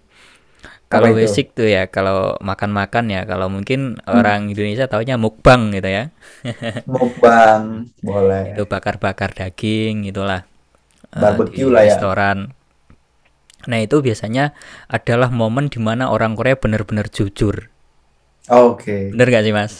Kalau 0.94 1.10
basic 1.18 1.46
tuh 1.58 1.66
ya, 1.66 1.82
kalau 1.90 2.38
makan-makan 2.48 3.04
ya, 3.10 3.20
kalau 3.30 3.46
mungkin 3.50 3.98
Hmm. 4.12 4.20
orang 4.20 4.40
Indonesia 4.52 4.86
taunya 4.86 5.16
mukbang 5.18 5.74
gitu 5.74 5.88
ya, 5.90 6.04
mukbang 6.92 7.64
boleh 8.06 8.48
itu 8.48 8.62
bakar-bakar 8.72 9.30
daging 9.38 9.96
itulah. 10.10 10.42
eh, 11.16 11.38
Barbecue 11.42 11.70
di 11.74 11.74
lah 11.74 11.84
ya. 11.90 11.98
Restoran. 12.12 12.38
Nah 13.70 13.78
itu 13.86 13.96
biasanya 14.06 14.44
adalah 14.96 15.28
momen 15.40 15.66
di 15.74 15.78
mana 15.86 16.04
orang 16.14 16.32
Korea 16.38 16.56
benar-benar 16.62 17.06
jujur. 17.16 17.56
oke 18.48 18.96
Bener 19.12 19.26
gak 19.32 19.44
sih 19.46 19.54
mas? 19.54 19.72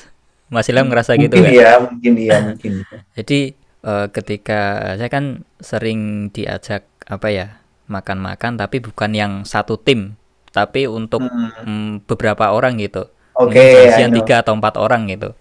Mas 0.52 0.68
Ilham 0.70 0.86
ngerasa 0.88 1.12
gitu 1.20 1.36
mungkin 1.36 1.44
kan? 1.44 1.56
ya 1.58 1.70
mungkin 1.84 2.12
iya 2.24 2.36
mungkin 2.46 2.72
Jadi 3.16 3.54
eh, 3.84 4.06
ketika 4.10 4.60
saya 4.98 5.10
kan 5.10 5.44
sering 5.60 6.30
diajak 6.34 6.86
apa 7.04 7.28
ya 7.30 7.46
makan-makan 7.86 8.56
tapi 8.56 8.80
bukan 8.80 9.12
yang 9.12 9.32
satu 9.44 9.76
tim 9.76 10.16
tapi 10.54 10.86
untuk 10.88 11.22
Hmm, 11.22 11.50
mm, 11.66 12.06
beberapa 12.08 12.54
orang 12.54 12.78
gitu. 12.78 13.10
Oke 13.34 13.58
I 13.58 13.74
janjian 13.74 14.10
know. 14.10 14.22
tiga 14.22 14.42
atau 14.46 14.54
empat 14.54 14.78
orang 14.78 15.10
gitu. 15.10 15.34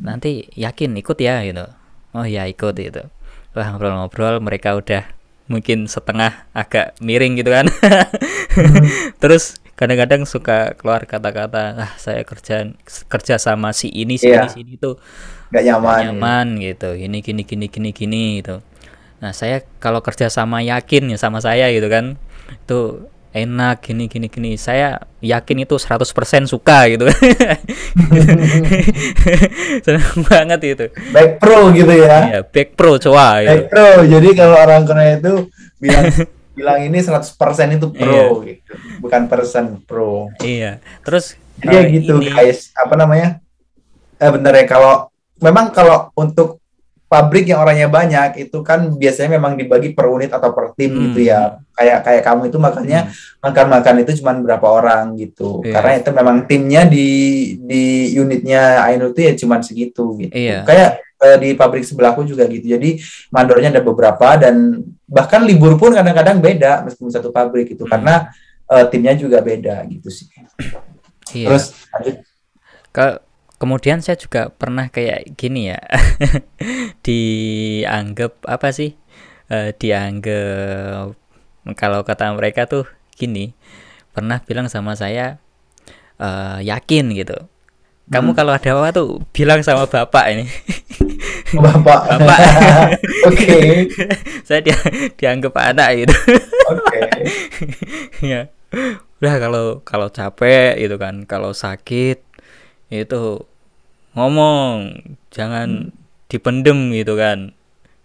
Nanti 0.00 0.48
yakin 0.56 0.96
ikut 1.00 1.18
ya 1.20 1.44
gitu. 1.46 1.66
Oh 2.16 2.26
ya 2.26 2.46
ikut 2.50 2.74
gitu. 2.76 3.02
Wah 3.56 3.66
ngobrol-ngobrol 3.74 4.40
mereka 4.42 4.74
udah 4.78 5.04
mungkin 5.50 5.86
setengah 5.90 6.46
agak 6.54 6.94
miring 7.02 7.38
gitu 7.40 7.50
kan. 7.54 7.66
Terus 9.22 9.58
kadang-kadang 9.78 10.28
suka 10.28 10.76
keluar 10.76 11.08
kata-kata 11.08 11.62
ah 11.80 11.92
saya 11.96 12.20
kerja 12.28 12.68
kerja 13.08 13.34
sama 13.40 13.72
si 13.72 13.88
ini 13.88 14.20
si 14.20 14.28
Iya. 14.28 14.36
ini 14.36 14.46
si 14.52 14.60
ini 14.60 14.74
tuh 14.76 15.00
nggak 15.50 15.64
nyaman, 15.66 16.04
nggak 16.12 16.14
nyaman 16.14 16.46
gitu. 16.60 16.90
Ini 16.96 17.16
gini 17.24 17.42
gini 17.48 17.66
gini 17.72 17.90
gini 17.94 18.22
gitu. 18.42 18.60
Nah 19.22 19.32
saya 19.36 19.64
kalau 19.82 20.00
kerja 20.04 20.28
sama 20.32 20.60
yakin 20.64 21.12
ya 21.12 21.18
sama 21.20 21.40
saya 21.44 21.68
gitu 21.72 21.88
kan 21.92 22.16
itu 22.66 23.08
enak 23.30 23.82
gini 23.82 24.10
gini 24.10 24.26
gini. 24.26 24.50
Saya 24.58 24.98
yakin 25.22 25.62
itu 25.62 25.78
100% 25.78 26.02
suka 26.50 26.90
gitu. 26.90 27.06
Seneng 29.86 30.26
banget 30.26 30.60
itu. 30.66 30.86
Back 31.14 31.38
pro 31.38 31.70
gitu 31.70 31.92
ya. 31.94 32.18
Ya 32.38 32.40
back 32.42 32.74
pro 32.74 32.98
coba 32.98 33.42
gitu. 33.42 33.50
back 33.50 33.64
pro. 33.70 33.88
Jadi 34.06 34.28
kalau 34.34 34.56
orang 34.58 34.82
Korea 34.86 35.12
itu 35.18 35.34
bilang 35.78 36.04
bilang 36.58 36.78
ini 36.82 36.98
100% 36.98 37.30
itu 37.78 37.86
pro 37.94 38.42
gitu. 38.42 38.72
Bukan 39.00 39.22
persen 39.30 39.78
pro. 39.86 40.28
Iya. 40.42 40.82
Terus 41.06 41.38
jadi 41.62 41.74
ya 41.76 41.82
eh, 41.86 41.86
gitu 42.00 42.14
ini- 42.18 42.30
guys. 42.34 42.74
Apa 42.74 42.98
namanya? 42.98 43.38
Eh 44.20 44.30
bentar 44.30 44.52
ya 44.52 44.66
kalau 44.66 45.08
memang 45.40 45.72
kalau 45.72 46.10
untuk 46.18 46.60
pabrik 47.10 47.50
yang 47.50 47.58
orangnya 47.58 47.90
banyak 47.90 48.38
itu 48.38 48.62
kan 48.62 48.86
biasanya 48.94 49.34
memang 49.34 49.58
dibagi 49.58 49.90
per 49.90 50.06
unit 50.06 50.30
atau 50.30 50.54
per 50.54 50.78
tim 50.78 50.94
Hmm. 50.94 51.02
gitu 51.10 51.26
ya 51.26 51.58
kayak 51.74 52.06
kayak 52.06 52.22
kamu 52.22 52.42
itu 52.46 52.58
makanya 52.62 53.10
makan-makan 53.42 54.06
itu 54.06 54.22
cuma 54.22 54.38
berapa 54.38 54.62
orang 54.62 55.18
gitu 55.18 55.58
Iya. 55.66 55.74
karena 55.74 55.92
itu 55.98 56.10
memang 56.14 56.36
timnya 56.46 56.82
di 56.86 57.08
di 57.58 57.82
unitnya 58.14 58.86
Ainul 58.86 59.10
itu 59.10 59.26
ya 59.26 59.32
cuma 59.34 59.58
segitu 59.58 60.14
gitu 60.22 60.30
Iya. 60.30 60.62
kayak 60.62 60.90
eh, 61.20 61.36
di 61.36 61.48
pabrik 61.52 61.82
sebelahku 61.82 62.22
juga 62.22 62.46
gitu 62.46 62.70
jadi 62.70 63.02
mandornya 63.28 63.74
ada 63.74 63.82
beberapa 63.82 64.38
dan 64.38 64.78
bahkan 65.04 65.42
libur 65.42 65.74
pun 65.74 65.90
kadang-kadang 65.90 66.38
beda 66.38 66.86
meskipun 66.86 67.10
satu 67.10 67.34
pabrik 67.34 67.74
itu 67.74 67.82
Hmm. 67.82 67.90
karena 67.90 68.14
eh, 68.70 68.84
timnya 68.86 69.18
juga 69.18 69.42
beda 69.42 69.82
gitu 69.90 70.06
sih 70.08 70.30
iya. 71.34 71.50
terus 71.50 71.74
lanjut 71.90 72.22
Ke- 72.90 73.18
kemudian 73.60 74.00
saya 74.00 74.16
juga 74.16 74.48
pernah 74.48 74.88
kayak 74.88 75.36
gini 75.36 75.70
ya 75.70 75.80
dianggap 77.06 78.40
apa 78.48 78.72
sih 78.72 78.96
Eh, 79.50 79.74
dianggap 79.74 81.18
kalau 81.74 82.06
kata 82.06 82.30
mereka 82.38 82.70
tuh 82.70 82.86
gini 83.18 83.50
pernah 84.14 84.38
bilang 84.46 84.70
sama 84.70 84.94
saya 84.94 85.42
eh, 86.22 86.58
yakin 86.62 87.10
gitu. 87.18 87.34
Kamu 88.14 88.30
Hmm. 88.30 88.38
kalau 88.38 88.54
ada 88.54 88.70
apa 88.78 88.94
tuh 88.94 89.18
bilang 89.34 89.66
sama 89.66 89.90
bapak 89.90 90.24
ini. 90.38 90.46
Bapak. 91.50 92.00
Bapak. 92.14 92.38
oke. 93.26 93.58
Saya 94.46 94.62
dia 94.62 94.78
dianggap 95.18 95.50
anak 95.58 96.06
gitu. 96.06 96.14
Oke. 96.70 96.98
Ya. 98.22 98.54
Udah 99.18 99.34
kalau 99.42 99.82
kalau 99.82 100.14
capek 100.14 100.78
gitu 100.78 100.94
kan 100.94 101.26
kalau 101.26 101.50
sakit 101.50 102.22
itu 102.86 103.22
ngomong 104.16 105.00
jangan 105.30 105.94
dipendem 106.30 106.90
gitu 106.94 107.14
kan. 107.18 107.54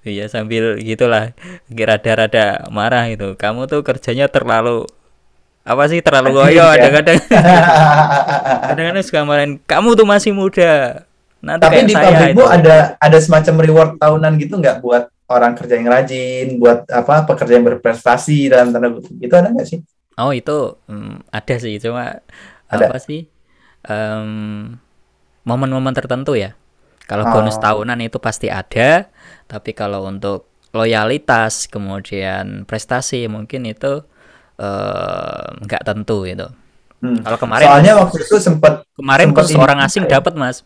Iya 0.05 0.29
sambil 0.29 0.77
gitulah 0.85 1.33
rada-rada 1.69 2.69
marah 2.69 3.09
gitu. 3.09 3.33
Kamu 3.33 3.65
tuh 3.65 3.81
kerjanya 3.81 4.29
terlalu 4.29 4.85
apa 5.65 5.83
sih 5.89 5.99
terlalu 6.05 6.29
goyo 6.37 6.61
ya. 6.61 6.77
kadang-kadang. 6.77 7.17
Kadang-kadang 8.69 9.01
suka 9.01 9.25
marahin 9.25 9.57
kamu 9.65 9.97
tuh 9.97 10.05
masih 10.05 10.29
muda. 10.29 11.01
Nanti 11.41 11.65
tapi 11.65 11.89
di 11.89 11.93
pabrikmu 11.97 12.41
itu. 12.41 12.45
ada 12.45 12.77
ada 13.01 13.17
semacam 13.17 13.55
reward 13.65 13.91
tahunan 13.97 14.33
gitu 14.37 14.61
nggak 14.61 14.77
buat 14.85 15.09
orang 15.25 15.57
kerja 15.57 15.73
yang 15.81 15.89
rajin 15.89 16.47
buat 16.61 16.85
apa 16.85 17.25
pekerja 17.25 17.57
yang 17.57 17.65
berprestasi 17.65 18.53
dalam 18.53 18.69
tanda 18.69 18.93
kutip? 18.93 19.13
Itu 19.17 19.33
ada 19.33 19.49
nggak 19.49 19.65
sih? 19.65 19.81
Oh 20.21 20.29
itu 20.29 20.77
mm, 20.85 21.33
ada 21.33 21.55
sih. 21.57 21.81
Cuma 21.81 22.21
Ada. 22.69 22.93
apa 22.93 22.97
sih 23.01 23.25
Em, 23.85 24.81
momen-momen 25.45 25.93
tertentu 25.93 26.33
ya. 26.33 26.57
Kalau 27.05 27.29
bonus 27.29 27.55
Oh. 27.55 27.63
tahunan 27.63 28.01
itu 28.01 28.17
pasti 28.17 28.49
ada, 28.49 29.07
tapi 29.45 29.71
kalau 29.71 30.03
untuk 30.03 30.49
loyalitas 30.73 31.69
kemudian 31.69 32.65
prestasi 32.65 33.25
mungkin 33.25 33.63
itu 33.63 34.03
eh, 34.55 35.45
nggak 35.61 35.83
tentu 35.83 36.23
itu. 36.23 36.47
Hmm. 37.03 37.19
Kalau 37.21 37.37
kemarin 37.37 37.67
Soalnya 37.67 37.93
waktu 37.99 38.17
itu 38.23 38.35
sempat 38.39 38.87
kemarin 38.95 39.27
sempat 39.29 39.43
khusus 39.43 39.53
ini 39.53 39.61
orang 39.61 39.79
asing 39.83 40.03
ya. 40.07 40.11
dapat 40.19 40.33
mas 40.33 40.57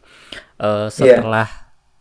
Eh, 0.59 0.87
setelah 0.89 1.47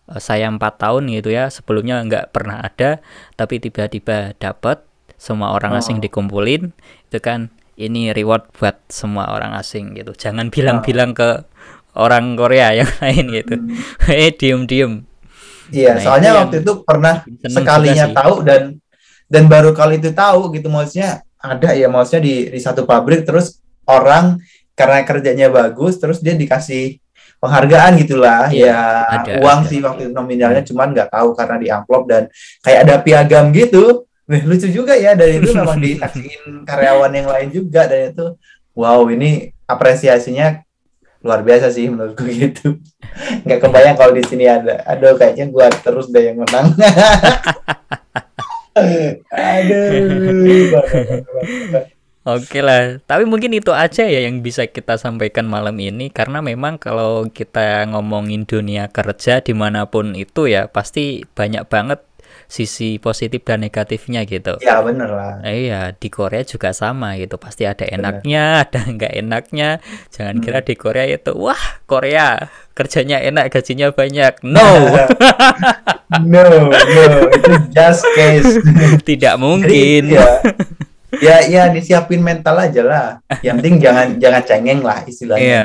eh, 0.06 0.20
saya 0.20 0.46
empat 0.46 0.76
tahun 0.76 1.08
gitu 1.08 1.30
ya 1.30 1.48
sebelumnya 1.48 2.02
nggak 2.02 2.30
pernah 2.30 2.60
ada 2.60 2.98
tapi 3.34 3.56
tiba-tiba 3.56 4.34
dapat 4.36 4.82
semua 5.14 5.50
orang 5.50 5.74
asing 5.74 5.98
Oh. 5.98 6.02
dikumpulin 6.02 6.74
itu 7.06 7.18
kan 7.18 7.48
ini 7.74 8.10
reward 8.10 8.50
buat 8.52 8.82
semua 8.90 9.30
orang 9.30 9.54
asing 9.54 9.94
gitu 9.94 10.12
jangan 10.12 10.50
Oh. 10.50 10.52
bilang-bilang 10.52 11.14
ke 11.14 11.46
orang 11.98 12.38
Korea 12.38 12.72
yang 12.78 12.90
lain 13.02 13.24
gitu. 13.34 13.54
Eh 14.08 14.32
diem-diem. 14.32 15.04
Iya, 15.68 15.98
Nah, 15.98 16.00
soalnya 16.00 16.30
waktu 16.40 16.64
itu 16.64 16.72
pernah 16.80 17.20
sekalinya 17.44 18.08
tahu 18.16 18.40
dan 18.40 18.80
dan 19.28 19.44
baru 19.44 19.76
kali 19.76 20.00
itu 20.00 20.16
tahu 20.16 20.48
gitu. 20.56 20.72
Maksudnya 20.72 21.20
ada 21.36 21.76
ya 21.76 21.92
maksudnya 21.92 22.24
di 22.24 22.34
di 22.48 22.60
satu 22.62 22.88
pabrik 22.88 23.28
terus 23.28 23.60
orang 23.84 24.40
karena 24.72 25.04
kerjanya 25.04 25.52
bagus 25.52 26.00
terus 26.00 26.24
dia 26.24 26.32
dikasih 26.32 26.96
penghargaan 27.36 28.00
gitulah. 28.00 28.48
Iya, 28.48 28.64
ya 28.64 28.80
ada, 29.04 29.32
uang 29.44 29.60
ada. 29.66 29.68
sih 29.68 29.78
waktu 29.84 30.00
itu 30.08 30.12
nominalnya 30.16 30.62
cuman 30.64 30.96
nggak 30.96 31.10
tahu 31.12 31.28
karena 31.36 31.56
di 31.60 31.68
amplop 31.68 32.02
dan 32.08 32.22
kayak 32.64 32.80
ada 32.88 32.94
piagam 33.04 33.52
gitu. 33.52 34.08
Wih, 34.28 34.44
lucu 34.44 34.68
juga 34.72 34.96
ya. 34.96 35.12
Dan 35.12 35.40
itu 35.40 35.52
memang 35.52 35.76
disaksiin 35.84 36.64
karyawan 36.64 37.12
yang 37.12 37.28
lain 37.28 37.48
juga 37.52 37.84
dan 37.84 38.12
itu 38.12 38.26
wow 38.72 39.04
ini 39.12 39.52
apresiasinya 39.68 40.64
luar 41.22 41.42
biasa 41.42 41.70
sih 41.74 41.90
menurutku 41.90 42.24
gitu. 42.42 42.78
Nggak 43.42 43.60
kebayang 43.64 43.96
kalau 43.98 44.12
di 44.14 44.22
sini 44.22 44.46
ada. 44.46 44.82
Aduh 44.86 45.18
kayaknya 45.18 45.50
gua 45.50 45.70
terus 45.70 46.10
deh 46.10 46.30
yang 46.30 46.38
menang. 46.38 46.74
Aduh. 49.34 50.78
Oke 52.28 52.60
lah, 52.60 53.00
tapi 53.08 53.24
mungkin 53.24 53.56
itu 53.56 53.72
aja 53.72 54.04
ya 54.04 54.28
yang 54.28 54.44
bisa 54.44 54.68
kita 54.68 55.00
sampaikan 55.00 55.48
malam 55.48 55.72
ini. 55.80 56.12
Karena 56.12 56.44
memang 56.44 56.76
kalau 56.76 57.24
kita 57.32 57.88
ngomongin 57.88 58.44
dunia 58.44 58.92
kerja 58.92 59.40
di 59.40 59.56
mana 59.56 59.88
pun 59.88 60.12
itu 60.12 60.44
ya 60.44 60.68
pasti 60.68 61.24
banyak 61.24 61.64
banget 61.72 62.04
sisi 62.48 62.96
positif 62.96 63.44
dan 63.44 63.60
negatifnya 63.60 64.24
gitu. 64.24 64.56
ya 64.58 64.80
bener 64.80 65.06
lah 65.06 65.44
Iya, 65.44 65.92
di 65.92 66.08
Korea 66.08 66.40
juga 66.42 66.72
sama 66.72 67.12
gitu. 67.14 67.36
Pasti 67.36 67.62
ada 67.62 67.84
enaknya, 67.84 68.64
ada 68.64 68.80
nggak 68.82 69.12
enaknya. 69.14 69.84
Jangan 70.08 70.34
Hmm. 70.34 70.42
kira 70.42 70.58
di 70.60 70.72
Korea 70.72 71.04
itu, 71.04 71.36
wah 71.36 71.60
Korea 71.84 72.48
kerjanya 72.72 73.20
enak, 73.20 73.52
gajinya 73.52 73.92
banyak. 73.92 74.40
No, 74.42 74.64
no 76.24 76.40
no 76.40 76.72
itu 77.28 77.52
just 77.68 78.02
case 78.16 78.56
tidak 79.08 79.36
Jadi, 79.36 79.42
mungkin. 79.44 80.02
ya 80.08 80.28
ya 81.24 81.36
ya 81.42 81.62
disiapin 81.68 82.20
mental 82.20 82.56
aja 82.58 82.80
lah 82.80 83.06
yang 83.40 83.56
penting 83.56 83.76
jangan 83.78 84.16
jangan 84.16 84.42
cengeng 84.42 84.80
lah 84.80 85.04
istilahnya 85.04 85.44
Iya. 85.44 85.62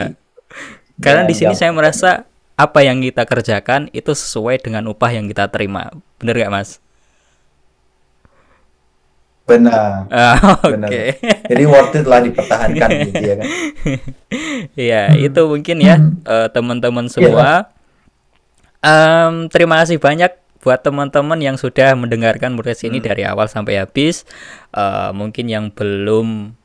Karena 0.95 1.23
di 1.23 1.31
Jangan 1.31 1.33
sini 1.33 1.45
gampang. 1.49 1.59
saya 1.59 1.71
merasa 1.73 2.09
apa 2.53 2.79
yang 2.81 3.01
kita 3.01 3.25
kerjakan 3.25 3.89
itu 3.91 4.13
sesuai 4.13 4.61
dengan 4.61 4.85
upah 4.87 5.11
yang 5.11 5.25
kita 5.25 5.49
terima. 5.49 5.89
Bener 6.17 6.37
gak 6.37 6.53
mas? 6.53 6.69
benar 9.43 10.07
Ah. 10.07 10.39
Oke. 10.63 11.19
jadi 11.19 11.63
worth 11.67 11.99
it 11.99 12.07
lah 12.07 12.23
dipertahankan 12.23 12.89
gitu 13.11 13.19
ya 13.19 13.35
kan 13.35 13.47
Iya, 14.73 15.01
itu 15.19 15.41
mungkin 15.43 15.77
ya 15.83 15.99
eh, 16.23 16.47
teman-teman 16.47 17.11
semua. 17.11 17.67
Em, 18.79 19.51
terima 19.51 19.83
kasih 19.83 19.99
banyak 19.99 20.31
buat 20.63 20.79
teman-teman 20.79 21.35
yang 21.43 21.59
sudah 21.59 21.91
mendengarkan 21.91 22.55
podcast 22.55 22.87
ini 22.87 23.03
Hmm. 23.03 23.07
dari 23.11 23.27
awal 23.27 23.51
sampai 23.51 23.83
habis. 23.83 24.23
Eh, 24.71 25.11
mungkin 25.11 25.51
yang 25.51 25.75
belum 25.75 26.55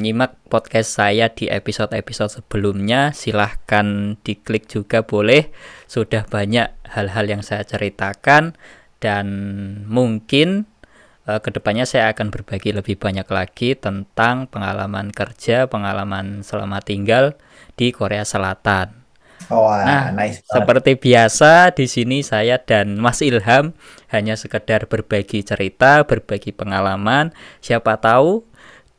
nyimak 0.00 0.40
podcast 0.48 0.96
saya 0.96 1.28
di 1.28 1.52
episode-episode 1.52 2.40
sebelumnya, 2.40 3.12
silahkan 3.12 4.16
diklik 4.24 4.64
juga 4.64 5.04
boleh. 5.04 5.52
Sudah 5.84 6.24
banyak 6.24 6.72
hal-hal 6.96 7.28
yang 7.28 7.42
saya 7.44 7.68
ceritakan 7.68 8.56
dan 9.04 9.26
mungkin 9.84 10.64
eh, 11.28 11.40
ke 11.44 11.52
depannya 11.52 11.84
saya 11.84 12.08
akan 12.16 12.32
berbagi 12.32 12.72
lebih 12.72 12.96
banyak 12.96 13.28
lagi 13.28 13.76
tentang 13.76 14.48
pengalaman 14.48 15.12
kerja, 15.12 15.68
pengalaman 15.68 16.40
selama 16.40 16.80
tinggal 16.80 17.36
di 17.76 17.92
Korea 17.92 18.24
Selatan. 18.24 19.04
oh 19.52 19.68
Nah, 19.68 20.08
nice. 20.16 20.40
Seperti 20.48 20.96
biasa 20.96 21.76
di 21.76 21.84
sini 21.84 22.24
saya 22.24 22.56
dan 22.56 22.96
Mas 22.96 23.20
Ilham 23.20 23.76
hanya 24.08 24.40
sekedar 24.40 24.88
berbagi 24.88 25.44
cerita, 25.44 26.08
berbagi 26.08 26.56
pengalaman. 26.56 27.36
Siapa 27.60 28.00
tahu 28.00 28.53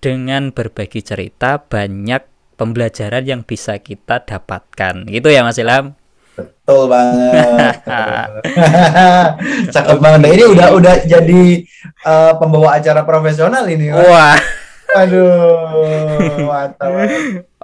dengan 0.06 0.54
berbagi 0.54 1.02
cerita 1.02 1.58
banyak 1.58 2.22
pembelajaran 2.62 3.26
yang 3.26 3.42
bisa 3.42 3.82
kita 3.82 4.22
dapatkan. 4.22 5.10
Gitu 5.10 5.34
ya 5.34 5.42
Mas 5.42 5.58
Ilham? 5.58 5.98
Betul 6.38 6.94
banget. 6.94 7.82
Cakep 9.74 9.98
banget. 9.98 10.20
Nah, 10.22 10.30
ini 10.30 10.44
udah 10.46 10.68
udah 10.78 10.96
jadi 11.10 11.42
eh, 12.06 12.34
pembawa 12.38 12.78
acara 12.78 13.02
profesional 13.02 13.66
ini. 13.66 13.90
Mas. 13.90 14.06
Wah, 14.06 14.38
Aduh, 14.94 16.46
mantap. 16.46 16.94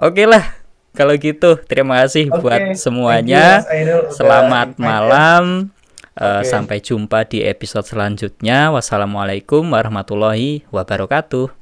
oke 0.02 0.24
lah. 0.26 0.58
Kalau 0.92 1.16
gitu, 1.16 1.56
terima 1.64 2.04
kasih 2.04 2.28
Oke, 2.28 2.44
buat 2.44 2.62
you, 2.68 2.76
semuanya. 2.76 3.64
Udah 3.64 4.12
Selamat 4.12 4.68
malam. 4.76 5.72
Oke. 6.12 6.44
Sampai 6.44 6.84
jumpa 6.84 7.24
di 7.24 7.40
episode 7.40 7.88
selanjutnya. 7.88 8.68
Wassalamualaikum 8.68 9.64
warahmatullahi 9.72 10.68
wabarakatuh. 10.68 11.61